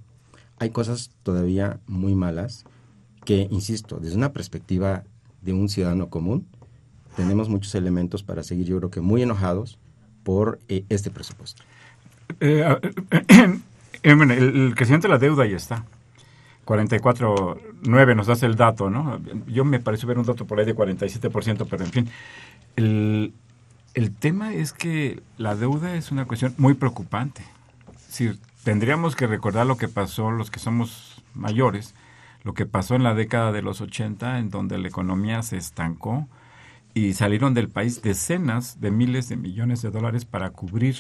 hay 0.59 0.70
cosas 0.70 1.11
todavía 1.22 1.79
muy 1.87 2.14
malas 2.14 2.64
que, 3.25 3.49
insisto, 3.51 3.99
desde 3.99 4.16
una 4.16 4.33
perspectiva 4.33 5.05
de 5.42 5.53
un 5.53 5.68
ciudadano 5.68 6.09
común, 6.09 6.46
tenemos 7.16 7.49
muchos 7.49 7.75
elementos 7.75 8.22
para 8.22 8.42
seguir, 8.42 8.66
yo 8.66 8.79
creo 8.79 8.90
que 8.90 9.01
muy 9.01 9.22
enojados 9.22 9.79
por 10.22 10.59
eh, 10.68 10.85
este 10.88 11.11
presupuesto. 11.11 11.62
el, 12.40 13.62
el 14.03 14.75
de 14.75 15.09
la 15.09 15.18
deuda 15.18 15.46
ya 15.46 15.57
está. 15.57 15.85
44.9 16.66 18.16
nos 18.16 18.29
hace 18.29 18.44
el 18.44 18.57
dato, 18.57 18.90
¿no? 18.90 19.20
Yo 19.46 19.64
me 19.64 19.79
pareció 19.79 20.09
ver 20.09 20.18
un 20.18 20.26
dato 20.26 20.46
por 20.46 20.59
ahí 20.59 20.66
de 20.66 20.74
47%, 20.74 21.66
pero 21.70 21.85
en 21.85 21.90
fin. 21.92 22.09
El, 22.74 23.33
tema 24.18 24.52
es 24.52 24.72
que 24.72 25.22
la 25.38 25.55
deuda 25.55 25.94
es 25.94 26.11
una 26.11 26.26
cuestión 26.26 26.55
muy 26.59 26.74
preocupante. 26.74 27.42
Si 28.09 28.38
tendríamos 28.64 29.14
que 29.14 29.29
recordar 29.29 29.66
lo 29.66 29.76
que 29.76 29.88
pasó 29.88 30.31
los 30.33 30.50
que 30.50 30.59
somos 30.59 31.22
mayores, 31.35 31.94
lo 32.42 32.52
que 32.52 32.66
pasó 32.66 32.96
en 32.96 33.05
la 33.05 33.14
década 33.14 33.52
de 33.52 33.62
los 33.62 33.81
80, 33.81 34.40
en 34.40 34.50
donde 34.50 34.76
la 34.76 34.88
economía 34.88 35.42
se 35.42 35.57
estancó 35.57 36.29
y 36.94 37.12
salieron 37.14 37.55
del 37.55 37.68
país 37.68 38.02
decenas 38.02 38.81
de 38.81 38.90
miles 38.90 39.29
de 39.29 39.37
millones 39.37 39.83
de 39.83 39.90
dólares 39.90 40.24
para 40.24 40.50
cubrir 40.50 40.96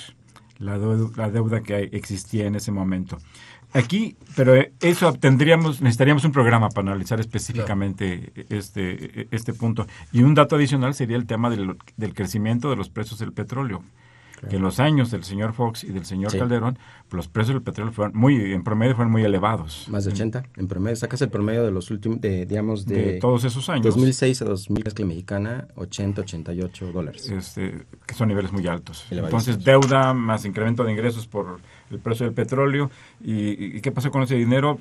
la 0.58 0.78
la 1.16 1.30
deuda 1.30 1.62
que 1.62 1.90
existía 1.92 2.46
en 2.46 2.54
ese 2.54 2.70
momento. 2.70 3.18
Aquí, 3.72 4.16
pero 4.34 4.54
eso 4.80 5.12
tendríamos, 5.14 5.80
necesitaríamos 5.80 6.24
un 6.24 6.32
programa 6.32 6.68
para 6.70 6.88
analizar 6.88 7.20
específicamente 7.20 8.32
este, 8.48 9.28
este 9.30 9.52
punto. 9.52 9.86
Y 10.12 10.22
un 10.22 10.34
dato 10.34 10.56
adicional 10.56 10.94
sería 10.94 11.16
el 11.16 11.26
tema 11.26 11.50
del, 11.50 11.76
del 11.96 12.14
crecimiento 12.14 12.70
de 12.70 12.76
los 12.76 12.88
precios 12.88 13.18
del 13.18 13.32
petróleo 13.32 13.82
que 14.48 14.56
en 14.56 14.62
los 14.62 14.80
años 14.80 15.10
del 15.10 15.24
señor 15.24 15.52
Fox 15.52 15.84
y 15.84 15.88
del 15.88 16.04
señor 16.04 16.36
Calderón, 16.36 16.78
los 17.10 17.28
precios 17.28 17.54
del 17.54 17.62
petróleo 17.62 17.92
fueron 17.92 18.16
muy, 18.16 18.52
en 18.52 18.62
promedio 18.62 18.94
fueron 18.94 19.10
muy 19.10 19.24
elevados. 19.24 19.86
Más 19.88 20.04
de 20.04 20.12
80, 20.12 20.44
en 20.56 20.68
promedio, 20.68 20.96
sacas 20.96 21.22
el 21.22 21.30
promedio 21.30 21.64
de 21.64 21.70
los 21.70 21.90
últimos, 21.90 22.20
de, 22.20 22.46
digamos, 22.46 22.84
de, 22.86 23.18
todos 23.20 23.44
esos 23.44 23.68
años. 23.68 23.86
2006 23.86 24.42
a 24.42 24.44
2000, 24.44 24.84
la 24.96 25.04
mexicana, 25.06 25.68
80, 25.76 26.20
88 26.22 26.92
dólares. 26.92 27.28
Este, 27.30 27.86
que 28.06 28.14
son 28.14 28.28
niveles 28.28 28.52
muy 28.52 28.66
altos. 28.66 29.06
Entonces, 29.10 29.64
deuda 29.64 30.12
más 30.12 30.44
incremento 30.44 30.84
de 30.84 30.92
ingresos 30.92 31.26
por 31.26 31.60
el 31.90 31.98
precio 31.98 32.26
del 32.26 32.34
petróleo. 32.34 32.90
¿Y, 33.20 33.80
qué 33.80 33.92
pasó 33.92 34.10
con 34.10 34.22
ese 34.22 34.36
dinero? 34.36 34.78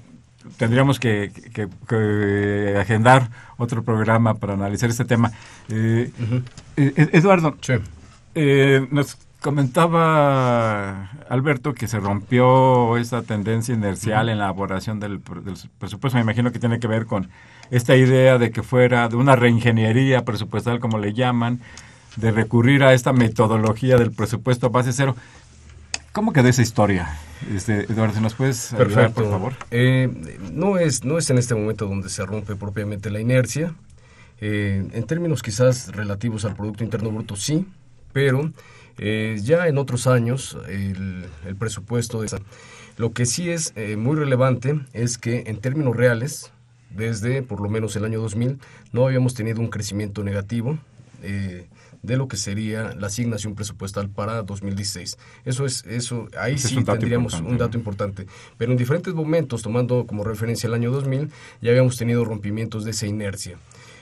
tendríamos 0.58 1.00
que, 1.00 1.32
agendar 2.80 3.32
otro 3.58 3.84
programa 3.84 4.36
para 4.36 4.54
analizar 4.54 4.90
este 4.90 5.04
tema. 5.04 5.32
Eh, 5.70 6.12
eh, 6.78 7.10
Eduardo, 7.14 7.58
eh, 8.36 8.88
nos 8.92 9.18
Comentaba 9.46 11.12
Alberto 11.30 11.76
que 11.76 11.88
se 11.88 12.00
rompió 12.00 12.98
esa 12.98 13.22
tendencia 13.22 13.76
inercial 13.76 14.30
en 14.30 14.40
la 14.40 14.46
elaboración 14.46 15.00
del, 15.00 15.20
presupuesto. 15.20 16.18
Me 16.18 16.24
imagino 16.24 16.52
que 16.52 16.58
tiene 16.58 16.80
que 16.80 16.88
ver 16.88 17.06
con 17.06 17.30
esta 17.70 17.96
idea 17.96 18.40
de 18.40 18.50
que 18.50 18.64
fuera 18.64 19.08
de 19.08 19.18
una 19.18 19.36
reingeniería 19.36 20.26
presupuestal, 20.26 20.80
como 20.80 20.98
le 20.98 21.14
llaman, 21.14 21.60
de 22.16 22.32
recurrir 22.32 22.84
a 22.84 22.94
esta 22.94 23.14
metodología 23.14 23.98
del 23.98 24.12
presupuesto 24.12 24.72
base 24.72 24.94
cero. 24.94 25.16
¿Cómo 26.16 26.32
quedó 26.32 26.48
esa 26.48 26.62
historia? 26.62 27.10
Este, 27.54 27.92
Eduardo, 27.92 28.22
¿nos 28.22 28.36
puedes 28.36 28.72
ayudar, 28.72 29.12
por 29.12 29.30
favor? 29.30 29.54
Eh, 29.70 30.10
no, 30.54 30.78
es, 30.78 31.04
no 31.04 31.18
es 31.18 31.30
en 31.30 31.38
este 31.38 31.56
momento 31.56 31.88
donde 31.88 32.08
se 32.08 32.26
rompe 32.26 32.56
propiamente 32.56 33.12
la 33.12 33.20
inercia. 33.20 33.76
Eh, 34.40 34.88
en 34.94 35.04
términos 35.08 35.44
quizás 35.44 35.94
relativos 35.94 36.46
al 36.46 36.56
Producto 36.56 36.86
Interno 36.86 37.12
Bruto, 37.12 37.36
sí, 37.36 37.68
pero 38.14 38.50
eh, 38.98 39.38
ya 39.44 39.68
en 39.68 39.78
otros 39.78 40.08
años, 40.08 40.58
el, 40.70 41.26
presupuesto 41.60 42.22
de 42.22 42.40
Lo 42.96 43.12
que 43.12 43.26
sí 43.26 43.50
es 43.50 43.74
muy 43.98 44.16
relevante 44.16 44.80
es 44.94 45.18
que 45.18 45.44
en 45.48 45.58
términos 45.60 45.98
reales, 45.98 46.54
desde 46.92 47.42
por 47.42 47.60
lo 47.60 47.68
menos 47.68 47.94
el 47.98 48.06
año 48.06 48.22
2000, 48.22 48.58
no 48.94 49.06
habíamos 49.06 49.34
tenido 49.34 49.60
un 49.60 49.68
crecimiento 49.68 50.24
negativo 50.24 50.80
de 52.06 52.18
lo 52.18 52.28
que 52.28 52.38
sería 52.38 52.94
la 52.96 53.08
asignación 53.08 53.56
presupuestal 53.56 54.10
para 54.10 54.44
2016. 54.44 55.18
Eso 55.46 55.66
es, 55.66 55.84
eso, 55.88 56.28
ahí 56.40 56.58
sí 56.58 56.84
tendríamos 56.84 57.40
un 57.42 57.58
dato 57.58 57.78
importante. 57.78 58.28
Pero 58.58 58.72
en 58.72 58.78
diferentes 58.78 59.14
momentos, 59.14 59.62
tomando 59.62 60.06
como 60.06 60.24
referencia 60.24 60.68
el 60.68 60.74
año 60.74 60.92
2000, 60.92 61.30
ya 61.62 61.72
habíamos 61.72 61.98
tenido 61.98 62.26
rompimientos 62.26 62.86
de 62.86 62.92
esa 62.92 63.08
inercia. 63.08 63.58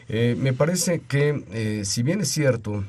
me 0.09 0.53
parece 0.53 0.99
que, 0.99 1.83
si 1.85 2.03
bien 2.03 2.21
es 2.21 2.29
cierto 2.29 2.83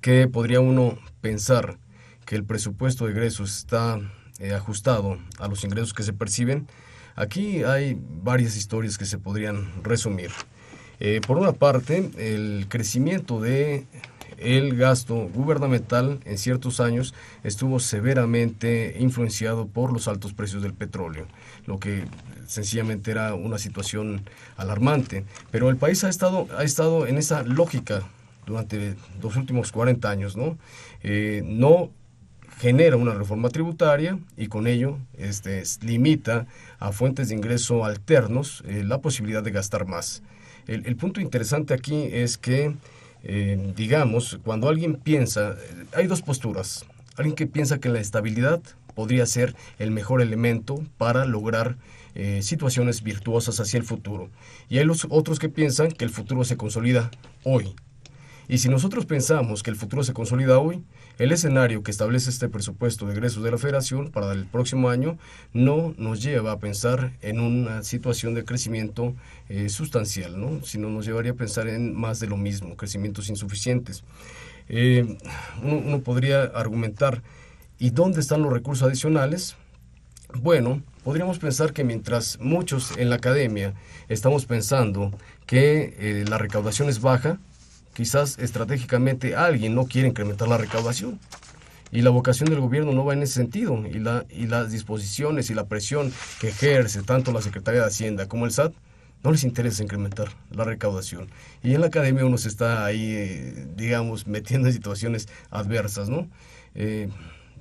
que 0.00 0.28
podría 0.28 0.60
uno 0.60 0.98
pensar 1.20 1.78
que 2.24 2.36
el 2.36 2.44
presupuesto 2.44 3.06
de 3.06 3.12
egresos 3.12 3.56
está 3.56 3.98
eh, 4.38 4.52
ajustado 4.52 5.18
a 5.38 5.48
los 5.48 5.64
ingresos 5.64 5.94
que 5.94 6.02
se 6.02 6.12
perciben, 6.12 6.66
aquí 7.16 7.64
hay 7.64 7.98
varias 7.98 8.56
historias 8.56 8.98
que 8.98 9.06
se 9.06 9.18
podrían 9.18 9.82
resumir. 9.82 10.30
Eh, 11.00 11.20
por 11.26 11.38
una 11.38 11.52
parte, 11.52 12.10
el 12.18 12.66
crecimiento 12.68 13.40
de 13.40 13.86
el 14.38 14.76
gasto 14.76 15.28
gubernamental 15.34 16.20
en 16.24 16.38
ciertos 16.38 16.80
años 16.80 17.14
estuvo 17.44 17.80
severamente 17.80 18.96
influenciado 18.98 19.66
por 19.66 19.92
los 19.92 20.08
altos 20.08 20.32
precios 20.32 20.62
del 20.62 20.74
petróleo, 20.74 21.26
lo 21.66 21.78
que 21.78 22.04
sencillamente 22.46 23.10
era 23.10 23.34
una 23.34 23.58
situación 23.58 24.22
alarmante. 24.56 25.24
Pero 25.50 25.70
el 25.70 25.76
país 25.76 26.02
ha 26.04 26.08
estado, 26.08 26.46
ha 26.56 26.64
estado 26.64 27.06
en 27.06 27.18
esa 27.18 27.42
lógica 27.42 28.02
durante 28.46 28.96
los 29.22 29.36
últimos 29.36 29.70
40 29.72 30.10
años, 30.10 30.36
¿no? 30.36 30.58
Eh, 31.02 31.42
no 31.44 31.90
genera 32.58 32.96
una 32.96 33.14
reforma 33.14 33.50
tributaria 33.50 34.18
y 34.36 34.48
con 34.48 34.66
ello 34.66 34.98
este, 35.16 35.62
limita 35.82 36.46
a 36.80 36.92
fuentes 36.92 37.28
de 37.28 37.36
ingreso 37.36 37.84
alternos 37.84 38.64
eh, 38.66 38.82
la 38.84 38.98
posibilidad 38.98 39.42
de 39.42 39.52
gastar 39.52 39.86
más. 39.86 40.22
El, 40.66 40.96
punto 40.96 41.22
interesante 41.22 41.72
aquí 41.72 42.10
es 42.12 42.36
que 42.36 42.74
Eh, 43.30 43.74
digamos, 43.76 44.40
cuando 44.42 44.70
alguien 44.70 44.96
piensa, 44.96 45.54
hay 45.94 46.06
dos 46.06 46.22
posturas. 46.22 46.86
Alguien 47.16 47.36
que 47.36 47.46
piensa 47.46 47.78
que 47.78 47.90
la 47.90 48.00
estabilidad 48.00 48.62
podría 48.94 49.26
ser 49.26 49.54
el 49.78 49.90
mejor 49.90 50.22
elemento 50.22 50.82
para 50.96 51.26
lograr 51.26 51.76
eh, 52.14 52.40
situaciones 52.42 53.02
virtuosas 53.02 53.60
hacia 53.60 53.76
el 53.76 53.84
futuro. 53.84 54.30
Y 54.70 54.78
hay 54.78 54.84
los 54.84 55.06
otros 55.10 55.38
que 55.38 55.50
piensan 55.50 55.92
que 55.92 56.06
el 56.06 56.10
futuro 56.10 56.42
se 56.42 56.56
consolida 56.56 57.10
hoy. 57.44 57.76
Y 58.48 58.58
si 58.58 58.70
nosotros 58.70 59.04
pensamos 59.04 59.62
que 59.62 59.70
el 59.70 59.76
futuro 59.76 60.02
se 60.04 60.14
consolida 60.14 60.58
hoy, 60.58 60.82
el 61.18 61.32
escenario 61.32 61.82
que 61.82 61.90
establece 61.90 62.30
este 62.30 62.48
presupuesto 62.48 63.06
de 63.06 63.12
egresos 63.12 63.42
de 63.42 63.50
la 63.50 63.58
Federación 63.58 64.10
para 64.10 64.32
el 64.32 64.46
próximo 64.46 64.88
año 64.88 65.18
no 65.52 65.94
nos 65.98 66.22
lleva 66.22 66.52
a 66.52 66.58
pensar 66.60 67.12
en 67.22 67.40
una 67.40 67.82
situación 67.82 68.34
de 68.34 68.44
crecimiento 68.44 69.14
eh, 69.48 69.68
sustancial, 69.68 70.40
¿no? 70.40 70.64
sino 70.64 70.88
nos 70.88 71.04
llevaría 71.06 71.32
a 71.32 71.34
pensar 71.34 71.68
en 71.68 71.94
más 71.94 72.20
de 72.20 72.28
lo 72.28 72.36
mismo, 72.36 72.76
crecimientos 72.76 73.28
insuficientes. 73.28 74.04
Eh, 74.68 75.18
uno, 75.62 76.00
podría 76.00 76.42
argumentar, 76.42 77.22
¿y 77.78 77.90
dónde 77.90 78.20
están 78.20 78.42
los 78.42 78.52
recursos 78.52 78.86
adicionales? 78.86 79.56
Bueno, 80.34 80.82
podríamos 81.02 81.38
pensar 81.38 81.72
que 81.72 81.84
mientras 81.84 82.38
muchos 82.38 82.96
en 82.96 83.10
la 83.10 83.16
academia 83.16 83.74
estamos 84.08 84.44
pensando 84.44 85.10
que 85.46 85.96
eh, 85.98 86.24
la 86.28 86.38
recaudación 86.38 86.88
es 86.88 87.00
baja, 87.00 87.38
quizás 87.98 88.38
estratégicamente 88.38 89.34
alguien 89.34 89.74
no 89.74 89.86
quiere 89.86 90.06
incrementar 90.06 90.46
la 90.46 90.56
recaudación. 90.56 91.18
Y 91.90 92.02
la 92.02 92.10
vocación 92.10 92.48
del 92.48 92.60
gobierno 92.60 92.92
no 92.92 93.04
va 93.04 93.12
en 93.12 93.24
ese 93.24 93.34
sentido. 93.34 93.84
Y, 93.88 93.98
la, 93.98 94.24
y 94.30 94.46
las 94.46 94.70
disposiciones 94.70 95.50
y 95.50 95.54
la 95.54 95.66
presión 95.66 96.12
que 96.40 96.50
ejerce 96.50 97.02
tanto 97.02 97.32
la 97.32 97.42
Secretaría 97.42 97.80
de 97.80 97.88
Hacienda 97.88 98.28
como 98.28 98.46
el 98.46 98.52
SAT 98.52 98.72
no 99.24 99.32
les 99.32 99.42
interesa 99.42 99.82
incrementar 99.82 100.28
la 100.52 100.62
recaudación. 100.62 101.28
Y 101.60 101.74
en 101.74 101.80
la 101.80 101.88
academia 101.88 102.24
uno 102.24 102.38
se 102.38 102.46
está 102.46 102.84
ahí, 102.84 103.02
eh, 103.02 103.66
digamos, 103.74 104.28
metiendo 104.28 104.68
en 104.68 104.74
situaciones 104.74 105.28
adversas, 105.50 106.08
¿no? 106.08 106.28
Eh, 106.76 107.08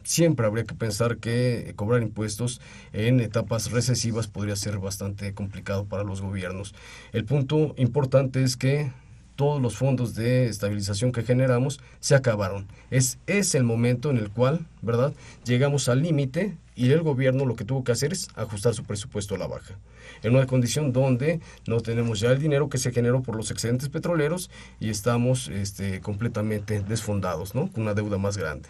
siempre 0.04 0.46
habría 0.46 0.66
que 0.66 0.76
pensar 0.76 1.18
que 1.18 1.74
cobrar 1.76 2.04
impuestos 2.04 2.62
en 2.94 3.22
etapas 3.22 3.72
recesivas 3.72 4.28
podría 4.28 4.56
ser 4.56 4.78
bastante 4.78 5.34
complicado 5.34 5.86
para 5.86 6.04
los 6.04 6.22
gobiernos. 6.22 6.76
El 7.12 7.26
punto 7.26 7.74
importante 7.76 8.44
es 8.44 8.56
que 8.56 8.92
todos 9.38 9.62
los 9.62 9.78
fondos 9.78 10.16
de 10.16 10.48
estabilización 10.48 11.14
que 11.14 11.24
generamos 11.24 11.80
se 12.02 12.16
acabaron. 12.16 12.68
Es, 12.92 13.20
es 13.28 13.56
el 13.56 13.64
momento 13.64 14.10
en 14.10 14.18
el 14.18 14.30
cual, 14.30 14.66
¿verdad? 14.82 15.14
Llegamos 15.46 15.88
al 15.88 16.02
límite 16.02 16.58
y 16.76 16.92
el 16.92 17.02
gobierno 17.02 17.46
lo 17.46 17.56
que 17.56 17.64
tuvo 17.64 17.84
que 17.84 17.92
hacer 17.92 18.12
es 18.12 18.28
ajustar 18.36 18.74
su 18.74 18.84
presupuesto 18.84 19.36
a 19.36 19.38
la 19.38 19.48
baja. 19.48 19.80
En 20.24 20.36
una 20.36 20.48
condición 20.48 20.92
donde 20.92 21.40
no 21.68 21.80
tenemos 21.80 22.20
ya 22.20 22.32
el 22.32 22.40
dinero 22.40 22.68
que 22.68 22.78
se 22.78 22.92
generó 22.92 23.22
por 23.22 23.36
los 23.36 23.52
excedentes 23.52 23.90
petroleros 23.90 24.50
y 24.80 24.90
estamos 24.90 25.48
este, 25.50 26.02
completamente 26.02 26.82
desfondados, 26.82 27.56
¿no? 27.56 27.72
Con 27.72 27.84
una 27.84 27.94
deuda 27.94 28.18
más 28.18 28.38
grande. 28.38 28.70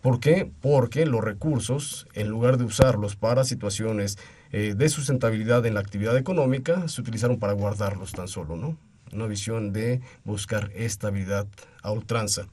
¿Por 0.00 0.20
qué? 0.20 0.50
Porque 0.60 1.04
los 1.04 1.22
recursos, 1.22 2.06
en 2.14 2.28
lugar 2.28 2.56
de 2.56 2.64
usarlos 2.64 3.16
para 3.16 3.44
situaciones 3.44 4.18
eh, 4.52 4.74
de 4.76 4.88
sustentabilidad 4.88 5.66
en 5.66 5.74
la 5.74 5.80
actividad 5.80 6.16
económica, 6.16 6.88
se 6.88 7.00
utilizaron 7.00 7.38
para 7.38 7.52
guardarlos 7.52 8.12
tan 8.12 8.28
solo, 8.28 8.56
¿no? 8.56 8.78
Una 9.12 9.26
visión 9.26 9.72
de 9.72 10.00
buscar 10.24 10.70
estabilidad 10.74 11.46
a 11.82 11.90
ultranza. 11.90 12.46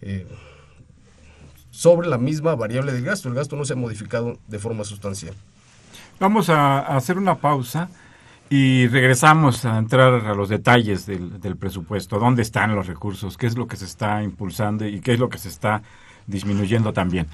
Eh, 0.00 0.26
sobre 1.70 2.08
la 2.08 2.18
misma 2.18 2.54
variable 2.54 2.92
del 2.92 3.04
gasto, 3.04 3.28
el 3.28 3.34
gasto 3.34 3.56
no 3.56 3.64
se 3.64 3.74
ha 3.74 3.76
modificado 3.76 4.38
de 4.46 4.58
forma 4.58 4.84
sustancial. 4.84 5.34
Vamos 6.18 6.48
a 6.48 6.78
hacer 6.96 7.18
una 7.18 7.36
pausa 7.36 7.90
y 8.48 8.86
regresamos 8.86 9.64
a 9.64 9.76
entrar 9.76 10.24
a 10.26 10.34
los 10.34 10.48
detalles 10.48 11.04
del, 11.04 11.56
presupuesto, 11.56 12.18
dónde 12.18 12.42
están 12.42 12.74
los 12.74 12.86
recursos, 12.86 13.36
qué 13.36 13.46
es 13.46 13.56
lo 13.56 13.66
que 13.66 13.76
se 13.76 13.84
está 13.84 14.22
impulsando 14.22 14.86
y 14.86 15.00
qué 15.00 15.14
es 15.14 15.18
lo 15.18 15.28
que 15.28 15.38
se 15.38 15.48
está 15.48 15.82
disminuyendo 16.26 16.92
también. 16.92 17.26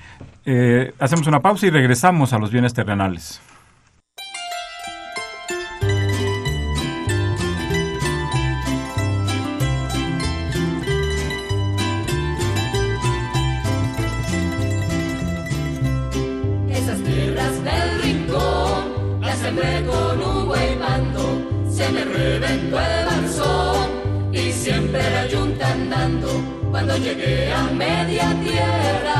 Eh, 0.44 0.92
hacemos 0.98 1.26
una 1.26 1.40
pausa 1.40 1.66
y 1.66 1.70
regresamos 1.70 2.32
a 2.32 2.38
los 2.38 2.50
bienes 2.50 2.74
terrenales. 2.74 3.40
Reventó 22.12 22.80
el 22.80 23.06
barzón 23.06 24.32
y 24.32 24.52
siempre 24.52 25.02
la 25.10 25.26
yunta 25.26 25.72
andando 25.72 26.28
cuando 26.70 26.96
llegué 26.96 27.52
a 27.52 27.64
media 27.64 28.34
tierra. 28.42 29.18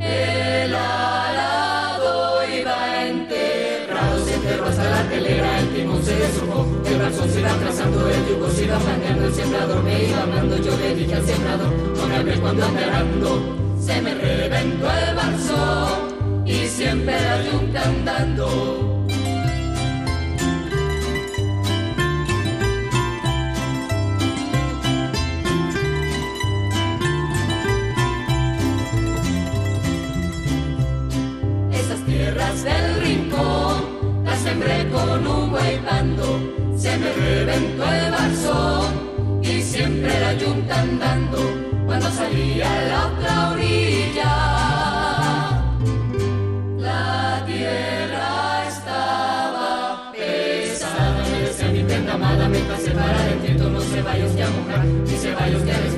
El 0.00 0.74
arado 0.74 2.40
iba 2.52 3.06
enterrado, 3.06 4.24
se 4.24 4.34
enterró 4.34 4.66
hasta 4.66 4.84
la 4.84 5.02
telera, 5.08 5.58
el 5.60 5.68
timón 5.74 6.02
se 6.02 6.14
deshojó, 6.16 6.66
el 6.86 6.98
barzón 6.98 7.30
se 7.30 7.40
iba 7.40 7.52
trazando, 7.54 8.08
el 8.08 8.26
yugo 8.28 8.50
se 8.50 8.64
iba 8.64 8.78
manteando, 8.78 9.26
el 9.26 9.34
sembrador 9.34 9.82
me 9.82 10.04
iba 10.04 10.22
amando, 10.22 10.56
yo 10.56 10.76
le 10.76 10.94
dije 10.94 11.14
al 11.14 11.26
sembrador, 11.26 11.72
no 11.96 12.06
me 12.06 12.16
hable 12.16 12.40
cuando 12.40 12.64
ande 12.64 12.84
se 13.88 14.02
me 14.02 14.14
reventó 14.14 14.86
el 14.90 15.14
barzón 15.16 16.44
y 16.46 16.66
siempre 16.66 17.14
la 17.14 17.42
yunta 17.42 17.82
andando. 17.82 18.87
Con 34.90 35.26
un 35.26 35.50
buey 35.50 35.78
bando, 35.84 36.40
se 36.76 36.96
me 36.98 37.12
reventó 37.12 37.84
el 37.84 38.10
barzón 38.10 39.40
y 39.42 39.62
siempre 39.62 40.20
la 40.20 40.32
yunta 40.34 40.80
andando 40.80 41.38
cuando 41.86 42.10
salía 42.10 42.70
a 42.70 42.82
la 42.84 43.06
otra 43.06 43.50
orilla. 43.52 44.68
mientras 52.48 52.82
se 52.82 52.90
para 52.90 53.28
el 53.30 53.38
viento, 53.40 53.68
no 53.68 53.80
se 53.80 54.02
vaya 54.02 54.26
usted 54.26 54.42
a 54.42 54.50
mojar, 54.50 54.84
ni 54.84 55.16
se 55.16 55.34
vaya 55.34 55.56
usted 55.56 55.74
a 55.74 55.78
resfriar, 55.78 55.97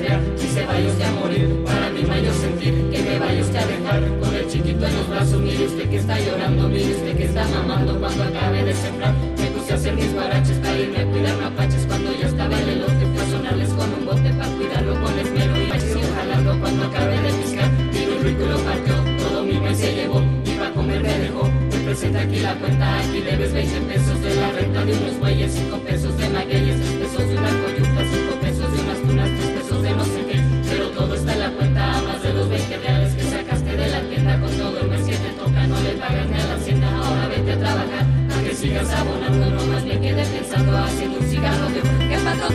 se 0.51 0.65
vaya 0.65 0.87
usted 0.87 1.05
a 1.05 1.11
morir. 1.11 1.63
Para 1.65 1.89
mi 1.89 2.03
mayor 2.03 2.33
sentir 2.33 2.73
que 2.91 3.01
me 3.01 3.19
vaya 3.19 3.41
usted 3.41 3.59
a 3.59 3.65
dejar 3.65 4.19
con 4.19 4.35
el 4.35 4.47
chiquito 4.47 4.85
en 4.85 4.95
los 4.97 5.07
brazos. 5.09 5.39
Mire 5.39 5.65
usted 5.65 5.89
que 5.89 5.97
está 5.97 6.19
llorando, 6.19 6.67
mire 6.67 6.91
usted 6.91 7.17
que 7.17 7.25
está 7.25 7.47
mamando 7.47 7.99
cuando 7.99 8.23
acabe 8.23 8.63
de 8.63 8.73
sembrar. 8.73 9.13
Me 9.37 9.47
puse 9.51 9.71
a 9.71 9.75
hacer 9.75 9.93
mis 9.95 10.13
guaraches 10.13 10.57
para 10.57 10.77
irme 10.77 10.99
a 10.99 11.05
cuidar 11.05 11.37
mapaches 11.37 11.85
cuando 11.85 12.11
ya 12.19 12.27
estaba 12.27 12.59
el 12.59 12.69
elote. 12.69 13.03
Fue 13.13 13.23
a 13.23 13.29
sonarles 13.29 13.69
con 13.69 13.93
un 13.93 14.05
bote 14.05 14.29
para 14.33 14.51
cuidarlo 14.55 14.93
con 15.01 15.19
esmero 15.19 15.53
y 15.57 15.79
sigo 15.79 16.01
jalando 16.15 16.59
cuando 16.59 16.83
acabe 16.83 17.17
de 17.21 17.31
piscar. 17.39 17.69
Vino 17.93 18.13
el 18.17 18.23
rico 18.23 18.45
lo 18.45 18.57
partió, 18.59 18.95
todo 19.23 19.43
mi 19.43 19.57
mes 19.59 19.77
se 19.77 19.95
llevó 19.95 20.21
y 20.45 20.51
para 20.51 20.73
comer 20.73 21.01
me 21.01 21.17
dejó 21.17 21.49
presenta 21.91 22.21
aquí 22.21 22.39
la 22.39 22.55
cuenta, 22.55 22.99
aquí 22.99 23.19
debes 23.19 23.51
20 23.51 23.81
pesos 23.81 24.21
de 24.21 24.35
la 24.35 24.51
renta 24.51 24.85
de 24.85 24.93
unos 24.93 25.19
bueyes, 25.19 25.51
5 25.51 25.77
pesos 25.79 26.17
de 26.17 26.29
magueyes, 26.29 26.79
3 26.79 26.91
pesos 26.93 27.27
de 27.27 27.37
una 27.37 27.49
coyunta, 27.49 28.01
5 28.13 28.39
pesos 28.39 28.71
de 28.71 28.81
unas 28.81 29.01
tunas, 29.01 29.29
3 29.29 29.49
pesos 29.49 29.83
de 29.83 29.91
no 29.91 30.05
sé 30.05 30.30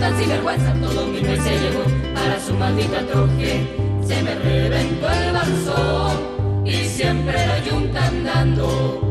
tan 0.06 0.18
sinvergüenza, 0.20 0.72
todo 0.74 1.06
mi 1.08 1.20
mes 1.20 1.42
se 1.42 1.58
llevó 1.58 1.82
para 2.14 2.38
su 2.38 2.54
maldita 2.54 3.04
troje, 3.06 3.66
se 4.06 4.22
me 4.22 4.34
reventó 4.36 5.10
el 5.10 5.32
barzón 5.32 6.64
y 6.64 6.84
siempre 6.84 7.46
la 7.46 7.58
yunta 7.64 8.06
andando. 8.06 9.02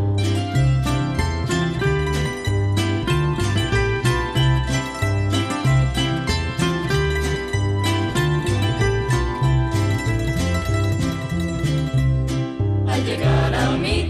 Me 13.79 14.09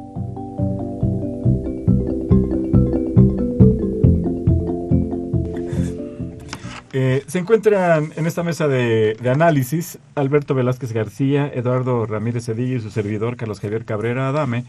Eh, 6.93 7.23
se 7.27 7.39
encuentran 7.39 8.11
en 8.17 8.27
esta 8.27 8.43
mesa 8.43 8.67
de, 8.67 9.17
análisis 9.31 9.97
Alberto 10.15 10.53
Velázquez 10.53 10.91
García, 10.91 11.49
Eduardo 11.53 12.05
Ramírez 12.05 12.45
Cedillo 12.45 12.75
y 12.75 12.81
su 12.81 12.91
servidor 12.91 13.37
Carlos 13.37 13.61
Javier 13.61 13.85
Cabrera 13.85 14.27
Adame 14.27 14.65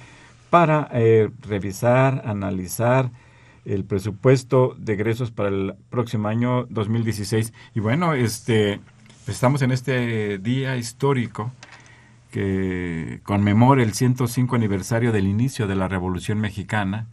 para 0.49 0.89
eh, 0.93 1.31
revisar, 1.49 2.23
analizar 2.25 3.11
el 3.65 3.85
presupuesto 3.85 4.77
de 4.79 4.93
egresos 4.93 5.33
para 5.33 5.49
el 5.49 5.75
próximo 5.91 6.29
año 6.29 6.67
2016. 6.67 7.53
Y 7.75 7.81
bueno, 7.81 8.15
este, 8.15 8.79
estamos 9.27 9.63
en 9.63 9.73
este 9.73 10.39
día 10.39 10.77
histórico 10.77 11.53
que 12.31 13.21
conmemora 13.25 13.83
el 13.83 13.95
105 13.95 14.55
aniversario 14.55 15.11
del 15.11 15.27
inicio 15.27 15.67
de 15.67 15.75
la 15.75 15.89
Revolución 15.89 16.41
Mexicana 16.41 17.09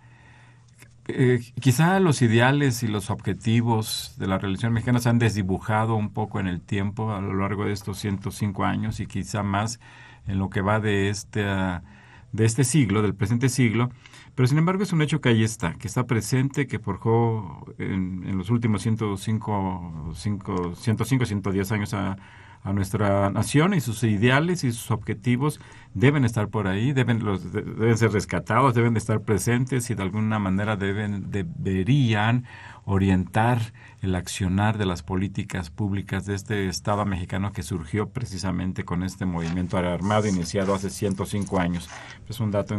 eh, 1.09 1.39
quizá 1.59 1.99
los 1.99 2.21
ideales 2.21 2.83
y 2.83 2.87
los 2.87 3.09
objetivos 3.09 4.15
de 4.17 4.27
la 4.27 4.37
religión 4.37 4.73
mexicana 4.73 4.99
se 4.99 5.09
han 5.09 5.19
desdibujado 5.19 5.95
un 5.95 6.11
poco 6.13 6.39
en 6.39 6.47
el 6.47 6.61
tiempo 6.61 7.13
a 7.13 7.21
lo 7.21 7.33
largo 7.33 7.65
de 7.65 7.73
estos 7.73 7.99
105 7.99 8.63
años 8.65 8.99
y 8.99 9.07
quizá 9.07 9.43
más 9.43 9.79
en 10.27 10.39
lo 10.39 10.49
que 10.49 10.61
va 10.61 10.79
de 10.79 11.09
este, 11.09 11.43
de 11.43 12.45
este 12.45 12.63
siglo, 12.63 13.01
del 13.01 13.15
presente 13.15 13.49
siglo, 13.49 13.89
pero 14.35 14.47
sin 14.47 14.57
embargo 14.57 14.83
es 14.83 14.93
un 14.93 15.01
hecho 15.01 15.21
que 15.21 15.29
ahí 15.29 15.43
está, 15.43 15.73
que 15.73 15.87
está 15.87 16.05
presente, 16.05 16.67
que 16.67 16.79
forjó 16.79 17.65
en, 17.77 18.37
los 18.37 18.49
últimos 18.49 18.81
105, 18.83 20.13
105, 20.15 21.25
110 21.25 21.71
años 21.71 21.93
a, 21.93 22.17
a 22.63 22.73
nuestra 22.73 23.29
nación 23.29 23.73
y 23.73 23.81
sus 23.81 24.03
ideales 24.03 24.63
y 24.63 24.71
sus 24.71 24.91
objetivos 24.91 25.59
deben 25.93 26.25
estar 26.25 26.49
por 26.49 26.67
ahí, 26.67 26.91
deben, 26.91 27.23
los, 27.23 27.51
deben 27.51 27.97
ser 27.97 28.11
rescatados, 28.11 28.75
deben 28.75 28.93
de 28.93 28.99
estar 28.99 29.21
presentes 29.21 29.89
y 29.89 29.95
de 29.95 30.03
alguna 30.03 30.39
manera 30.39 30.75
deben, 30.75 31.31
deberían 31.31 32.45
orientar 32.85 33.59
el 34.01 34.15
accionar 34.15 34.77
de 34.77 34.85
las 34.85 35.03
políticas 35.03 35.69
públicas 35.69 36.25
de 36.25 36.35
este 36.35 36.67
Estado 36.67 37.05
mexicano 37.05 37.51
que 37.51 37.63
surgió 37.63 38.09
precisamente 38.09 38.83
con 38.83 39.03
este 39.03 39.25
movimiento 39.25 39.77
armado 39.77 40.27
iniciado 40.27 40.73
hace 40.73 40.89
105 40.89 41.59
años. 41.59 41.89
Es 42.27 42.39
un 42.39 42.51
dato 42.51 42.75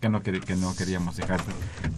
que 0.00 0.08
no, 0.08 0.22
que 0.22 0.56
no 0.56 0.74
queríamos 0.74 1.16
dejar 1.16 1.40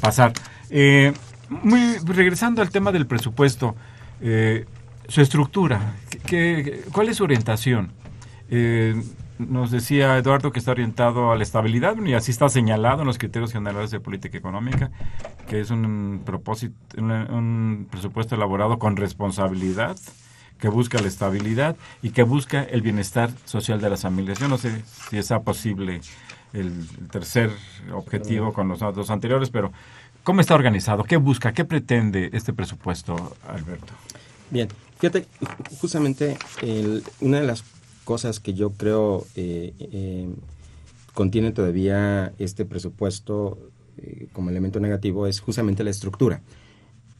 pasar. 0.00 0.32
Eh, 0.70 1.12
muy, 1.48 1.98
regresando 2.04 2.60
al 2.60 2.70
tema 2.70 2.92
del 2.92 3.06
presupuesto, 3.06 3.74
eh, 4.20 4.66
su 5.08 5.22
estructura, 5.22 5.94
¿qué, 6.26 6.84
cuál 6.92 7.08
es 7.08 7.16
su 7.16 7.24
orientación? 7.24 7.92
Eh, 8.50 8.94
nos 9.38 9.70
decía 9.70 10.18
Eduardo 10.18 10.52
que 10.52 10.58
está 10.58 10.72
orientado 10.72 11.32
a 11.32 11.36
la 11.36 11.42
estabilidad 11.42 11.96
y 12.04 12.14
así 12.14 12.30
está 12.30 12.48
señalado 12.48 13.02
en 13.02 13.06
los 13.06 13.18
criterios 13.18 13.52
generales 13.52 13.90
de 13.90 14.00
política 14.00 14.36
económica, 14.36 14.90
que 15.48 15.60
es 15.60 15.70
un 15.70 16.22
propósito, 16.24 16.74
un, 16.98 17.86
presupuesto 17.90 18.34
elaborado 18.34 18.78
con 18.78 18.96
responsabilidad, 18.96 19.96
que 20.58 20.68
busca 20.68 21.00
la 21.00 21.06
estabilidad 21.06 21.76
y 22.02 22.10
que 22.10 22.24
busca 22.24 22.62
el 22.64 22.82
bienestar 22.82 23.30
social 23.44 23.80
de 23.80 23.90
las 23.90 24.02
familias. 24.02 24.38
Yo 24.40 24.48
no 24.48 24.58
sé 24.58 24.82
si 25.08 25.22
sea 25.22 25.40
posible 25.40 26.00
el 26.52 26.86
tercer 27.10 27.50
objetivo 27.92 28.52
con 28.52 28.68
los 28.68 28.80
dos 28.80 29.10
anteriores, 29.10 29.50
pero 29.50 29.72
¿cómo 30.24 30.40
está 30.40 30.54
organizado? 30.56 31.04
¿Qué 31.04 31.16
busca? 31.16 31.52
¿Qué 31.52 31.64
pretende 31.64 32.30
este 32.32 32.52
presupuesto, 32.52 33.36
Alberto? 33.46 33.94
Bien, 34.50 34.68
fíjate, 34.98 35.26
justamente 35.80 36.36
una 37.20 37.40
de 37.40 37.46
las 37.46 37.64
cosas 38.04 38.40
que 38.40 38.54
yo 38.54 38.70
creo 38.70 39.26
eh, 39.36 39.74
eh, 39.78 40.28
contiene 41.14 41.52
todavía 41.52 42.32
este 42.38 42.64
presupuesto 42.64 43.58
eh, 43.98 44.28
como 44.32 44.50
elemento 44.50 44.80
negativo 44.80 45.26
es 45.26 45.40
justamente 45.40 45.84
la 45.84 45.90
estructura. 45.90 46.40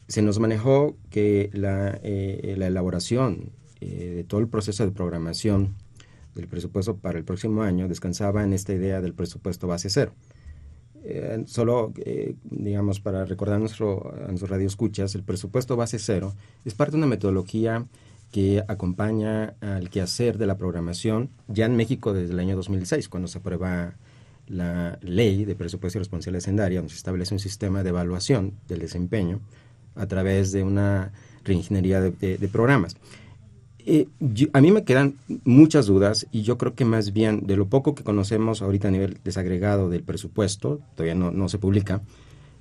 Se 0.07 0.21
nos 0.21 0.39
manejó 0.39 0.95
que 1.11 1.51
la, 1.53 1.99
la 2.01 2.67
elaboración 2.67 3.51
de 3.79 4.25
todo 4.27 4.41
el 4.41 4.47
proceso 4.47 4.83
de 4.83 4.91
programación 4.91 5.75
del 6.33 6.47
presupuesto 6.47 6.97
para 6.97 7.19
el 7.19 7.23
próximo 7.23 7.61
año 7.61 7.87
descansaba 7.87 8.43
en 8.43 8.53
esta 8.53 8.73
idea 8.73 8.99
del 8.99 9.13
presupuesto 9.13 9.67
base 9.67 9.91
cero. 9.91 10.13
Eh, 11.03 11.43
solo, 11.47 11.93
eh, 11.97 12.35
digamos, 12.43 12.99
para 12.99 13.25
recordar 13.25 13.59
nuestro, 13.59 14.13
a 14.13 14.27
nuestros 14.27 14.49
radioescuchas, 14.49 15.15
el 15.15 15.23
presupuesto 15.23 15.75
base 15.75 15.99
cero 15.99 16.33
es 16.65 16.73
parte 16.73 16.91
de 16.91 16.97
una 16.97 17.07
metodología 17.07 17.85
que 18.31 18.63
acompaña 18.67 19.55
al 19.61 19.89
quehacer 19.89 20.37
de 20.37 20.45
la 20.45 20.57
programación 20.57 21.29
ya 21.47 21.65
en 21.65 21.75
México 21.75 22.13
desde 22.13 22.33
el 22.33 22.39
año 22.39 22.55
2006, 22.55 23.09
cuando 23.09 23.27
se 23.27 23.39
aprueba 23.39 23.95
la 24.47 24.99
ley 25.01 25.45
de 25.45 25.55
presupuesto 25.55 25.97
y 25.97 26.01
responsabilidad 26.01 26.69
donde 26.71 26.89
se 26.89 26.95
establece 26.95 27.33
un 27.33 27.39
sistema 27.39 27.83
de 27.83 27.89
evaluación 27.89 28.53
del 28.67 28.79
desempeño 28.79 29.39
a 29.95 30.05
través 30.07 30.51
de 30.51 30.63
una 30.63 31.11
reingeniería 31.43 32.01
de 32.01 32.49
programas. 32.51 32.97
Eh, 33.91 34.07
a 34.53 34.61
mí 34.61 34.71
me 34.71 34.83
quedan 34.83 35.15
muchas 35.45 35.87
dudas 35.87 36.27
y 36.31 36.43
yo 36.43 36.59
creo 36.59 36.75
que 36.75 36.85
más 36.85 37.11
bien 37.11 37.47
de 37.47 37.57
lo 37.57 37.65
poco 37.65 37.95
que 37.95 38.03
conocemos 38.03 38.61
ahorita 38.61 38.89
a 38.89 38.91
nivel 38.91 39.17
desagregado 39.23 39.89
del 39.89 40.03
presupuesto, 40.03 40.79
todavía 40.93 41.15
no, 41.15 41.31
no 41.31 41.49
se 41.49 41.57
publica, 41.57 42.03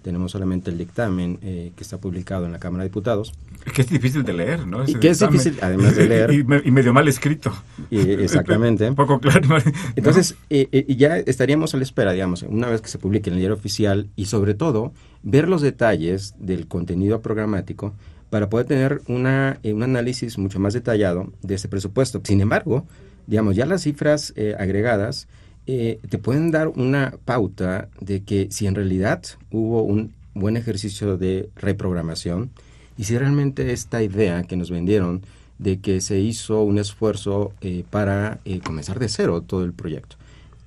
tenemos 0.00 0.32
solamente 0.32 0.70
el 0.70 0.78
dictamen 0.78 1.38
eh, 1.42 1.72
que 1.76 1.82
está 1.82 1.98
publicado 1.98 2.46
en 2.46 2.52
la 2.52 2.58
Cámara 2.58 2.84
de 2.84 2.88
Diputados. 2.88 3.34
Que 3.74 3.82
es 3.82 3.90
difícil 3.90 4.22
de 4.22 4.32
leer, 4.32 4.66
¿no? 4.66 4.88
y 4.88 4.94
que 4.94 5.10
es 5.10 5.18
difícil, 5.18 5.58
además 5.60 5.96
de 5.96 6.08
leer. 6.08 6.32
y, 6.32 6.44
medio 6.70 6.94
mal 6.94 7.06
escrito. 7.08 7.52
exactamente. 7.90 8.90
poco 8.96 9.20
claro. 9.20 9.58
Entonces, 9.96 10.34
eh, 10.48 10.86
ya 10.96 11.18
estaríamos 11.18 11.74
a 11.74 11.76
la 11.76 11.82
espera, 11.82 12.12
digamos, 12.12 12.42
una 12.44 12.70
vez 12.70 12.80
que 12.80 12.88
se 12.88 12.96
publique 12.96 13.28
en 13.28 13.34
el 13.34 13.40
diario 13.40 13.54
oficial 13.54 14.08
y 14.16 14.24
sobre 14.24 14.54
todo 14.54 14.94
ver 15.22 15.46
los 15.46 15.60
detalles 15.60 16.34
del 16.38 16.68
contenido 16.68 17.20
programático 17.20 17.92
para 18.30 18.48
poder 18.48 18.66
tener 18.66 19.02
eh, 19.06 19.72
un 19.72 19.82
análisis 19.82 20.38
mucho 20.38 20.60
más 20.60 20.74
detallado 20.74 21.32
de 21.42 21.54
ese 21.54 21.68
presupuesto. 21.68 22.20
Sin 22.24 22.40
embargo, 22.40 22.86
digamos, 23.26 23.56
ya 23.56 23.66
las 23.66 23.82
cifras 23.82 24.32
eh, 24.36 24.54
agregadas 24.58 25.28
eh, 25.66 25.98
te 26.08 26.18
pueden 26.18 26.50
dar 26.50 26.68
una 26.68 27.14
pauta 27.24 27.88
de 28.00 28.22
que 28.22 28.48
si 28.50 28.66
en 28.66 28.74
realidad 28.74 29.22
hubo 29.50 29.82
un 29.82 30.14
buen 30.34 30.56
ejercicio 30.56 31.16
de 31.16 31.50
reprogramación 31.56 32.50
y 32.96 33.04
si 33.04 33.16
realmente 33.18 33.72
esta 33.72 34.02
idea 34.02 34.44
que 34.44 34.56
nos 34.56 34.70
vendieron 34.70 35.22
de 35.58 35.80
que 35.80 36.00
se 36.00 36.20
hizo 36.20 36.62
un 36.62 36.78
esfuerzo 36.78 37.52
para 37.90 38.38
comenzar 38.64 39.00
de 39.00 39.08
cero 39.08 39.42
todo 39.42 39.64
el 39.64 39.72
proyecto. 39.72 40.16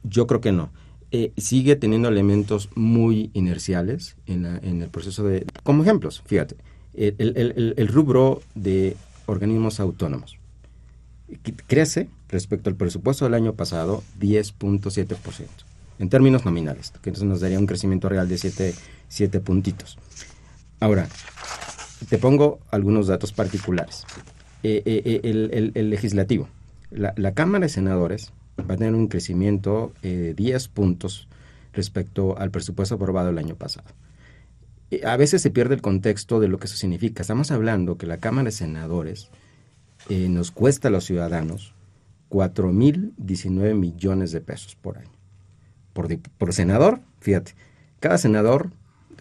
Yo 0.03 0.27
creo 0.27 0.41
que 0.41 0.51
no. 0.51 0.69
sigue 1.37 1.77
teniendo 1.77 2.09
elementos 2.09 2.69
muy 2.75 3.31
inerciales 3.33 4.17
en, 4.25 4.45
en 4.45 4.81
el 4.81 4.89
proceso 4.89 5.23
de... 5.23 5.45
Como 5.63 5.83
ejemplos, 5.83 6.21
fíjate, 6.25 6.57
el, 6.93 7.87
rubro 7.87 8.41
de 8.55 8.95
organismos 9.25 9.79
autónomos 9.79 10.37
crece 11.67 12.09
respecto 12.29 12.69
al 12.69 12.75
presupuesto 12.75 13.25
del 13.25 13.33
año 13.33 13.53
pasado 13.53 14.03
10.7%, 14.19 15.47
en 15.99 16.09
términos 16.09 16.45
nominales, 16.45 16.91
que 17.01 17.09
entonces 17.09 17.27
nos 17.27 17.41
daría 17.41 17.59
un 17.59 17.67
crecimiento 17.67 18.09
real 18.09 18.27
de 18.27 18.37
7, 19.07 19.39
puntitos. 19.39 19.97
Ahora, 20.79 21.07
te 22.09 22.17
pongo 22.17 22.59
algunos 22.71 23.07
datos 23.07 23.31
particulares. 23.31 24.05
Eh, 24.63 24.81
eh, 24.85 25.21
eh, 25.23 25.71
el, 25.75 25.89
legislativo, 25.89 26.47
la, 26.91 27.33
Cámara 27.33 27.65
de 27.65 27.69
Senadores 27.69 28.31
va 28.59 28.75
a 28.75 28.77
tener 28.77 28.95
un 28.95 29.07
crecimiento 29.07 29.93
de 30.01 30.33
10 30.33 30.67
puntos 30.69 31.27
respecto 31.73 32.37
al 32.37 32.51
presupuesto 32.51 32.95
aprobado 32.95 33.29
el 33.29 33.37
año 33.37 33.55
pasado. 33.55 33.87
Eh, 34.91 35.01
a 35.05 35.17
veces 35.17 35.41
se 35.41 35.49
pierde 35.49 35.75
el 35.75 35.81
contexto 35.81 36.39
de 36.39 36.49
lo 36.49 36.59
que 36.59 36.67
eso 36.67 36.75
significa. 36.75 37.21
Estamos 37.21 37.49
hablando 37.51 37.97
que 37.97 38.05
la 38.05 38.17
Cámara 38.17 38.45
de 38.45 38.51
Senadores 38.51 39.29
eh, 40.09 40.27
nos 40.29 40.51
cuesta 40.51 40.89
a 40.89 40.91
los 40.91 41.05
ciudadanos 41.05 41.73
4.019 42.29 43.73
millones 43.73 44.31
de 44.31 44.41
pesos 44.41 44.75
por 44.75 44.97
año. 44.97 45.09
Por, 45.93 46.19
por 46.37 46.53
senador, 46.53 46.99
fíjate, 47.19 47.53
cada 47.99 48.17
senador, 48.17 48.69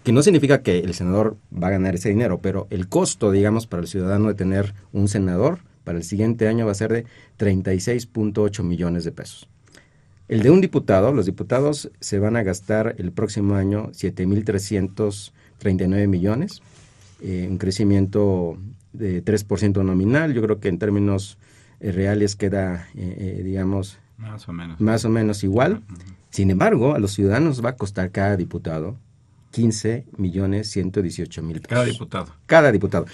que 0.04 0.12
no 0.12 0.22
significa 0.22 0.62
que 0.62 0.80
el 0.80 0.94
senador 0.94 1.36
va 1.52 1.68
a 1.68 1.72
ganar 1.72 1.94
ese 1.94 2.08
dinero, 2.08 2.40
pero 2.40 2.66
el 2.70 2.88
costo, 2.88 3.30
digamos, 3.30 3.66
para 3.66 3.82
el 3.82 3.88
ciudadano 3.88 4.28
de 4.28 4.34
tener 4.34 4.74
un 4.92 5.08
senador 5.08 5.60
para 5.84 5.98
el 5.98 6.04
siguiente 6.04 6.46
año 6.46 6.66
va 6.66 6.72
a 6.72 6.76
ser 6.76 6.92
de 6.92 7.06
36.8 7.38 8.62
millones 8.62 9.04
de 9.04 9.12
pesos. 9.12 9.48
El 10.28 10.42
de 10.42 10.50
un 10.50 10.60
diputado, 10.60 11.12
los 11.12 11.26
diputados 11.26 11.90
se 11.98 12.20
van 12.20 12.36
a 12.36 12.44
gastar 12.44 12.94
el 12.98 13.10
próximo 13.10 13.56
año 13.56 13.88
7.300 13.88 15.32
39 15.60 16.08
millones, 16.08 16.62
eh, 17.22 17.46
un 17.48 17.58
crecimiento 17.58 18.58
de 18.92 19.24
3% 19.24 19.84
nominal. 19.84 20.34
Yo 20.34 20.42
creo 20.42 20.58
que 20.58 20.68
en 20.68 20.78
términos 20.78 21.38
eh, 21.78 21.92
reales 21.92 22.34
queda, 22.34 22.88
eh, 22.96 23.42
digamos, 23.44 23.98
Más 24.18 24.48
o 24.48 24.52
menos. 24.52 24.80
Más 24.80 25.04
o 25.04 25.10
menos 25.10 25.44
igual. 25.44 25.82
Sin 26.30 26.50
embargo, 26.50 26.94
a 26.94 26.98
los 26.98 27.12
ciudadanos 27.12 27.64
va 27.64 27.70
a 27.70 27.76
costar 27.76 28.10
cada 28.10 28.36
diputado 28.36 28.96
15 29.52 30.06
millones 30.16 30.70
118 30.70 31.42
mil 31.42 31.60
pesos. 31.60 31.68
Cada 31.68 31.84
diputado. 31.84 32.34
Cada 32.46 32.72
diputado. 32.72 33.06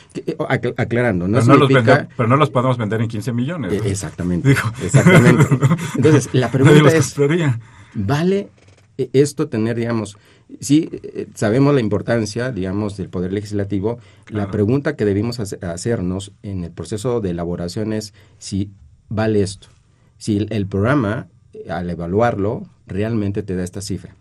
Aclarando, 0.77 1.27
no 1.29 1.41
pero, 1.41 1.47
no 1.47 1.57
los 1.57 2.07
pero 2.17 2.29
no 2.29 2.37
los 2.37 2.51
podemos 2.51 2.77
vender 2.79 3.01
en 3.01 3.09
15 3.09 3.33
millones. 3.33 3.73
Exactamente. 3.85 4.55
Exactamente. 4.83 5.47
Entonces, 5.97 6.29
la 6.33 6.51
pregunta 6.51 6.95
es, 6.95 7.17
¿vale 7.95 8.51
esto 8.97 9.49
tener, 9.49 9.77
digamos, 9.77 10.17
sí 10.61 10.89
eh, 10.93 11.27
sabemos 11.35 11.75
la 11.75 11.81
importancia, 11.81 12.53
digamos, 12.53 12.97
del 12.97 13.09
poder 13.09 13.33
legislativo, 13.33 13.99
la 14.29 14.51
pregunta 14.51 14.97
que 14.97 15.05
debimos 15.05 15.41
hacernos 15.41 16.33
en 16.43 16.65
el 16.65 16.71
proceso 16.71 17.21
de 17.21 17.31
elaboración 17.31 17.93
es 17.93 18.15
si 18.39 18.71
vale 19.09 19.43
esto, 19.43 19.69
si 20.19 20.47
el 20.51 20.67
programa, 20.67 21.29
al 21.69 21.91
evaluarlo, 21.91 22.67
realmente 22.87 23.43
te 23.43 23.57
da 23.57 23.65
esta 23.65 23.81
cifra 23.81 24.15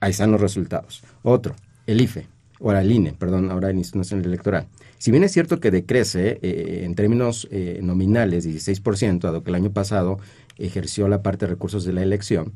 ahí 0.00 0.10
están 0.10 0.32
los 0.32 0.40
resultados. 0.40 1.02
Otro, 1.22 1.54
el 1.86 2.00
IFE, 2.00 2.26
o 2.58 2.72
el 2.72 2.90
INE, 2.90 3.12
perdón, 3.12 3.50
ahora 3.50 3.70
el 3.70 3.76
Instituto 3.76 4.00
Nacional 4.00 4.26
Electoral. 4.26 4.66
Si 4.98 5.10
bien 5.10 5.24
es 5.24 5.32
cierto 5.32 5.60
que 5.60 5.70
decrece 5.70 6.38
eh, 6.42 6.82
en 6.84 6.94
términos 6.94 7.48
eh, 7.50 7.80
nominales 7.82 8.46
16%, 8.46 9.20
dado 9.20 9.42
que 9.42 9.50
el 9.50 9.54
año 9.54 9.70
pasado 9.70 10.18
ejerció 10.58 11.08
la 11.08 11.22
parte 11.22 11.46
de 11.46 11.52
recursos 11.52 11.84
de 11.84 11.92
la 11.92 12.02
elección, 12.02 12.52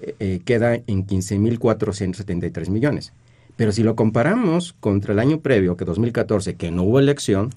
eh, 0.00 0.40
queda 0.44 0.74
en 0.74 1.06
15.473 1.06 2.70
millones. 2.70 3.12
Pero 3.56 3.72
si 3.72 3.82
lo 3.82 3.96
comparamos 3.96 4.74
contra 4.80 5.12
el 5.12 5.18
año 5.18 5.40
previo, 5.40 5.76
que 5.76 5.84
2014, 5.84 6.54
que 6.54 6.70
no 6.70 6.84
hubo 6.84 6.98
elección, 6.98 7.50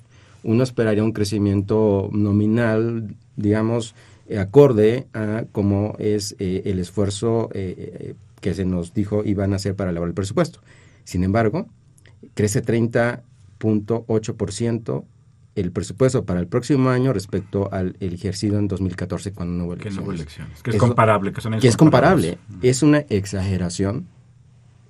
uno 0.43 0.63
esperaría 0.63 1.03
un 1.03 1.11
crecimiento 1.11 2.09
nominal, 2.11 3.15
digamos, 3.35 3.93
acorde 4.39 5.07
a 5.13 5.43
cómo 5.51 5.95
es 5.99 6.35
el 6.39 6.79
esfuerzo 6.79 7.49
que 8.41 8.53
se 8.53 8.65
nos 8.65 8.93
dijo 8.93 9.23
iban 9.23 9.53
a 9.53 9.55
hacer 9.57 9.75
para 9.75 9.91
elaborar 9.91 10.09
el 10.09 10.15
presupuesto. 10.15 10.59
Sin 11.03 11.23
embargo, 11.23 11.67
crece 12.33 12.63
30.8% 12.63 15.03
el 15.55 15.71
presupuesto 15.71 16.25
para 16.25 16.39
el 16.39 16.47
próximo 16.47 16.89
año 16.89 17.11
respecto 17.13 17.69
al 17.71 17.95
ejercido 17.99 18.57
en 18.57 18.67
2014 18.67 19.33
cuando 19.33 19.55
no 19.55 19.65
hubo 19.65 19.73
elecciones. 19.73 19.97
Que 19.97 20.01
no 20.01 20.05
hubo 20.05 20.13
elecciones. 20.13 20.63
Que 20.63 20.71
es 20.71 20.77
comparable. 20.77 21.33
Que, 21.33 21.41
son 21.41 21.59
que 21.59 21.67
es 21.67 21.77
comparable. 21.77 22.37
Es 22.61 22.83
una 22.83 22.99
exageración, 22.99 24.07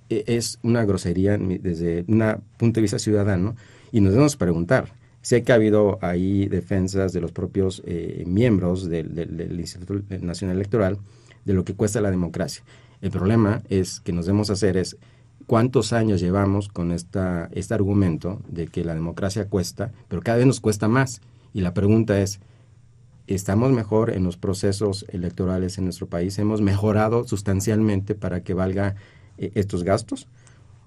e, 0.09 0.24
es 0.28 0.59
una 0.62 0.86
grosería 0.86 1.38
desde 1.38 2.05
un 2.07 2.43
punto 2.57 2.76
de 2.76 2.82
vista 2.82 2.99
ciudadano 2.99 3.55
y 3.91 4.01
nos 4.01 4.12
debemos 4.12 4.36
preguntar. 4.36 4.93
Sé 5.24 5.43
que 5.43 5.51
ha 5.51 5.55
habido 5.55 5.99
ahí 6.01 6.47
defensas 6.47 7.14
de 7.14 7.22
los 7.22 7.32
propios 7.32 7.84
eh, 7.86 8.24
miembros 8.26 8.89
del, 8.89 9.14
del 9.14 9.59
Instituto 9.59 10.03
Nacional 10.20 10.55
Electoral 10.55 10.97
de 11.45 11.53
lo 11.53 11.64
que 11.64 11.76
cuesta 11.76 12.01
la 12.01 12.09
democracia. 12.12 12.64
El 13.01 13.12
problema 13.12 13.62
es 13.70 13.99
que 13.99 14.14
nos 14.14 14.26
debemos 14.26 14.49
hacer 14.49 14.78
es 14.78 14.97
cuántos 15.46 15.94
años 15.94 16.22
llevamos 16.22 16.68
con 16.68 16.92
esta, 16.92 17.50
este 17.52 17.74
argumento 17.74 18.42
de 18.48 18.68
que 18.68 18.84
la 18.84 18.94
democracia 18.94 19.48
cuesta, 19.48 19.92
pero 20.08 20.22
cada 20.22 20.38
vez 20.38 20.48
nos 20.48 20.60
cuesta 20.60 20.88
más. 20.88 21.22
Y 21.54 21.62
la 21.62 21.74
pregunta 21.74 22.20
es, 22.20 22.39
¿estamos 23.28 23.72
mejor 23.72 24.12
en 24.12 24.24
los 24.24 24.38
procesos 24.38 25.06
electorales 25.10 25.78
en 25.78 25.86
nuestro 25.86 26.08
país? 26.08 26.38
¿Hemos 26.39 26.62
mejorado 26.62 27.28
sustancialmente 27.28 28.16
para 28.16 28.42
que 28.42 28.54
valga 28.54 28.96
eh, 29.38 29.52
estos 29.56 29.84
gastos? 29.84 30.28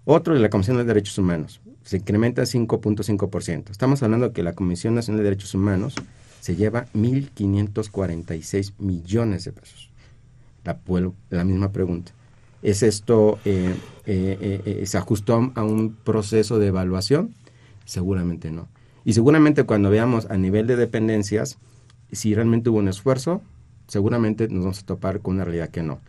Otro 0.05 0.35
de 0.35 0.41
la 0.41 0.51
Comisión 0.51 0.77
de 0.77 0.85
Derechos 0.85 1.19
Humanos. 1.19 1.61
Se 1.83 1.99
incrementa 1.99 2.43
5.5%. 2.43 3.71
Estamos 3.71 4.03
hablando 4.03 4.33
que 4.33 4.43
la 4.43 4.55
Comisión 4.55 4.95
Nacional 4.95 5.19
de 5.19 5.25
Derechos 5.25 5.55
Humanos 5.55 5.95
se 6.41 6.57
lleva 6.57 6.87
1.546 6.95 8.73
millones 8.79 9.45
de 9.45 9.53
pesos 9.53 9.91
la, 10.65 10.79
la 11.31 11.45
misma 11.45 11.71
pregunta. 11.73 12.13
¿Es 12.63 12.83
esto, 12.83 13.39
eh, 13.45 13.75
eh, 14.07 14.63
eh, 14.65 14.87
se 14.87 14.99
ajustó 14.99 15.53
a 15.55 15.65
un 15.65 15.95
proceso 15.95 16.59
de 16.59 16.69
evaluación? 16.69 17.35
Seguramente 17.85 18.51
no. 18.51 18.69
Y 19.05 19.13
seguramente 19.13 19.65
cuando 19.65 19.91
veamos 19.91 20.27
a 20.31 20.37
nivel 20.37 20.67
de 20.67 20.77
dependencias, 20.77 21.59
si 22.13 22.35
realmente 22.35 22.71
hubo 22.71 22.79
un 22.79 22.89
esfuerzo, 22.89 23.43
seguramente 23.89 24.49
nos 24.49 24.65
vamos 24.65 24.81
a 24.81 24.87
topar 24.87 25.21
con 25.21 25.35
una 25.35 25.45
realidad 25.45 25.69
que 25.69 25.83
no. 25.83 26.01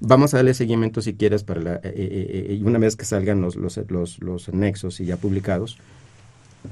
Vamos 0.00 0.32
a 0.32 0.38
darle 0.38 0.54
seguimiento 0.54 1.02
si 1.02 1.14
quieres 1.14 1.44
para 1.44 1.60
la, 1.60 1.80
y 1.94 2.62
una 2.64 2.78
vez 2.78 2.96
que 2.96 3.04
salgan 3.04 3.42
los, 3.42 3.56
los, 3.56 3.78
los, 3.88 4.18
los 4.20 4.48
anexos 4.48 4.98
y 5.00 5.04
ya 5.04 5.18
publicados, 5.18 5.76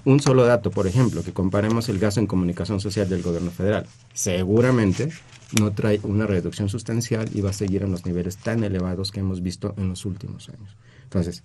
un 0.04 0.20
solo 0.20 0.44
dato, 0.44 0.70
por 0.70 0.86
ejemplo, 0.86 1.22
que 1.22 1.32
comparemos 1.32 1.88
el 1.88 1.98
gasto 1.98 2.20
en 2.20 2.26
comunicación 2.26 2.80
social 2.80 3.08
del 3.08 3.22
gobierno 3.22 3.50
federal. 3.50 3.86
Seguramente 4.12 5.10
no 5.58 5.72
trae 5.72 6.00
una 6.02 6.26
reducción 6.26 6.68
sustancial 6.68 7.28
y 7.32 7.40
va 7.40 7.50
a 7.50 7.54
seguir 7.54 7.82
en 7.82 7.90
los 7.90 8.04
niveles 8.04 8.36
tan 8.36 8.64
elevados 8.64 9.10
que 9.10 9.20
hemos 9.20 9.42
visto 9.42 9.74
en 9.78 9.88
los 9.88 10.04
últimos 10.04 10.48
años. 10.48 10.76
Entonces, 11.04 11.42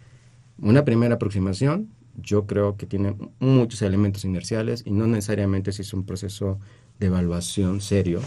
una 0.59 0.83
primera 0.83 1.15
aproximación, 1.15 1.89
yo 2.21 2.45
creo 2.45 2.75
que 2.75 2.85
tiene 2.85 3.15
muchos 3.39 3.81
elementos 3.81 4.25
inerciales 4.25 4.83
y 4.85 4.91
no 4.91 5.07
necesariamente 5.07 5.71
si 5.71 5.81
es 5.81 5.93
un 5.93 6.05
proceso 6.05 6.59
de 6.99 7.07
evaluación 7.07 7.81
serio 7.81 8.21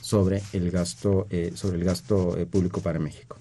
sobre 0.00 0.42
el 0.52 0.70
gasto, 0.70 1.26
eh, 1.30 1.52
sobre 1.54 1.78
el 1.78 1.84
gasto 1.84 2.36
eh, 2.36 2.46
público 2.46 2.80
para 2.80 2.98
México. 2.98 3.36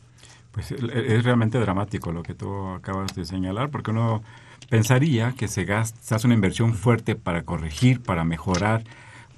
Pues 0.51 0.71
es 0.71 1.23
realmente 1.23 1.59
dramático 1.59 2.11
lo 2.11 2.23
que 2.23 2.33
tú 2.33 2.67
acabas 2.69 3.13
de 3.15 3.23
señalar, 3.23 3.69
porque 3.69 3.91
uno 3.91 4.23
pensaría 4.69 5.33
que 5.37 5.47
se, 5.47 5.63
gasta, 5.63 5.99
se 6.01 6.15
hace 6.15 6.25
una 6.25 6.33
inversión 6.33 6.73
fuerte 6.73 7.15
para 7.15 7.43
corregir, 7.43 8.01
para 8.01 8.23
mejorar 8.23 8.83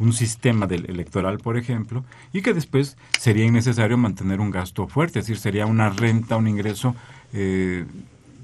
un 0.02 0.14
sistema 0.14 0.66
del 0.66 0.90
electoral, 0.90 1.38
por 1.38 1.58
ejemplo, 1.58 2.04
y 2.34 2.42
que 2.42 2.54
después 2.54 2.98
sería 3.20 3.46
innecesario 3.46 3.98
mantener 3.98 4.40
un 4.40 4.50
gasto 4.50 4.88
fuerte, 4.88 5.20
es 5.20 5.26
decir, 5.26 5.38
sería 5.38 5.68
una 5.68 5.90
renta, 5.90 6.38
un 6.38 6.48
ingreso 6.48 6.96
eh, 7.34 7.86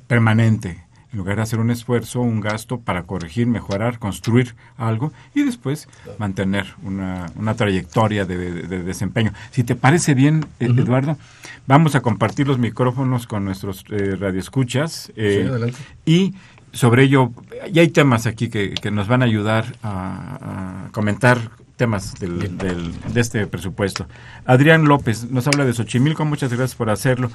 permanente, 0.08 0.86
en 1.12 1.18
lugar 1.18 1.38
de 1.38 1.42
hacer 1.42 1.60
un 1.60 1.72
esfuerzo, 1.72 2.22
un 2.22 2.42
gasto 2.42 2.80
para 2.80 3.04
corregir, 3.04 3.48
mejorar, 3.48 3.98
construir 3.98 4.56
algo 4.78 5.14
y 5.34 5.44
después 5.44 5.88
mantener 6.20 6.76
una, 6.84 7.28
una 7.36 7.56
trayectoria 7.56 8.26
de, 8.26 8.38
desempeño. 8.84 9.34
Si 9.52 9.64
te 9.64 9.76
parece 9.76 10.14
bien, 10.14 10.46
eh, 10.60 10.66
Eduardo, 10.66 11.18
vamos 11.66 11.96
a 11.96 12.02
compartir 12.02 12.48
los 12.48 12.60
micrófonos 12.60 13.26
con 13.26 13.46
nuestros 13.46 13.84
eh, 13.90 14.16
radioescuchas 14.16 15.12
eh, 15.16 15.72
y 16.06 16.36
sobre 16.72 17.04
ello, 17.04 17.32
y 17.72 17.80
hay 17.80 17.90
temas 17.90 18.26
aquí 18.26 18.50
que, 18.50 18.74
nos 18.92 19.08
van 19.08 19.22
a 19.22 19.26
ayudar 19.26 19.76
a, 19.84 20.88
comentar 20.92 21.52
temas 21.76 22.16
del, 22.16 22.58
de 22.58 23.22
este 23.22 23.46
presupuesto. 23.48 24.08
Adrián 24.46 24.86
López 24.86 25.30
nos 25.30 25.48
habla 25.48 25.66
de 25.66 25.74
Xochimilco, 25.74 26.26
muchas 26.26 26.50
gracias 26.52 26.76
por 26.76 26.90
hacerlo. 26.90 27.30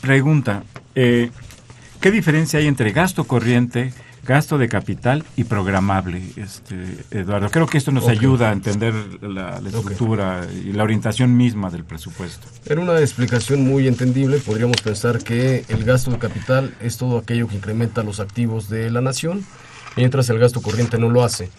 Pregunta, 0.00 0.64
eh, 0.94 1.30
¿qué 2.00 2.10
diferencia 2.10 2.58
hay 2.58 2.66
entre 2.66 2.92
gasto 2.92 3.24
corriente, 3.24 3.92
gasto 4.26 4.58
de 4.58 4.68
capital 4.68 5.24
y 5.36 5.44
programable, 5.44 6.22
este, 6.36 6.74
Eduardo. 7.10 7.50
Creo 7.50 7.66
que 7.66 7.78
esto 7.78 7.90
nos 7.92 8.08
ayuda 8.08 8.50
a 8.50 8.52
entender 8.52 8.94
la, 9.22 9.60
estructura 9.64 10.46
y 10.52 10.72
la 10.72 10.82
orientación 10.82 11.36
misma 11.36 11.70
del 11.70 11.84
presupuesto. 11.84 12.46
En 12.66 12.78
una 12.78 12.98
explicación 13.00 13.66
muy 13.66 13.88
entendible, 13.88 14.38
podríamos 14.38 14.80
pensar 14.82 15.22
que 15.22 15.64
el 15.68 15.84
gasto 15.84 16.10
de 16.10 16.18
capital 16.18 16.74
es 16.80 16.96
todo 16.96 17.18
aquello 17.18 17.48
que 17.48 17.56
incrementa 17.56 18.02
los 18.02 18.20
activos 18.20 18.68
de 18.68 18.90
la 18.90 19.00
nación, 19.00 19.44
mientras 19.96 20.28
el 20.30 20.38
gasto 20.38 20.60
corriente 20.60 20.98
no 20.98 21.08
lo 21.08 21.24
hace. 21.24 21.50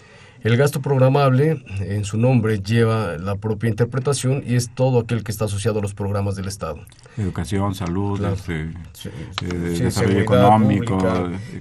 El 0.44 0.56
gasto 0.56 0.80
programable, 0.80 1.62
en 1.80 2.04
su 2.04 2.18
nombre, 2.18 2.60
lleva 2.60 3.16
la 3.16 3.36
propia 3.36 3.70
interpretación 3.70 4.42
y 4.44 4.56
es 4.56 4.70
todo 4.74 4.98
aquel 4.98 5.22
que 5.22 5.30
está 5.30 5.44
asociado 5.44 5.78
a 5.78 5.82
los 5.82 5.94
programas 5.94 6.34
del 6.34 6.48
Estado. 6.48 6.80
Educación, 7.16 7.76
salud, 7.76 8.20
este, 8.24 8.62
eh, 8.62 9.54
desarrollo 9.54 10.18
económico. 10.18 10.98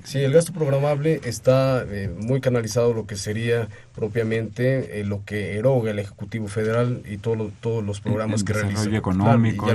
Sí, 0.04 0.20
el 0.20 0.34
gasto 0.34 0.52
programable 0.52 1.22
está 1.24 1.84
eh, 1.88 2.12
muy 2.22 2.42
canalizado 2.42 2.94
lo 2.94 3.06
que 3.06 3.18
sería 3.18 3.68
propiamente 3.94 5.00
eh, 5.00 5.04
lo 5.04 5.24
que 5.26 5.58
eroga 5.58 5.92
el 5.92 6.00
Ejecutivo 6.00 6.48
Federal 6.48 7.04
y 7.08 7.18
todo 7.18 7.52
todos 7.62 7.84
los 7.84 8.02
programas 8.02 8.44
que 8.44 8.54
realiza. 8.54 8.80
Desarrollo 8.80 8.98
económico 8.98 9.68
y, 9.68 9.72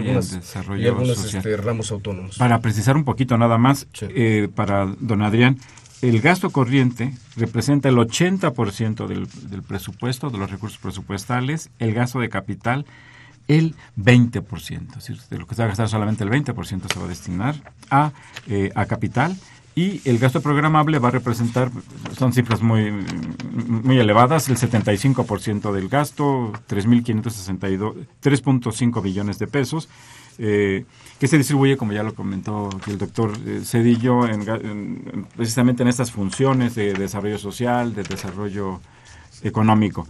algunos 0.87 1.35
este, 1.35 1.57
ramos 1.57 1.93
autónomos. 1.93 2.39
Para 2.39 2.61
precisar 2.61 2.97
un 2.97 3.05
poquito 3.05 3.39
nada 3.39 3.57
más, 3.57 3.87
para 4.55 4.87
don 4.99 5.23
Adrián, 5.23 5.59
el 6.03 6.21
gasto 6.21 6.51
corriente 6.51 7.15
representa 7.37 7.89
el 7.89 7.97
80% 7.97 9.07
del, 9.07 9.29
del 9.51 9.63
presupuesto, 9.63 10.31
de 10.31 10.39
los 10.39 10.51
recursos 10.51 10.79
presupuestales, 10.79 11.71
el 11.79 11.95
gasto 11.95 12.21
de 12.21 12.29
capital 12.29 12.87
el 13.49 13.75
20%. 13.97 14.89
Es 14.89 14.95
decir, 14.95 15.19
de 15.31 15.39
lo 15.39 15.47
que 15.47 15.55
se 15.55 15.63
va 15.63 15.67
a 15.67 15.69
gastar 15.69 15.89
solamente 15.89 16.25
el 16.25 16.31
20% 16.31 16.93
se 16.93 16.99
va 16.99 17.05
a 17.05 17.09
destinar 17.09 17.55
a, 17.91 18.11
eh, 18.49 18.73
a 18.75 18.87
capital 18.87 19.37
y 19.75 20.01
el 20.09 20.19
gasto 20.19 20.41
programable 20.41 20.99
va 20.99 21.09
a 21.09 21.11
representar, 21.11 21.71
son 22.17 22.33
cifras 22.33 22.63
muy, 22.63 22.91
muy 22.91 23.99
elevadas, 23.99 24.49
el 24.49 24.57
75% 24.57 25.71
del 25.71 25.91
gasto, 25.91 26.55
3.562, 26.67 29.03
billones 29.03 29.39
de 29.39 29.47
pesos, 29.47 29.91
eh, 30.39 30.84
que 31.18 31.28
se 31.28 31.39
distribuye, 31.39 31.76
como 31.76 31.93
ya 31.93 32.03
lo 32.03 32.14
comentó 32.14 32.68
el 32.87 32.99
doctor 32.99 33.32
eh, 33.47 33.62
Cedillo, 33.64 34.26
en, 34.26 35.26
precisamente 35.37 35.82
en 35.82 35.89
estas 35.89 36.12
funciones 36.12 36.74
de 36.74 36.93
desarrollo 36.93 37.39
social, 37.39 37.95
de 37.95 38.03
desarrollo 38.03 38.80
económico. 39.43 40.07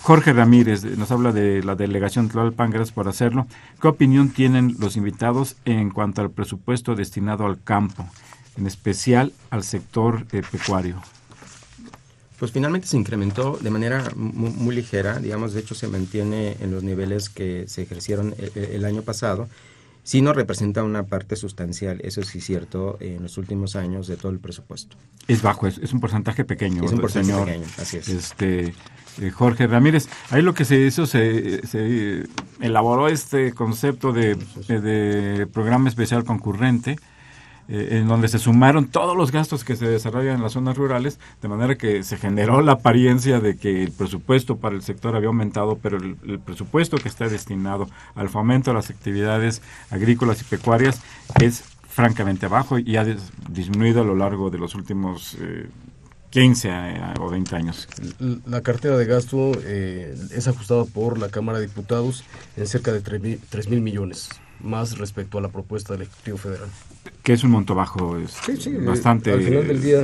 Jorge 0.00 0.32
Ramírez 0.32 0.84
nos 0.84 1.12
habla 1.12 1.32
de 1.32 1.62
la 1.62 1.76
delegación 1.76 2.28
Tlalpan, 2.28 2.70
gracias 2.70 2.92
por 2.92 3.08
hacerlo. 3.08 3.46
¿Qué 3.80 3.88
opinión 3.88 4.30
tienen 4.30 4.74
los 4.78 4.96
invitados 4.96 5.56
en 5.64 5.90
cuanto 5.90 6.22
al 6.22 6.30
presupuesto 6.30 6.94
destinado 6.94 7.46
al 7.46 7.62
campo, 7.62 8.04
en 8.56 8.66
especial 8.66 9.32
al 9.50 9.62
sector 9.62 10.26
eh, 10.32 10.42
pecuario? 10.50 11.00
Pues 12.42 12.50
finalmente 12.50 12.88
se 12.88 12.96
incrementó 12.96 13.56
de 13.60 13.70
manera 13.70 14.10
muy, 14.16 14.74
ligera, 14.74 15.20
digamos, 15.20 15.52
de 15.52 15.60
hecho 15.60 15.76
se 15.76 15.86
mantiene 15.86 16.56
en 16.58 16.72
los 16.72 16.82
niveles 16.82 17.28
que 17.28 17.68
se 17.68 17.82
ejercieron 17.82 18.34
el, 18.36 18.64
el 18.64 18.84
año 18.84 19.02
pasado 19.02 19.48
sí 20.02 20.22
no 20.22 20.32
representa 20.32 20.82
una 20.82 21.04
parte 21.04 21.36
sustancial, 21.36 22.00
eso 22.02 22.20
sí 22.24 22.38
es 22.38 22.44
cierto, 22.44 22.96
en 22.98 23.22
los 23.22 23.38
últimos 23.38 23.76
años 23.76 24.08
de 24.08 24.16
todo 24.16 24.32
el 24.32 24.40
presupuesto. 24.40 24.96
Es 25.28 25.40
bajo, 25.40 25.68
es, 25.68 25.92
un 25.92 26.00
porcentaje 26.00 26.44
pequeño. 26.44 26.84
Es 26.84 26.90
un 26.90 27.00
porcentaje 27.00 27.44
pequeño, 27.44 27.66
así 27.78 27.98
es. 27.98 28.08
Este, 28.08 28.74
eh, 29.20 29.30
Jorge 29.30 29.68
Ramírez, 29.68 30.08
ahí 30.30 30.42
lo 30.42 30.52
que 30.52 30.64
se 30.64 30.80
hizo, 30.80 31.06
se, 31.06 31.64
se 31.64 32.24
elaboró 32.60 33.06
este 33.06 33.52
concepto 33.52 34.12
de, 34.12 34.34
de 34.66 35.46
programa 35.46 35.88
especial 35.88 36.24
concurrente, 36.24 36.98
eh, 37.68 37.88
en 37.92 38.08
donde 38.08 38.28
se 38.28 38.38
sumaron 38.38 38.88
todos 38.88 39.16
los 39.16 39.30
gastos 39.30 39.64
que 39.64 39.76
se 39.76 39.86
desarrollan 39.86 40.36
en 40.36 40.42
las 40.42 40.52
zonas 40.52 40.76
rurales, 40.76 41.18
de 41.40 41.48
manera 41.48 41.76
que 41.76 42.02
se 42.02 42.16
generó 42.16 42.60
la 42.60 42.72
apariencia 42.72 43.40
de 43.40 43.56
que 43.56 43.82
el 43.82 43.92
presupuesto 43.92 44.56
para 44.56 44.74
el 44.74 44.82
sector 44.82 45.14
había 45.16 45.28
aumentado, 45.28 45.78
pero 45.80 45.98
el, 45.98 46.40
presupuesto 46.40 46.96
que 46.96 47.08
está 47.08 47.28
destinado 47.28 47.88
al 48.14 48.28
fomento 48.28 48.70
de 48.70 48.74
las 48.74 48.90
actividades 48.90 49.62
agrícolas 49.90 50.40
y 50.40 50.44
pecuarias 50.44 51.00
es 51.40 51.64
francamente 51.88 52.46
bajo 52.48 52.78
y 52.78 52.96
ha 52.96 53.04
disminuido 53.50 54.00
a 54.02 54.04
lo 54.04 54.16
largo 54.16 54.50
de 54.50 54.58
los 54.58 54.74
últimos 54.74 55.36
15 56.32 56.68
eh, 56.68 57.14
o 57.20 57.28
20 57.28 57.56
años. 57.56 57.86
La 58.46 58.62
cartera 58.62 58.96
de 58.96 59.04
gasto 59.04 59.52
eh, 59.64 60.16
es 60.30 60.48
ajustada 60.48 60.84
por 60.86 61.18
la 61.18 61.28
Cámara 61.28 61.58
de 61.58 61.66
Diputados 61.66 62.24
en 62.56 62.66
cerca 62.66 62.92
de 62.92 63.00
3 63.00 63.68
mil 63.68 63.80
millones 63.82 64.30
más 64.60 64.98
respecto 64.98 65.38
a 65.38 65.40
la 65.40 65.48
propuesta 65.48 65.92
del 65.92 66.02
Ejecutivo 66.02 66.38
Federal. 66.38 66.68
Que 67.22 67.34
es 67.34 67.44
un 67.44 67.52
monto 67.52 67.74
bajo, 67.74 68.18
es 68.18 68.36
bastante... 68.84 69.32
al 69.32 69.42
final 69.42 69.66
del 69.66 69.80
día, 69.80 70.00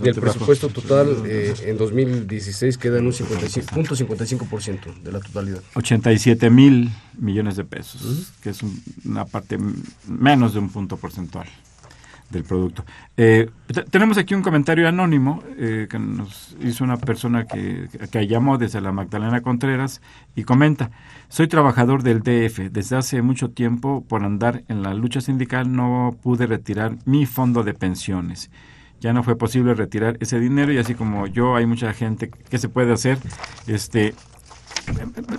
del 0.00 0.14
presupuesto 0.14 0.68
total 0.68 1.22
eh, 1.24 1.54
en 1.64 1.78
2016 1.78 2.76
queda 2.76 2.98
en 2.98 3.06
un 3.06 3.12
55.55% 3.12 5.02
de 5.02 5.12
la 5.12 5.20
totalidad. 5.20 5.62
87 5.74 6.50
mil 6.50 6.90
millones 7.18 7.56
de 7.56 7.64
pesos, 7.64 8.32
que 8.42 8.50
es 8.50 8.60
una 9.04 9.24
parte 9.24 9.58
menos 10.06 10.52
de 10.52 10.58
un 10.58 10.68
punto 10.68 10.98
porcentual 10.98 11.48
del 12.30 12.44
producto. 12.44 12.84
Eh, 13.16 13.50
tenemos 13.90 14.18
aquí 14.18 14.34
un 14.34 14.42
comentario 14.42 14.86
anónimo 14.88 15.42
eh, 15.56 15.86
que 15.90 15.98
nos 15.98 16.56
hizo 16.60 16.84
una 16.84 16.96
persona 16.96 17.46
que, 17.46 17.88
que 18.10 18.26
llamó 18.26 18.58
desde 18.58 18.80
la 18.80 18.92
Magdalena 18.92 19.40
Contreras 19.40 20.02
y 20.34 20.44
comenta, 20.44 20.90
soy 21.28 21.48
trabajador 21.48 22.02
del 22.02 22.20
DF. 22.20 22.70
Desde 22.70 22.96
hace 22.96 23.22
mucho 23.22 23.50
tiempo, 23.50 24.04
por 24.06 24.24
andar 24.24 24.64
en 24.68 24.82
la 24.82 24.94
lucha 24.94 25.20
sindical, 25.20 25.72
no 25.74 26.16
pude 26.22 26.46
retirar 26.46 26.96
mi 27.04 27.26
fondo 27.26 27.62
de 27.62 27.74
pensiones. 27.74 28.50
Ya 29.00 29.12
no 29.12 29.22
fue 29.22 29.36
posible 29.36 29.74
retirar 29.74 30.16
ese 30.20 30.40
dinero 30.40 30.72
y 30.72 30.78
así 30.78 30.94
como 30.94 31.26
yo, 31.28 31.54
hay 31.54 31.66
mucha 31.66 31.92
gente 31.92 32.30
que 32.30 32.58
se 32.58 32.68
puede 32.68 32.92
hacer. 32.92 33.18
Este, 33.66 34.14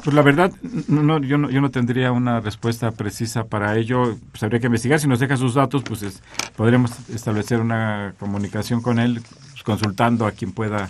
pues 0.04 0.14
la 0.14 0.22
verdad, 0.22 0.52
no, 0.88 1.20
yo, 1.20 1.38
no, 1.38 1.50
yo 1.50 1.62
no 1.62 1.72
tendría 1.72 2.12
una 2.12 2.40
respuesta 2.40 2.92
precisa 2.92 3.46
para 3.46 3.78
ello. 3.78 4.18
Pues 4.32 4.44
habría 4.44 4.60
que 4.60 4.68
investigar. 4.68 5.00
Si 5.00 5.08
nos 5.08 5.20
deja 5.20 5.38
sus 5.38 5.54
datos, 5.54 5.84
pues 5.84 6.22
podremos 6.56 6.92
establecer 7.10 7.60
una 7.60 8.14
comunicación 8.20 8.82
con 8.82 9.00
él, 9.00 9.22
pues, 9.52 9.64
consultando 9.64 10.26
a 10.26 10.32
quien 10.32 10.52
pueda 10.52 10.90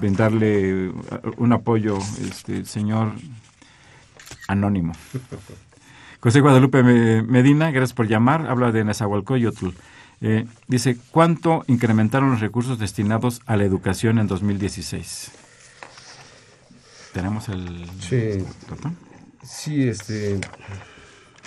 brindarle 0.00 0.92
un 1.36 1.52
apoyo, 1.52 1.98
este 2.20 2.64
señor 2.64 3.12
anónimo. 4.48 4.94
José 6.20 6.40
Guadalupe 6.40 6.82
Medina, 7.22 7.70
gracias 7.70 7.92
por 7.92 8.08
llamar. 8.08 8.46
Habla 8.46 8.72
de 8.72 8.84
Nezahualcóyotl. 8.84 9.68
Eh, 10.22 10.46
dice, 10.68 10.96
¿cuánto 11.10 11.64
incrementaron 11.66 12.30
los 12.30 12.40
recursos 12.40 12.78
destinados 12.78 13.42
a 13.44 13.56
la 13.56 13.64
educación 13.64 14.18
en 14.18 14.26
2016? 14.26 15.43
¿Tenemos 17.14 17.48
el 17.48 17.86
sí. 18.00 18.44
Sí, 19.42 19.88
este... 19.88 20.40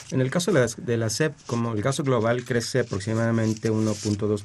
En 0.09 0.21
el 0.21 0.31
caso 0.31 0.53
de 0.53 0.61
la, 0.61 0.67
de 0.77 0.97
la 0.97 1.09
SEP, 1.09 1.33
como 1.45 1.73
el 1.73 1.81
caso 1.81 2.03
global, 2.03 2.45
crece 2.45 2.79
aproximadamente 2.79 3.69
1.2 3.69 4.43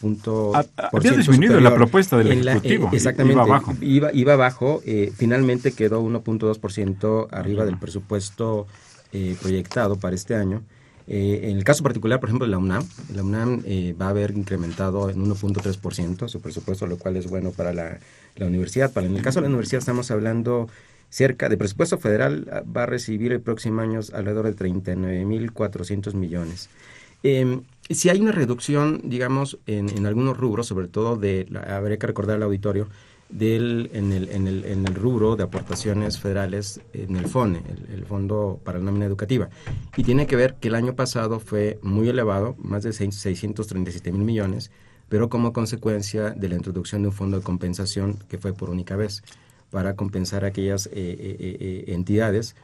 punto 0.00 0.52
había 0.92 1.12
disminuido 1.12 1.60
la 1.60 1.74
propuesta 1.74 2.18
del 2.18 2.46
Ejecutivo. 2.46 2.88
Eh, 2.92 2.96
exactamente. 2.96 3.34
Iba 3.34 3.44
abajo. 3.44 3.74
Iba, 3.80 4.12
iba 4.12 4.32
abajo. 4.34 4.82
Eh, 4.84 5.12
finalmente 5.16 5.72
quedó 5.72 6.02
1.2% 6.02 7.28
arriba 7.30 7.64
del 7.64 7.78
presupuesto 7.78 8.66
eh, 9.12 9.36
proyectado 9.40 9.96
para 9.96 10.14
este 10.14 10.34
año. 10.34 10.62
en 11.06 11.56
el 11.56 11.64
caso 11.64 11.82
particular, 11.82 12.18
por 12.20 12.28
ejemplo, 12.28 12.46
de 12.46 12.50
la 12.50 12.58
UNAM, 12.58 12.84
la 13.14 13.22
UNAM 13.22 13.62
va 14.00 14.06
a 14.06 14.10
haber 14.10 14.32
incrementado 14.32 15.08
en 15.08 15.24
1.3% 15.24 16.28
su 16.28 16.40
presupuesto, 16.40 16.86
lo 16.86 16.98
cual 16.98 17.16
es 17.16 17.28
bueno 17.30 17.52
para 17.52 17.72
la, 17.72 17.98
la 18.36 18.46
universidad. 18.46 18.92
Para, 18.92 19.06
en 19.06 19.16
el 19.16 19.22
caso 19.22 19.40
de 19.40 19.42
la 19.42 19.48
universidad 19.48 19.80
estamos 19.80 20.10
hablando 20.10 20.68
cerca 21.08 21.48
de 21.48 21.56
presupuesto 21.56 21.98
federal, 21.98 22.48
ah, 22.52 22.62
va 22.64 22.84
a 22.84 22.86
recibir 22.86 23.32
el 23.32 23.40
próximo 23.40 23.80
año 23.80 24.00
alrededor 24.12 24.46
de 24.46 24.56
39.400 24.56 26.14
millones. 26.14 26.68
Eh, 27.22 27.60
si 27.88 28.08
hay 28.08 28.20
una 28.20 28.32
reducción, 28.32 29.00
digamos, 29.04 29.58
en, 29.66 29.88
en, 29.88 30.06
algunos 30.06 30.36
rubros, 30.36 30.66
sobre 30.66 30.88
todo 30.88 31.16
de, 31.16 31.46
habría 31.68 31.98
que 31.98 32.06
recordar 32.06 32.36
al 32.36 32.42
auditorio, 32.42 32.88
del, 33.28 33.90
en, 33.92 34.12
el, 34.12 34.28
en, 34.30 34.46
el, 34.46 34.64
en 34.64 34.86
el 34.86 34.94
rubro 34.94 35.36
de 35.36 35.42
aportaciones 35.42 36.18
federales 36.20 36.80
en 36.92 37.16
el 37.16 37.26
FONE, 37.26 37.62
el, 37.92 38.04
Fondo 38.06 38.60
para 38.64 38.78
la 38.78 38.84
Nómina 38.84 39.06
Educativa. 39.06 39.48
Y 39.96 40.04
tiene 40.04 40.26
que 40.26 40.36
ver 40.36 40.54
que 40.54 40.68
el 40.68 40.74
año 40.74 40.94
pasado 40.94 41.40
fue 41.40 41.78
muy 41.82 42.08
elevado, 42.08 42.54
más 42.58 42.84
de 42.84 42.92
637 42.92 44.12
mil 44.12 44.22
millones, 44.22 44.70
pero 45.08 45.28
como 45.28 45.52
consecuencia 45.52 46.30
de 46.30 46.48
la 46.48 46.56
introducción 46.56 47.02
de 47.02 47.08
un 47.08 47.14
fondo 47.14 47.38
de 47.38 47.42
compensación 47.42 48.18
que 48.28 48.38
fue 48.38 48.52
por 48.52 48.70
única 48.70 48.96
vez, 48.96 49.22
para 49.70 49.96
compensar 49.96 50.44
aquellas 50.44 50.86
eh, 50.86 50.90
eh, 50.94 51.36
eh, 51.38 51.84
entidades 51.88 52.54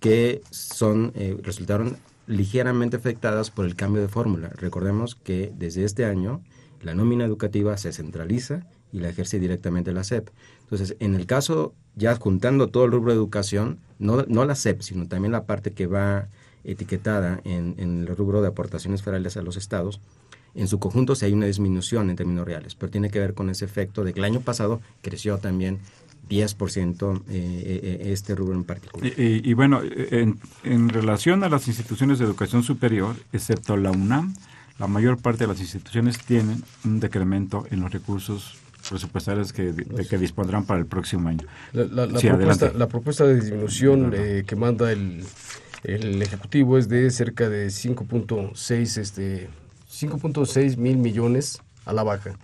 que 0.00 0.42
son, 0.50 1.12
resultaron 1.42 1.96
ligeramente 2.28 2.96
afectadas 2.96 3.50
por 3.50 3.64
el 3.64 3.74
cambio 3.74 4.00
de 4.00 4.08
fórmula. 4.08 4.50
Recordemos 4.50 5.16
que 5.16 5.52
desde 5.56 5.84
este 5.84 6.04
año 6.04 6.40
la 6.82 6.94
nómina 6.94 7.24
educativa 7.24 7.76
se 7.76 7.92
centraliza 7.92 8.64
y 8.92 9.00
la 9.00 9.08
ejerce 9.08 9.38
directamente 9.38 9.92
la 9.92 10.04
SEP. 10.04 10.28
Entonces, 10.62 10.96
en 11.00 11.14
el 11.14 11.26
caso, 11.26 11.74
ya 11.96 12.14
juntando 12.16 12.68
todo 12.68 12.84
el 12.84 12.92
rubro 12.92 13.12
de 13.12 13.18
educación, 13.18 13.78
no, 13.98 14.24
no 14.28 14.44
la 14.44 14.54
SEP, 14.54 14.82
sino 14.82 15.06
también 15.06 15.32
la 15.32 15.44
parte 15.44 15.72
que 15.72 15.86
va 15.86 16.28
etiquetada 16.64 17.40
en, 17.44 17.74
en, 17.78 18.00
el 18.00 18.16
rubro 18.16 18.42
de 18.42 18.48
aportaciones 18.48 19.02
federales 19.02 19.36
a 19.36 19.42
los 19.42 19.56
estados, 19.56 20.00
en 20.54 20.68
su 20.68 20.78
conjunto 20.78 21.14
sí 21.14 21.26
hay 21.26 21.32
una 21.32 21.46
disminución 21.46 22.10
en 22.10 22.16
términos 22.16 22.46
reales, 22.46 22.74
pero 22.74 22.90
tiene 22.90 23.10
que 23.10 23.18
ver 23.18 23.34
con 23.34 23.50
ese 23.50 23.64
efecto 23.64 24.04
de 24.04 24.12
que 24.12 24.20
el 24.20 24.24
año 24.24 24.40
pasado 24.40 24.80
creció 25.02 25.38
también 25.38 25.78
10% 26.28 27.22
eh, 27.28 27.30
eh, 27.30 28.12
este 28.12 28.34
rubro 28.34 28.54
en 28.54 28.64
particular. 28.64 29.12
Y, 29.16 29.52
bueno, 29.54 29.80
en, 29.82 30.38
en, 30.64 30.88
relación 30.88 31.44
a 31.44 31.48
las 31.48 31.68
instituciones 31.68 32.18
de 32.18 32.24
educación 32.24 32.62
superior, 32.62 33.16
excepto 33.32 33.76
la 33.76 33.90
UNAM, 33.90 34.34
la 34.78 34.86
mayor 34.86 35.18
parte 35.18 35.44
de 35.44 35.48
las 35.48 35.60
instituciones 35.60 36.18
tienen 36.18 36.62
un 36.84 37.00
decremento 37.00 37.66
en 37.70 37.80
los 37.80 37.90
recursos 37.90 38.58
presupuestarios 38.88 39.52
que, 39.52 39.72
de, 39.72 40.06
que 40.06 40.18
dispondrán 40.18 40.64
para 40.64 40.80
el 40.80 40.86
próximo 40.86 41.28
año. 41.28 41.46
La, 41.72 42.06
propuesta, 42.06 42.72
la 42.74 42.88
propuesta, 42.88 43.26
de 43.26 43.34
disminución 43.40 44.12
eh, 44.14 44.44
que 44.46 44.56
manda 44.56 44.90
el, 44.92 45.24
el 45.84 46.22
Ejecutivo 46.22 46.78
es 46.78 46.88
de 46.88 47.10
cerca 47.10 47.48
de 47.48 47.68
5.6 47.68 48.98
este, 48.98 49.48
5.6 49.90 50.76
mil 50.76 50.98
millones 50.98 51.60
a 51.84 51.92
la 51.92 52.02
baja. 52.02 52.36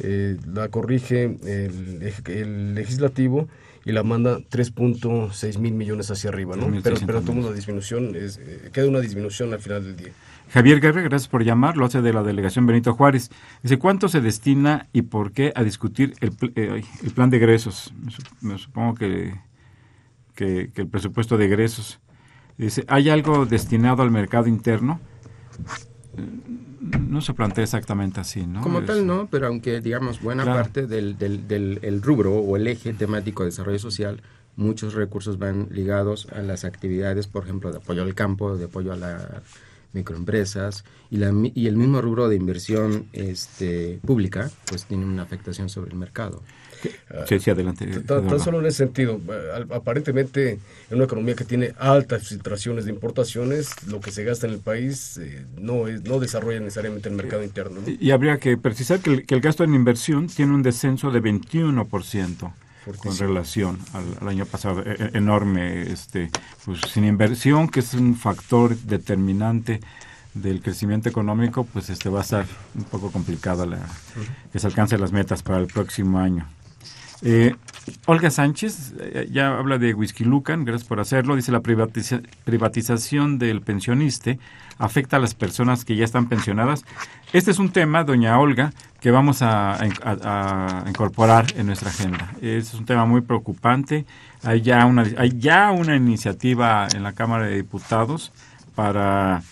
Eh, 0.00 0.36
la 0.52 0.68
corrige 0.68 1.36
el, 1.44 2.74
legislativo 2.74 3.48
y 3.84 3.92
la 3.92 4.02
manda 4.02 4.38
3.6 4.38 5.58
mil 5.58 5.74
millones 5.74 6.10
hacia 6.10 6.30
arriba, 6.30 6.56
¿no? 6.56 6.68
Pero, 6.82 6.96
pero 7.06 7.20
toma 7.20 7.46
una 7.46 7.52
disminución, 7.52 8.16
es, 8.16 8.38
eh, 8.38 8.70
queda 8.72 8.88
una 8.88 9.00
disminución 9.00 9.52
al 9.52 9.60
final 9.60 9.84
del 9.84 9.96
día. 9.96 10.12
Javier 10.50 10.80
Guerra, 10.80 11.02
gracias 11.02 11.28
por 11.28 11.42
llamar, 11.44 11.76
lo 11.76 11.86
hace 11.86 12.00
de 12.00 12.12
la 12.12 12.22
delegación 12.22 12.66
Benito 12.66 12.94
Juárez. 12.94 13.30
Dice, 13.62 13.78
¿cuánto 13.78 14.08
se 14.08 14.20
destina 14.20 14.88
y 14.92 15.02
por 15.02 15.32
qué 15.32 15.52
a 15.54 15.64
discutir 15.64 16.14
el, 16.20 16.32
eh, 16.54 16.84
el 17.02 17.10
plan 17.10 17.30
de 17.30 17.38
egresos? 17.38 17.92
Me 18.40 18.56
supongo 18.58 18.94
que, 18.94 19.34
que, 20.34 20.70
que, 20.72 20.82
el 20.82 20.88
presupuesto 20.88 21.36
de 21.36 21.46
egresos. 21.46 22.00
Dice, 22.56 22.84
¿hay 22.86 23.10
algo 23.10 23.46
destinado 23.46 24.02
al 24.02 24.10
mercado 24.10 24.46
interno? 24.46 25.00
no 27.14 27.20
se 27.20 27.34
plantea 27.34 27.64
exactamente 27.64 28.20
así, 28.20 28.46
¿no? 28.46 28.60
Como 28.60 28.82
tal, 28.82 29.06
no, 29.06 29.28
pero 29.30 29.46
aunque, 29.46 29.80
digamos, 29.80 30.20
buena 30.20 30.44
parte 30.44 30.86
del, 30.86 31.16
del, 31.18 31.46
del 31.48 32.02
rubro 32.02 32.34
o 32.34 32.56
el 32.56 32.66
eje 32.66 32.92
temático 32.92 33.42
de 33.42 33.50
desarrollo 33.50 33.78
social, 33.78 34.22
muchos 34.56 34.94
recursos 34.94 35.38
van 35.38 35.68
ligados 35.70 36.28
a 36.32 36.42
las 36.42 36.64
actividades, 36.64 37.26
por 37.26 37.44
ejemplo, 37.44 37.70
de 37.70 37.78
apoyo 37.78 38.02
al 38.02 38.14
campo, 38.14 38.56
de 38.56 38.66
apoyo 38.66 38.92
a 38.92 38.96
la 38.96 39.42
microempresas 39.94 40.84
y, 41.10 41.18
la, 41.18 41.32
y 41.54 41.66
el 41.66 41.76
mismo 41.76 42.00
rubro 42.00 42.28
de 42.28 42.36
inversión 42.36 43.06
este, 43.12 44.00
pública, 44.04 44.50
pues 44.66 44.84
tiene 44.84 45.04
una 45.04 45.22
afectación 45.22 45.68
sobre 45.68 45.90
el 45.92 45.96
mercado. 45.96 46.42
Sí, 47.26 47.40
sí, 47.40 47.50
adelante. 47.50 47.86
Tan, 48.00 48.40
solo 48.40 48.60
en 48.60 48.66
ese 48.66 48.78
sentido, 48.78 49.20
eh, 49.30 49.66
aparentemente 49.70 50.58
en 50.90 50.96
una 50.96 51.04
economía 51.04 51.34
que 51.34 51.44
tiene 51.44 51.72
altas 51.78 52.28
filtraciones 52.28 52.84
de 52.84 52.90
importaciones, 52.90 53.70
lo 53.86 54.00
que 54.00 54.10
se 54.10 54.24
gasta 54.24 54.46
en 54.46 54.52
el 54.52 54.58
país 54.58 55.18
eh, 55.18 55.46
no, 55.58 55.88
es, 55.88 56.02
no 56.04 56.20
desarrolla 56.20 56.60
necesariamente 56.60 57.08
el 57.08 57.14
mercado 57.14 57.42
interno. 57.42 57.80
Y 57.86 58.10
habría 58.10 58.38
que 58.38 58.56
precisar 58.56 59.00
que 59.00 59.10
el, 59.10 59.26
que 59.26 59.34
el, 59.34 59.40
gasto 59.40 59.64
en 59.64 59.74
inversión 59.74 60.26
tiene 60.26 60.52
un 60.52 60.62
descenso 60.62 61.10
de 61.10 61.22
21% 61.22 62.52
con 62.98 63.16
relación 63.16 63.78
al, 63.92 64.28
año 64.28 64.46
pasado, 64.46 64.82
e, 64.82 64.92
e, 64.92 65.18
enorme, 65.18 65.82
este, 65.82 66.30
pues 66.64 66.80
sin 66.92 67.04
inversión, 67.04 67.68
que 67.68 67.80
es 67.80 67.94
un 67.94 68.16
factor 68.16 68.76
determinante 68.76 69.80
del 70.34 70.60
crecimiento 70.60 71.08
económico, 71.08 71.64
pues 71.64 71.90
este 71.90 72.08
va 72.08 72.20
a 72.20 72.22
estar 72.22 72.46
un 72.74 72.84
poco 72.84 73.10
complicado 73.10 73.66
la, 73.66 73.78
que 74.52 74.58
se 74.58 74.66
alcance 74.66 74.98
las 74.98 75.12
metas 75.12 75.42
para 75.42 75.58
el 75.58 75.68
próximo 75.68 76.18
año. 76.18 76.48
Eh, 77.22 77.54
Olga 78.06 78.30
Sánchez 78.30 78.94
eh, 78.98 79.28
ya 79.30 79.56
habla 79.56 79.78
de 79.78 79.94
Whisky 79.94 80.24
Lucan, 80.24 80.64
gracias 80.64 80.86
por 80.86 81.00
hacerlo. 81.00 81.36
Dice 81.36 81.52
la 81.52 81.60
privatización 81.60 83.38
del 83.38 83.62
pensioniste 83.62 84.38
afecta 84.78 85.16
a 85.16 85.20
las 85.20 85.34
personas 85.34 85.84
que 85.84 85.96
ya 85.96 86.04
están 86.04 86.28
pensionadas. 86.28 86.84
Este 87.32 87.50
es 87.50 87.58
un 87.58 87.70
tema, 87.70 88.04
doña 88.04 88.38
Olga, 88.38 88.72
que 89.00 89.10
vamos 89.10 89.42
a, 89.42 89.78
incorporar 90.86 91.46
en 91.56 91.66
nuestra 91.66 91.90
agenda. 91.90 92.30
Es 92.40 92.74
un 92.74 92.84
tema 92.84 93.04
muy 93.06 93.20
preocupante. 93.20 94.06
Hay 94.42 94.62
ya 94.62 94.86
una, 94.86 95.04
hay 95.18 95.38
ya 95.38 95.70
una 95.70 95.96
iniciativa 95.96 96.86
en 96.94 97.02
la 97.02 97.12
Cámara 97.12 97.46
de 97.46 97.56
Diputados 97.56 98.32
para 98.74 99.42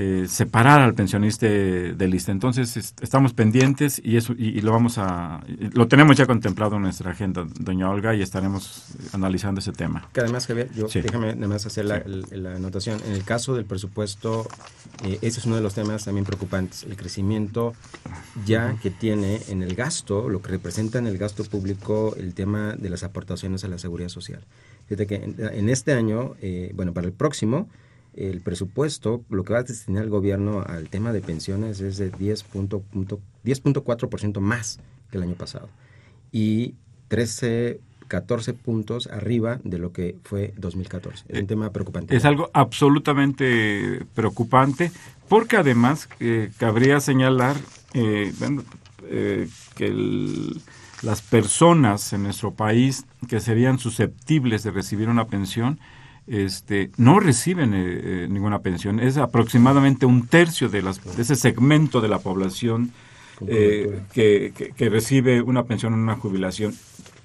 eh, 0.00 0.28
separar 0.28 0.80
al 0.80 0.94
pensionista 0.94 1.44
del 1.44 2.10
lista. 2.10 2.30
Entonces 2.30 2.94
estamos 3.00 3.32
pendientes 3.32 4.00
y 4.04 4.16
eso 4.16 4.32
y, 4.38 4.60
lo 4.60 4.70
vamos 4.70 4.96
a 4.96 5.40
lo 5.72 5.88
tenemos 5.88 6.16
ya 6.16 6.24
contemplado 6.24 6.76
en 6.76 6.82
nuestra 6.82 7.10
agenda, 7.10 7.44
doña 7.58 7.90
Olga, 7.90 8.14
y 8.14 8.22
estaremos 8.22 8.84
analizando 9.12 9.58
ese 9.58 9.72
tema. 9.72 10.08
Que 10.12 10.20
además 10.20 10.46
Javier, 10.46 10.70
yo 10.72 10.86
déjame 10.86 11.30
además 11.30 11.66
hacer 11.66 11.84
la, 11.84 12.04
anotación. 12.54 13.00
En 13.08 13.12
el 13.12 13.24
caso 13.24 13.56
del 13.56 13.64
presupuesto, 13.64 14.46
eh, 15.02 15.18
ese 15.20 15.40
es 15.40 15.46
uno 15.46 15.56
de 15.56 15.62
los 15.62 15.74
temas 15.74 16.04
también 16.04 16.24
preocupantes. 16.24 16.84
El 16.84 16.94
crecimiento 16.94 17.74
ya 18.46 18.76
que 18.80 18.92
tiene 18.92 19.40
en 19.48 19.64
el 19.64 19.74
gasto, 19.74 20.28
lo 20.28 20.40
que 20.42 20.50
representa 20.50 21.00
en 21.00 21.08
el 21.08 21.18
gasto 21.18 21.42
público, 21.42 22.14
el 22.16 22.34
tema 22.34 22.76
de 22.78 22.88
las 22.88 23.02
aportaciones 23.02 23.64
a 23.64 23.68
la 23.68 23.78
seguridad 23.78 24.10
social. 24.10 24.42
Fíjate 24.86 25.08
que 25.08 25.16
en, 25.16 25.68
este 25.68 25.92
año, 25.92 26.36
eh, 26.40 26.70
bueno, 26.76 26.92
para 26.92 27.08
el 27.08 27.12
próximo 27.12 27.68
el 28.18 28.40
presupuesto, 28.40 29.22
lo 29.30 29.44
que 29.44 29.52
va 29.52 29.60
a 29.60 29.62
destinar 29.62 30.02
el 30.02 30.10
gobierno 30.10 30.64
al 30.66 30.88
tema 30.88 31.12
de 31.12 31.20
pensiones 31.20 31.80
es 31.80 31.98
de 31.98 32.10
10.4% 32.12 34.40
más 34.40 34.80
que 35.10 35.18
el 35.18 35.22
año 35.22 35.34
pasado 35.34 35.68
y 36.32 36.74
13, 37.08 37.80
14 38.08 38.54
puntos 38.54 39.06
arriba 39.06 39.60
de 39.64 39.78
lo 39.78 39.92
que 39.92 40.16
fue 40.24 40.52
2014. 40.56 41.24
Es 41.28 41.38
un 41.38 41.44
eh, 41.44 41.46
tema 41.46 41.70
preocupante. 41.70 42.16
Es 42.16 42.24
algo 42.24 42.50
absolutamente 42.52 44.04
preocupante 44.14 44.90
porque 45.28 45.56
además 45.56 46.08
eh, 46.20 46.50
cabría 46.58 47.00
señalar 47.00 47.56
eh, 47.94 48.32
que 49.74 49.92
las 51.02 51.22
personas 51.22 52.12
en 52.12 52.24
nuestro 52.24 52.52
país 52.52 53.06
que 53.28 53.40
serían 53.40 53.78
susceptibles 53.78 54.64
de 54.64 54.70
recibir 54.70 55.08
una 55.08 55.26
pensión 55.26 55.78
este, 56.28 56.90
no 56.96 57.20
reciben 57.20 57.72
eh, 57.74 57.78
eh, 57.78 58.26
ninguna 58.28 58.60
pensión. 58.60 59.00
Es 59.00 59.16
aproximadamente 59.16 60.06
un 60.06 60.26
tercio 60.26 60.68
de, 60.68 60.82
las, 60.82 61.02
de 61.16 61.22
ese 61.22 61.36
segmento 61.36 62.00
de 62.00 62.08
la 62.08 62.18
población 62.18 62.92
eh, 63.46 64.02
que, 64.12 64.52
que, 64.76 64.88
recibe 64.90 65.40
una 65.40 65.64
pensión 65.64 65.94
en 65.94 66.00
una 66.00 66.16
jubilación. 66.16 66.74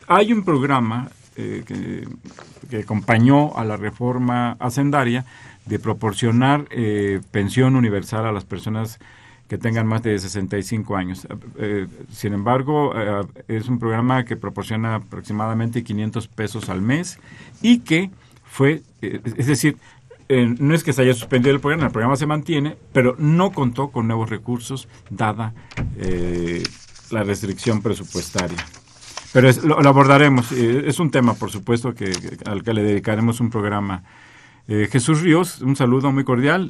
Hay 0.08 0.32
un 0.32 0.44
programa 0.44 1.10
que, 1.36 2.08
que, 2.70 2.78
acompañó 2.78 3.58
a 3.58 3.66
la 3.66 3.76
reforma 3.76 4.52
hacendaria 4.60 5.26
de 5.66 5.80
proporcionar 5.80 6.66
pensión 7.32 7.76
universal 7.76 8.28
a 8.28 8.32
las 8.32 8.46
personas 8.46 9.00
que 9.48 9.58
tengan 9.58 9.88
más 9.88 10.04
de 10.04 10.20
65 10.20 10.96
años. 10.96 11.28
sin 12.12 12.34
embargo, 12.34 12.94
es 13.48 13.68
un 13.68 13.80
programa 13.80 14.26
que 14.26 14.36
proporciona 14.36 14.96
aproximadamente 14.96 15.84
500 15.84 16.28
pesos 16.28 16.70
al 16.70 16.84
mes 16.84 17.18
y 17.64 17.80
que 17.80 18.12
fue, 18.54 18.84
eh, 19.02 19.20
es 19.36 19.48
decir, 19.48 19.78
eh, 20.30 20.46
no 20.60 20.76
es 20.76 20.84
que 20.84 20.94
se 20.94 21.02
haya 21.02 21.16
suspendido 21.16 21.56
el 21.56 21.60
programa, 21.60 21.88
el 21.88 21.92
programa 21.92 22.16
se 22.16 22.28
mantiene, 22.28 22.78
pero 22.92 23.16
no 23.18 23.52
contó 23.52 23.90
con 23.90 24.08
nuevos 24.08 24.30
recursos 24.30 24.88
dada 25.10 25.56
eh, 25.98 26.62
la 27.10 27.24
restricción 27.24 27.82
presupuestaria. 27.82 28.64
Pero 29.34 29.50
lo, 29.64 29.80
abordaremos, 29.80 30.52
es 30.52 31.00
un 31.00 31.10
tema, 31.10 31.34
por 31.34 31.50
supuesto, 31.50 31.96
que, 31.96 32.12
al 32.46 32.62
que 32.62 32.76
le 32.76 32.84
dedicaremos 32.84 33.40
un 33.40 33.50
programa. 33.50 34.04
Jesús 34.68 35.22
Ríos, 35.22 35.60
un 35.62 35.76
saludo 35.76 36.12
muy 36.12 36.24
cordial. 36.24 36.70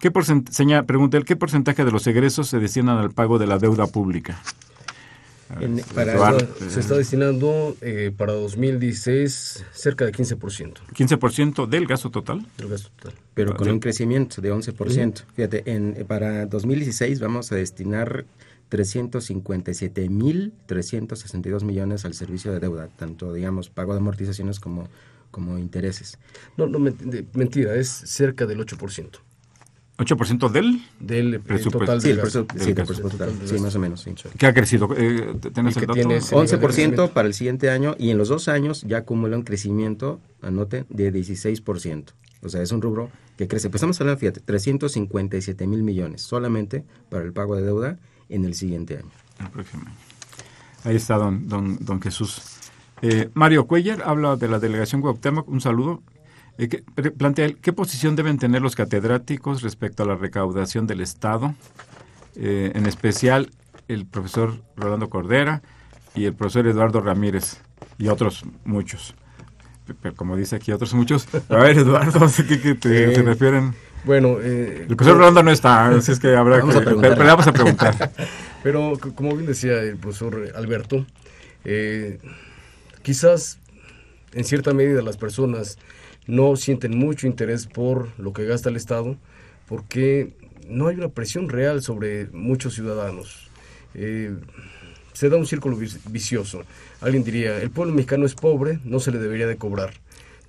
¿qué 0.00 0.10
porcentaje, 0.10 0.82
pregunta 0.82 1.16
él, 1.16 1.24
¿qué 1.24 1.36
porcentaje 1.36 1.84
de 1.84 1.92
los 1.92 2.04
egresos 2.08 2.48
se 2.48 2.58
destinan 2.58 2.98
al 2.98 3.12
pago 3.12 3.38
de 3.38 3.46
la 3.46 3.58
deuda 3.58 3.86
pública? 3.86 4.42
Para 5.94 6.38
se 6.68 6.80
está 6.80 6.96
destinando 6.96 7.76
eh, 7.80 8.12
para 8.16 8.32
2016 8.32 9.64
cerca 9.72 10.04
de 10.04 10.12
15%. 10.12 10.74
15% 10.94 11.66
del 11.66 11.86
gasto 11.86 12.10
total. 12.10 12.46
Del 12.56 12.68
gasto 12.68 12.90
total. 12.96 13.14
Pero 13.34 13.56
con 13.56 13.68
un 13.68 13.80
crecimiento 13.80 14.40
de 14.40 14.52
11%. 14.52 15.24
Fíjate, 15.34 15.70
en, 15.70 16.06
para 16.06 16.46
2016 16.46 17.20
vamos 17.20 17.52
a 17.52 17.56
destinar 17.56 18.24
357.362 18.70 21.64
millones 21.64 22.04
al 22.04 22.14
servicio 22.14 22.52
de 22.52 22.60
deuda, 22.60 22.86
tanto, 22.88 23.32
digamos, 23.32 23.68
pago 23.68 23.94
de 23.94 23.98
amortizaciones 23.98 24.60
como, 24.60 24.86
como 25.30 25.58
intereses. 25.58 26.18
No, 26.56 26.66
no, 26.66 26.78
mentira, 26.78 27.74
es 27.74 27.88
cerca 27.88 28.46
del 28.46 28.60
8%. 28.60 29.18
8% 30.00 30.50
del, 30.50 30.82
del 30.98 31.34
eh, 31.34 31.38
presupuesto. 31.40 31.78
Total 31.80 32.00
sí, 32.00 32.14
sí, 32.58 32.74
total, 32.74 33.32
sí, 33.44 33.58
más 33.58 33.74
o 33.74 33.78
menos. 33.78 34.00
Sí. 34.00 34.14
¿Qué 34.38 34.46
ha 34.46 34.54
crecido? 34.54 34.88
Eh, 34.96 35.34
¿Tienes 35.52 35.76
el 35.76 35.86
dato? 35.86 36.00
11% 36.00 37.10
para 37.10 37.28
el 37.28 37.34
siguiente 37.34 37.68
año 37.68 37.94
y 37.98 38.10
en 38.10 38.16
los 38.16 38.28
dos 38.28 38.48
años 38.48 38.82
ya 38.86 38.98
acumula 38.98 39.36
un 39.36 39.42
crecimiento, 39.42 40.20
anote, 40.40 40.86
de 40.88 41.12
16%. 41.12 42.04
O 42.42 42.48
sea, 42.48 42.62
es 42.62 42.72
un 42.72 42.80
rubro 42.80 43.10
que 43.36 43.46
crece. 43.46 43.68
Pues 43.68 43.80
estamos 43.80 44.00
hablando, 44.00 44.18
fíjate, 44.18 44.40
357 44.40 45.66
mil 45.66 45.82
millones 45.82 46.22
solamente 46.22 46.84
para 47.10 47.24
el 47.24 47.32
pago 47.32 47.56
de 47.56 47.62
deuda 47.62 47.98
en 48.30 48.46
el 48.46 48.54
siguiente 48.54 48.96
año. 48.96 49.10
El 49.38 49.50
próximo 49.50 49.82
año. 49.84 49.94
Ahí 50.84 50.96
está 50.96 51.16
don, 51.16 51.46
don, 51.46 51.76
don 51.80 52.00
Jesús. 52.00 52.40
Eh, 53.02 53.28
Mario 53.34 53.66
Cuellar 53.66 54.02
habla 54.04 54.36
de 54.36 54.48
la 54.48 54.58
delegación 54.58 55.02
Cuauhtémoc. 55.02 55.46
Un 55.48 55.60
saludo. 55.60 56.02
Eh, 56.60 56.82
plantea 57.16 57.54
qué 57.62 57.72
posición 57.72 58.16
deben 58.16 58.36
tener 58.36 58.60
los 58.60 58.76
catedráticos 58.76 59.62
respecto 59.62 60.02
a 60.02 60.06
la 60.06 60.14
recaudación 60.14 60.86
del 60.86 61.00
Estado, 61.00 61.54
eh, 62.36 62.72
en 62.74 62.84
especial 62.84 63.50
el 63.88 64.04
profesor 64.04 64.60
Rolando 64.76 65.08
Cordera 65.08 65.62
y 66.14 66.26
el 66.26 66.34
profesor 66.34 66.66
Eduardo 66.66 67.00
Ramírez 67.00 67.62
y 67.96 68.08
otros 68.08 68.44
muchos. 68.66 69.14
Pero 70.02 70.14
como 70.14 70.36
dice 70.36 70.56
aquí, 70.56 70.70
otros 70.70 70.92
muchos. 70.92 71.28
A 71.48 71.56
ver, 71.56 71.78
Eduardo, 71.78 72.20
¿qué, 72.46 72.60
qué 72.60 72.74
te, 72.74 73.14
se 73.14 73.22
refieren? 73.22 73.74
Bueno, 74.04 74.36
eh, 74.38 74.86
el 74.86 74.96
profesor 74.96 75.16
Rolando 75.16 75.42
no 75.42 75.52
está, 75.52 75.88
así 75.88 76.12
es 76.12 76.20
que 76.20 76.36
habrá 76.36 76.60
que. 76.60 76.72
Pero, 76.78 77.00
le 77.00 77.08
vamos 77.08 77.46
a 77.46 77.52
preguntar. 77.54 78.12
pero, 78.62 78.98
como 79.14 79.34
bien 79.34 79.46
decía 79.46 79.80
el 79.80 79.96
profesor 79.96 80.52
Alberto, 80.54 81.06
quizás 83.00 83.58
en 84.34 84.44
cierta 84.44 84.74
medida 84.74 85.00
las 85.00 85.16
personas 85.16 85.78
no 86.30 86.54
sienten 86.56 86.96
mucho 86.96 87.26
interés 87.26 87.66
por 87.66 88.08
lo 88.18 88.32
que 88.32 88.44
gasta 88.44 88.68
el 88.68 88.76
Estado 88.76 89.16
porque 89.68 90.32
no 90.68 90.86
hay 90.86 90.96
una 90.96 91.08
presión 91.08 91.48
real 91.48 91.82
sobre 91.82 92.26
muchos 92.28 92.74
ciudadanos. 92.74 93.50
Eh, 93.94 94.36
se 95.12 95.28
da 95.28 95.36
un 95.36 95.46
círculo 95.46 95.76
vicioso. 95.76 96.62
Alguien 97.00 97.24
diría, 97.24 97.60
el 97.60 97.70
pueblo 97.70 97.92
mexicano 97.92 98.24
es 98.24 98.34
pobre, 98.34 98.78
no 98.84 99.00
se 99.00 99.10
le 99.10 99.18
debería 99.18 99.46
de 99.46 99.56
cobrar. 99.56 99.92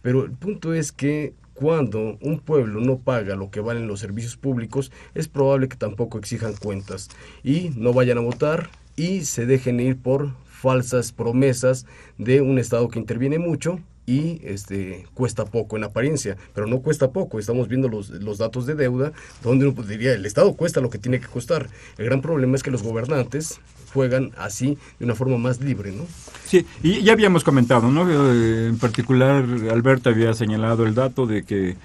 Pero 0.02 0.24
el 0.24 0.32
punto 0.32 0.74
es 0.74 0.92
que 0.92 1.34
cuando 1.56 2.18
un 2.22 2.40
pueblo 2.40 2.80
no 2.80 3.00
paga 3.00 3.36
lo 3.36 3.50
que 3.50 3.60
valen 3.60 3.88
los 3.88 4.00
servicios 4.00 4.38
públicos, 4.38 4.92
es 5.16 5.28
probable 5.28 5.68
que 5.68 5.78
tampoco 5.78 6.20
exijan 6.20 6.56
cuentas 6.56 7.10
y 7.44 7.72
no 7.76 7.94
vayan 7.94 8.20
a 8.20 8.22
votar 8.22 8.70
y 8.96 9.26
se 9.26 9.46
dejen 9.46 9.80
ir 9.80 9.98
por 9.98 10.32
falsas 10.46 11.12
promesas 11.12 11.86
de 12.18 12.42
un 12.42 12.60
Estado 12.60 12.88
que 12.88 13.00
interviene 13.00 13.40
mucho 13.40 13.80
y 14.12 14.42
este 14.44 15.06
cuesta 15.14 15.46
poco 15.46 15.78
en 15.78 15.86
apariencia, 15.86 16.36
pero 16.54 16.68
no 16.68 16.82
cuesta 16.82 17.12
poco, 17.12 17.40
estamos 17.40 17.70
viendo 17.70 17.88
los, 17.88 18.10
los 18.10 18.38
datos 18.38 18.66
de 18.66 18.76
deuda, 18.76 19.14
donde 19.42 19.68
uno 19.68 19.84
diría, 19.84 20.14
el 20.14 20.26
Estado 20.26 20.54
cuesta 20.54 20.82
lo 20.82 20.90
que 20.90 20.98
tiene 20.98 21.22
que 21.22 21.28
costar. 21.28 21.70
El 21.98 22.06
gran 22.06 22.22
problema 22.22 22.58
es 22.58 22.64
que 22.64 22.72
los 22.72 22.84
gobernantes 22.84 23.62
juegan 23.94 24.32
así 24.38 24.78
de 25.00 25.06
una 25.06 25.16
forma 25.16 25.38
más 25.38 25.62
libre, 25.62 25.94
¿no? 25.94 26.04
Sí, 26.46 26.66
y 26.84 27.02
ya 27.04 27.14
habíamos 27.14 27.46
comentado, 27.46 27.90
¿no? 27.90 28.10
Eh, 28.10 28.68
en 28.68 28.78
particular, 28.78 29.46
Alberto 29.72 30.10
había 30.10 30.34
señalado 30.34 30.86
el 30.86 30.94
dato 30.94 31.26
de 31.26 31.44
que 31.44 31.78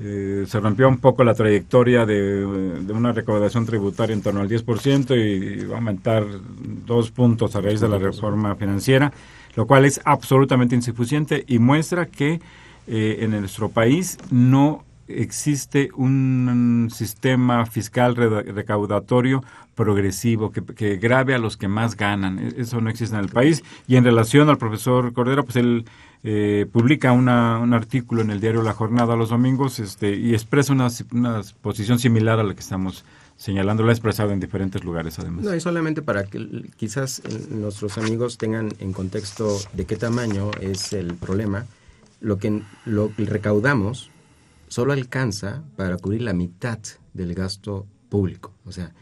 eh, 0.00 0.44
se 0.48 0.58
rompió 0.60 0.88
un 0.88 0.98
poco 0.98 1.22
la 1.22 1.34
trayectoria 1.34 2.04
de, 2.06 2.44
una 2.44 3.12
recaudación 3.12 3.66
tributaria 3.66 4.14
en 4.14 4.22
torno 4.22 4.40
al 4.40 4.48
10% 4.48 5.16
y 5.16 5.64
va 5.66 5.74
a 5.74 5.78
aumentar 5.78 6.24
dos 6.86 7.10
puntos 7.10 7.54
a 7.54 7.60
raíz 7.60 7.80
de 7.80 7.88
la 7.88 7.98
reforma 7.98 8.56
financiera, 8.56 9.12
lo 9.56 9.66
cual 9.66 9.84
es 9.84 10.00
absolutamente 10.04 10.74
insuficiente 10.74 11.44
y 11.46 11.58
muestra 11.58 12.06
que 12.06 12.40
eh, 12.86 13.18
en 13.20 13.30
nuestro 13.30 13.68
país 13.68 14.18
no 14.30 14.84
existe 15.08 15.90
un 15.96 16.88
sistema 16.92 17.66
fiscal 17.66 18.16
recaudatorio 18.16 19.42
progresivo 19.74 20.50
que, 20.50 20.62
que, 20.62 20.96
grave 20.96 21.34
a 21.34 21.38
los 21.38 21.56
que 21.56 21.68
más 21.68 21.96
ganan. 21.96 22.38
E-, 22.38 22.60
eso 22.60 22.80
no 22.80 22.90
existe 22.90 23.14
en 23.16 23.22
el 23.22 23.28
país. 23.28 23.62
Y 23.86 23.96
en 23.96 24.04
relación 24.04 24.48
al 24.48 24.58
profesor 24.58 25.12
Cordero, 25.12 25.44
pues 25.44 25.56
él 25.56 25.84
eh, 26.22 26.66
publica 26.72 27.12
una, 27.12 27.58
un 27.58 27.74
artículo 27.74 28.22
en 28.22 28.30
el 28.30 28.40
diario 28.40 28.62
La 28.62 28.72
Jornada 28.72 29.16
los 29.16 29.28
domingos 29.28 29.78
este, 29.78 30.14
y 30.14 30.32
expresa 30.32 30.72
una, 30.72 30.88
una 31.12 31.42
posición 31.60 31.98
similar 31.98 32.38
a 32.40 32.44
la 32.44 32.54
que 32.54 32.60
estamos 32.60 33.04
señalando, 33.44 33.82
lo 33.82 33.90
ha 33.90 33.92
expresado 33.92 34.30
en 34.30 34.40
diferentes 34.40 34.82
lugares 34.84 35.18
además. 35.18 35.44
No, 35.44 35.54
y 35.54 35.60
solamente 35.60 36.00
para 36.00 36.24
que 36.24 36.70
quizás 36.76 37.20
nuestros 37.50 37.98
amigos 37.98 38.38
tengan 38.38 38.70
en 38.78 38.94
contexto 38.94 39.58
de 39.74 39.84
qué 39.84 39.96
tamaño 39.96 40.50
es 40.62 40.94
el 40.94 41.12
problema, 41.12 41.66
lo 42.22 42.38
que, 42.38 42.62
lo 42.86 43.14
que 43.14 43.26
recaudamos 43.26 44.10
solo 44.68 44.94
alcanza 44.94 45.62
para 45.76 45.98
cubrir 45.98 46.22
la 46.22 46.32
mitad 46.32 46.78
del 47.12 47.34
gasto 47.34 47.84
público. 48.08 48.50
O 48.64 48.72
sea, 48.72 48.94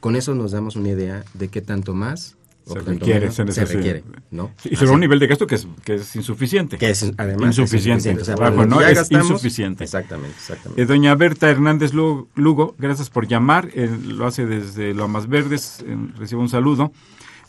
con 0.00 0.16
eso 0.16 0.34
nos 0.34 0.52
damos 0.52 0.74
una 0.74 0.88
idea 0.88 1.22
de 1.34 1.48
qué 1.48 1.60
tanto 1.60 1.92
más 1.92 2.35
se 2.66 2.80
requiere, 2.80 3.30
se, 3.30 3.44
requiere, 3.44 4.02
¿no? 4.32 4.50
Y 4.64 4.74
sobre 4.74 4.90
un 4.90 4.98
nivel 4.98 5.20
de 5.20 5.28
gasto 5.28 5.46
que 5.46 5.54
es, 5.54 5.68
que 5.84 5.94
es 5.94 6.16
insuficiente. 6.16 6.78
Que 6.78 6.90
es 6.90 7.12
además 7.16 7.56
insuficiente. 7.56 8.10
Es, 8.10 8.28
¿no? 8.28 8.80
es 8.80 9.10
insuficiente. 9.12 9.84
Exactamente, 9.84 10.34
exactamente. 10.36 10.82
Eh, 10.82 10.86
doña 10.86 11.14
Berta 11.14 11.48
Hernández 11.48 11.94
Lugo, 11.94 12.74
gracias 12.76 13.08
por 13.08 13.28
llamar. 13.28 13.70
Eh, 13.72 13.88
lo 14.04 14.26
hace 14.26 14.46
desde 14.46 14.94
Lomas 14.94 15.28
Verdes. 15.28 15.84
Eh, 15.86 15.96
recibo 16.16 16.40
un 16.40 16.48
saludo. 16.48 16.90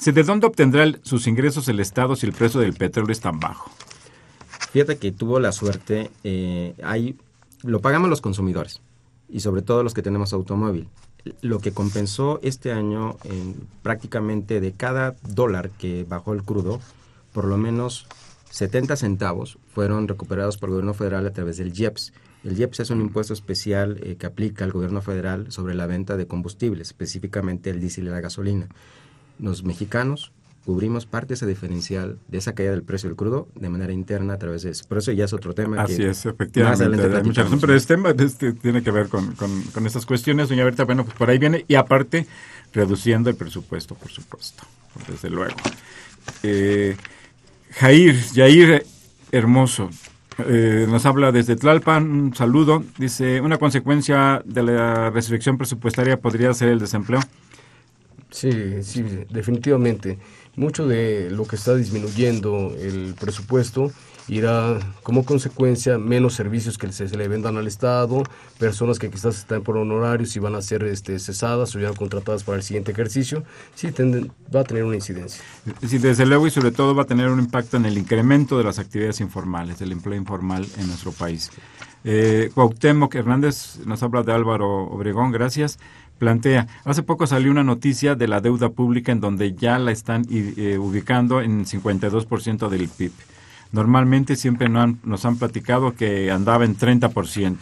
¿De 0.06 0.24
dónde 0.24 0.46
obtendrá 0.46 0.86
sus 1.02 1.26
ingresos 1.26 1.68
el 1.68 1.80
Estado 1.80 2.16
si 2.16 2.28
el 2.28 2.34
precio 2.34 2.60
del 2.60 2.74
petróleo 2.74 3.12
es 3.12 3.20
tan 3.20 3.40
bajo? 3.40 3.72
Fíjate 4.72 4.98
que 4.98 5.12
tuvo 5.12 5.40
la 5.40 5.52
suerte, 5.52 6.12
hay, 6.84 7.16
lo 7.64 7.82
pagamos 7.82 8.08
los 8.08 8.22
consumidores 8.22 8.82
y 9.28 9.40
sobre 9.40 9.64
todo 9.64 9.82
los 9.82 9.96
que 9.96 10.04
tenemos 10.04 10.32
automóvil 10.34 10.88
lo 11.42 11.60
que 11.60 11.72
compensó 11.72 12.40
este 12.44 12.72
año 12.72 13.18
en 13.24 13.56
prácticamente 13.82 14.62
de 14.62 14.72
cada 14.74 15.16
dólar 15.28 15.70
que 15.72 16.06
bajó 16.08 16.34
el 16.34 16.44
crudo, 16.44 16.80
por 17.34 17.46
lo 17.46 17.58
menos 17.58 18.08
70 18.52 18.96
centavos 18.96 19.58
fueron 19.74 20.08
recuperados 20.08 20.58
por 20.58 20.70
el 20.70 20.76
gobierno 20.76 20.94
federal 20.94 21.26
a 21.26 21.34
través 21.34 21.58
del 21.58 21.78
IEPS. 21.78 22.14
El 22.44 22.58
IEPS 22.58 22.80
es 22.82 22.90
un 22.90 23.02
impuesto 23.02 23.34
especial 23.34 24.00
eh, 24.04 24.16
que 24.16 24.26
aplica 24.26 24.66
el 24.66 24.72
gobierno 24.72 25.02
federal 25.02 25.52
sobre 25.52 25.76
la 25.76 25.86
venta 25.86 26.18
de 26.18 26.28
combustibles, 26.28 26.88
específicamente 26.88 27.70
el 27.70 27.80
diésel 27.80 28.06
y 28.06 28.10
la 28.10 28.22
gasolina. 28.22 28.70
Los 29.40 29.64
mexicanos 29.64 30.32
cubrimos 30.68 31.06
parte 31.06 31.30
de 31.30 31.34
ese 31.36 31.48
diferencial 31.48 32.20
de 32.28 32.40
esa 32.40 32.54
caída 32.54 32.72
del 32.72 32.84
precio 32.84 33.08
del 33.08 33.16
crudo 33.16 33.48
de 33.56 33.70
manera 33.70 33.94
interna 33.94 34.34
a 34.34 34.38
través 34.38 34.64
de 34.64 34.72
eso. 34.72 34.84
Por 34.86 34.98
eso 34.98 35.14
ya 35.14 35.24
es 35.24 35.32
otro 35.32 35.54
tema. 35.54 35.82
Así 35.82 36.04
es, 36.04 36.26
efectivamente. 36.26 36.94
pero 37.62 37.74
este 37.74 37.96
tema 37.96 38.14
este 38.20 38.52
tiene 38.52 38.84
que 38.84 38.92
ver 38.92 39.08
con, 39.08 39.34
con, 39.36 39.88
estas 39.88 40.06
cuestiones, 40.06 40.50
doña 40.50 40.66
Berta. 40.66 40.84
Bueno, 40.84 41.06
pues 41.06 41.16
por 41.16 41.30
ahí 41.30 41.38
viene. 41.38 41.64
Y 41.70 41.76
aparte, 41.76 42.28
reduciendo 42.74 43.30
el 43.30 43.38
presupuesto, 43.38 43.96
por 43.96 44.12
supuesto, 44.12 44.66
desde 45.10 45.30
luego. 45.30 45.56
Eh, 46.44 46.98
Jair, 47.72 48.20
Jair 48.36 48.86
Hermoso, 49.32 49.90
eh, 50.46 50.86
nos 50.90 51.06
habla 51.06 51.32
desde 51.32 51.56
Tlalpan, 51.56 52.12
un 52.12 52.36
saludo. 52.36 52.84
Dice, 52.98 53.40
una 53.40 53.58
consecuencia 53.58 54.42
de 54.44 54.64
la 54.64 55.12
restricción 55.12 55.58
presupuestaria 55.58 56.20
podría 56.20 56.54
ser 56.54 56.68
el 56.68 56.80
desempleo. 56.80 57.22
Sí, 58.30 58.84
sí, 58.84 59.04
definitivamente 59.30 60.18
mucho 60.58 60.88
de 60.88 61.30
lo 61.30 61.46
que 61.46 61.56
está 61.56 61.76
disminuyendo 61.76 62.76
el 62.80 63.16
presupuesto 63.18 63.92
irá 64.28 64.80
como 65.04 65.24
consecuencia 65.24 65.98
menos 65.98 66.34
servicios 66.34 66.78
que 66.78 66.92
se, 66.92 67.08
le 67.16 67.28
vendan 67.28 67.58
al 67.58 67.68
Estado, 67.68 68.24
personas 68.60 69.00
que 69.00 69.10
quizás 69.10 69.38
están 69.38 69.62
por 69.62 69.78
honorarios 69.78 70.36
y 70.36 70.40
van 70.40 70.56
a 70.56 70.62
ser 70.62 70.84
este, 70.84 71.18
cesadas 71.20 71.74
o 71.76 71.80
ya 71.80 71.94
contratadas 71.94 72.44
para 72.44 72.58
el 72.58 72.64
siguiente 72.64 72.92
ejercicio, 72.92 73.44
sí 73.76 73.88
va 74.54 74.62
a 74.62 74.64
tener 74.64 74.84
una 74.84 74.96
incidencia. 74.96 75.42
Sí, 75.88 75.98
desde 75.98 76.26
luego 76.26 76.48
y 76.48 76.52
sobre 76.52 76.72
todo 76.72 76.94
va 76.94 77.04
a 77.04 77.08
tener 77.08 77.30
un 77.30 77.40
impacto 77.40 77.78
en 77.78 77.86
el 77.86 77.98
incremento 77.98 78.58
de 78.58 78.66
las 78.66 78.80
actividades 78.80 79.22
informales, 79.22 79.80
del 79.80 79.94
empleo 79.94 80.18
informal 80.18 80.68
en 80.78 80.88
nuestro 80.88 81.12
país. 81.12 81.50
Eh, 82.04 82.52
Hernández 83.14 83.80
nos 83.86 84.04
habla 84.04 84.24
de 84.24 84.32
Álvaro 84.34 84.84
Obregón, 84.88 85.32
gracias 85.32 85.80
plantea. 86.18 86.68
Hace 86.84 87.04
poco 87.04 87.28
salió 87.28 87.52
una 87.52 87.64
noticia 87.64 88.16
de 88.16 88.28
la 88.28 88.42
deuda 88.42 88.70
pública 88.70 89.12
en 89.12 89.20
donde 89.20 89.54
ya 89.54 89.80
la 89.80 89.92
están 89.92 90.26
eh, 90.30 90.78
ubicando 90.78 91.42
en 91.42 91.66
52% 91.66 92.70
del 92.70 92.90
PIB. 92.90 93.12
Normalmente 93.72 94.36
siempre 94.36 94.70
nos 94.70 95.26
han 95.26 95.38
platicado 95.38 95.94
que 95.94 96.32
andaba 96.32 96.66
en 96.66 96.78
30% 96.78 97.58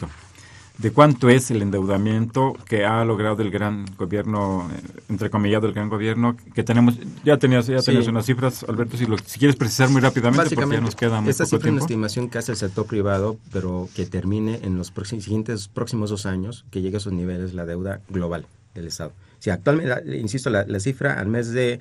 de 0.78 0.90
cuánto 0.90 1.30
es 1.30 1.50
el 1.50 1.62
endeudamiento 1.62 2.54
que 2.66 2.84
ha 2.84 3.04
logrado 3.04 3.42
el 3.42 3.50
gran 3.50 3.86
gobierno, 3.96 4.68
eh, 4.74 5.00
entre 5.08 5.30
comillas, 5.30 5.62
el 5.64 5.72
gran 5.72 5.88
gobierno 5.88 6.36
que 6.54 6.62
tenemos. 6.62 6.98
Ya 7.24 7.38
tenías, 7.38 7.66
ya 7.66 7.80
tenías 7.80 8.06
unas 8.08 8.26
cifras, 8.26 8.64
Alberto, 8.68 8.96
si, 8.96 9.06
lo, 9.06 9.16
si 9.18 9.38
quieres 9.38 9.56
precisar 9.56 9.88
muy 9.88 10.00
rápidamente, 10.00 10.54
porque 10.54 10.74
ya 10.74 10.80
nos 10.80 10.94
queda 10.94 11.20
muy 11.20 11.30
esta 11.30 11.46
cifra 11.46 11.68
es 11.68 11.72
una 11.72 11.80
estimación 11.80 12.28
que 12.28 12.38
hace 12.38 12.52
el 12.52 12.58
sector 12.58 12.86
privado, 12.86 13.38
pero 13.52 13.88
que 13.94 14.04
termine 14.04 14.60
en 14.62 14.76
los 14.76 14.92
siguientes 15.04 15.68
próximos 15.68 16.10
dos 16.10 16.26
años, 16.26 16.64
que 16.70 16.82
llegue 16.82 16.96
a 16.96 16.98
esos 16.98 17.12
niveles 17.12 17.54
la 17.54 17.64
deuda 17.64 18.00
global 18.08 18.46
del 18.74 18.86
Estado. 18.86 19.12
Si 19.38 19.50
actualmente, 19.50 20.18
insisto, 20.18 20.50
la, 20.50 20.64
la 20.66 20.80
cifra 20.80 21.18
al 21.18 21.28
mes 21.28 21.52
de 21.52 21.80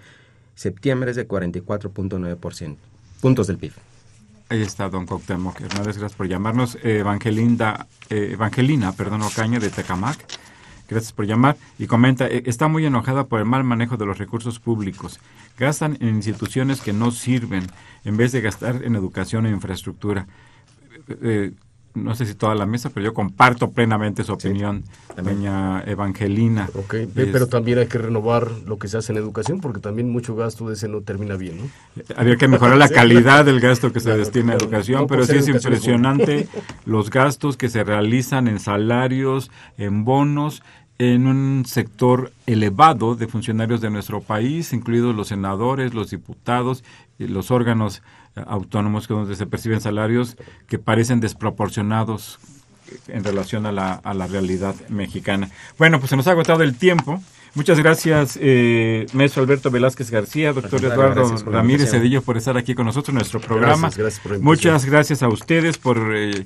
septiembre 0.56 1.12
es 1.12 1.18
de 1.18 1.28
44.9%, 1.28 2.76
puntos 3.22 3.48
del 3.48 3.58
PIB. 3.58 3.74
Ahí 4.48 4.62
está 4.62 4.89
don 4.89 5.08
Cuauhtémoc 5.08 5.60
Hernández, 5.60 5.98
gracias 5.98 6.14
por 6.14 6.28
llamarnos. 6.28 6.78
Evangelina, 6.84 7.88
eh, 8.12 8.30
Evangelina 8.34 8.91
perdón, 8.91 9.24
Ocaña 9.24 9.60
de 9.60 9.72
Tecamac, 9.72 10.24
gracias 10.88 11.14
por 11.14 11.26
llamar. 11.26 11.58
Y 11.80 11.88
comenta, 11.88 12.28
eh, 12.28 12.43
está 12.46 12.68
muy 12.68 12.86
enojada 12.86 13.26
por 13.26 13.39
el 13.39 13.46
mal 13.46 13.64
manejo 13.64 13.98
de 13.98 14.06
los 14.06 14.20
recursos 14.20 14.60
públicos. 14.60 15.20
Gastan 15.58 15.98
en 16.00 16.10
instituciones 16.10 16.82
que 16.82 16.93
no 16.93 17.10
sirven 17.10 17.66
en 18.04 18.18
vez 18.18 18.34
de 18.34 18.41
gastar 18.41 18.84
en 18.84 18.96
educación 18.96 19.48
e 19.48 19.50
infraestructura. 19.50 20.28
Eh, 21.24 21.52
no 21.96 22.14
sé 22.14 22.26
si 22.26 22.36
toda 22.36 22.56
la 22.56 22.66
mesa, 22.66 22.89
pero 22.89 23.06
yo 23.06 23.14
comparto 23.14 23.72
plenamente 23.72 24.24
su 24.24 24.34
opinión, 24.34 24.84
doña 25.16 25.82
Evangelina. 25.86 26.70
Ok, 26.76 26.96
pero 27.16 27.48
también 27.48 27.80
hay 27.80 27.88
que 27.88 27.98
renovar 27.98 28.52
lo 28.66 28.78
que 28.78 28.88
se 28.88 28.98
hace 28.98 29.14
en 29.14 29.18
educación, 29.18 29.62
porque 29.62 29.80
también 29.80 30.12
mucho 30.12 30.36
gasto 30.36 30.68
de 30.68 30.76
ese 30.76 30.88
no 30.88 31.02
termina 31.02 31.36
bien, 31.36 31.58
¿no? 31.58 31.64
Habría 32.16 32.36
que 32.36 32.48
mejorar 32.48 32.78
la 32.78 32.89
calidad 32.89 33.46
del 33.46 33.60
gasto 33.60 33.91
que 33.91 34.02
se 34.02 34.16
destina 34.16 34.54
a 34.54 34.56
educación, 34.58 35.08
pero 35.08 35.26
sí 35.26 35.38
es 35.38 35.48
impresionante 35.48 36.48
los 36.86 37.10
gastos 37.10 37.58
que 37.58 37.70
se 37.70 37.84
realizan 37.84 38.48
en 38.48 38.60
salarios, 38.60 39.50
en 39.78 40.04
bonos, 40.04 40.64
en 40.98 41.28
un 41.28 41.66
sector 41.66 42.32
elevado 42.46 43.16
de 43.16 43.28
funcionarios 43.28 43.82
de 43.82 43.89
nuestro 43.89 44.22
país, 44.22 44.72
incluidos 44.72 45.16
los 45.16 45.28
senadores, 45.28 45.93
los 45.93 46.12
diputados, 46.12 46.84
y 47.20 47.28
los 47.28 47.52
órganos 47.52 48.02
autónomos 48.47 49.07
donde 49.07 49.36
se 49.36 49.45
perciben 49.45 49.81
salarios 49.81 50.38
que 50.67 50.77
parecen 50.77 51.19
desproporcionados 51.19 52.39
en 53.07 53.23
relación 53.23 53.65
a 53.65 53.71
la, 53.71 53.93
a 53.93 54.13
la 54.13 54.27
realidad 54.27 54.75
mexicana. 54.89 55.49
Bueno, 55.77 55.99
pues 55.99 56.09
se 56.09 56.15
nos 56.15 56.27
ha 56.27 56.31
agotado 56.31 56.63
el 56.63 56.75
tiempo. 56.77 57.21
Muchas 57.55 57.79
gracias, 57.79 58.38
eh, 58.41 59.05
maestro 59.13 59.41
Alberto 59.41 59.71
Velázquez 59.71 60.11
García, 60.11 60.51
doctor 60.51 60.83
Eduardo 60.83 61.38
Ramírez 61.45 61.89
Cedillo, 61.89 62.21
por 62.21 62.36
estar 62.36 62.57
aquí 62.57 62.75
con 62.75 62.86
nosotros 62.86 63.09
en 63.09 63.15
nuestro 63.15 63.39
programa. 63.39 63.89
Muchas 64.41 64.83
gracias 64.86 65.23
a 65.23 65.29
ustedes 65.29 65.77
por 65.77 66.13
eh, 66.13 66.45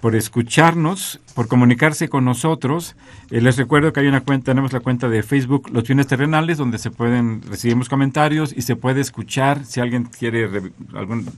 por 0.00 0.14
escucharnos, 0.14 1.20
por 1.34 1.48
comunicarse 1.48 2.08
con 2.08 2.24
nosotros. 2.24 2.96
Eh, 3.30 3.40
les 3.40 3.56
recuerdo 3.56 3.92
que 3.92 4.00
hay 4.00 4.06
una 4.06 4.20
cuenta, 4.20 4.52
tenemos 4.52 4.72
la 4.72 4.80
cuenta 4.80 5.08
de 5.08 5.22
Facebook 5.22 5.70
Los 5.72 5.84
Bienes 5.84 6.06
Terrenales, 6.06 6.58
donde 6.58 6.78
se 6.78 6.90
pueden 6.90 7.42
recibir 7.42 7.76
comentarios 7.88 8.52
y 8.56 8.62
se 8.62 8.76
puede 8.76 9.00
escuchar, 9.00 9.64
si 9.64 9.80
alguien 9.80 10.04
quiere 10.04 10.48
algún, 10.94 11.28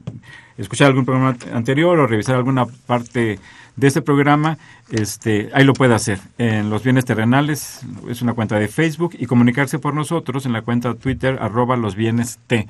escuchar 0.57 0.89
algún 0.89 1.05
programa 1.05 1.37
anterior 1.53 1.99
o 1.99 2.07
revisar 2.07 2.37
alguna 2.37 2.67
parte 2.67 3.39
de 3.77 3.87
este 3.87 4.03
programa, 4.03 4.59
este, 4.91 5.51
ahí 5.55 5.65
lo 5.65 5.73
puede 5.73 5.95
hacer. 5.95 6.19
En 6.39 6.71
Los 6.71 6.83
Bienes 6.83 7.05
Terrenales 7.05 7.81
es 8.09 8.23
una 8.23 8.35
cuenta 8.35 8.59
de 8.59 8.69
Facebook 8.69 9.15
y 9.19 9.27
comunicarse 9.27 9.79
por 9.79 9.95
nosotros 9.95 10.45
en 10.47 10.53
la 10.53 10.63
cuenta 10.63 10.95
Twitter 10.95 11.39
arroba 11.41 11.77
Los 11.77 11.95
Bienes 11.95 12.39
T. 12.47 12.69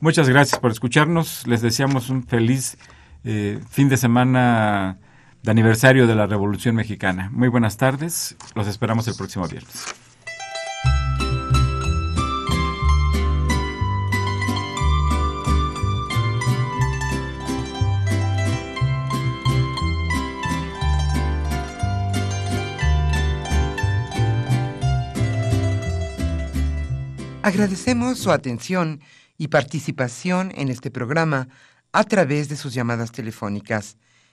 Muchas 0.00 0.28
gracias 0.28 0.60
por 0.60 0.70
escucharnos. 0.70 1.46
Les 1.46 1.62
deseamos 1.62 2.10
un 2.10 2.22
feliz 2.22 2.76
eh, 3.24 3.60
fin 3.70 3.88
de 3.88 3.96
semana 3.96 4.98
de 5.46 5.52
aniversario 5.52 6.08
de 6.08 6.16
la 6.16 6.26
Revolución 6.26 6.74
Mexicana. 6.74 7.30
Muy 7.32 7.46
buenas 7.46 7.76
tardes, 7.76 8.36
los 8.56 8.66
esperamos 8.66 9.06
el 9.06 9.14
próximo 9.14 9.46
viernes. 9.46 9.84
Agradecemos 27.42 28.18
su 28.18 28.32
atención 28.32 29.00
y 29.38 29.46
participación 29.46 30.50
en 30.56 30.70
este 30.70 30.90
programa 30.90 31.46
a 31.92 32.02
través 32.02 32.48
de 32.48 32.56
sus 32.56 32.74
llamadas 32.74 33.12
telefónicas 33.12 33.96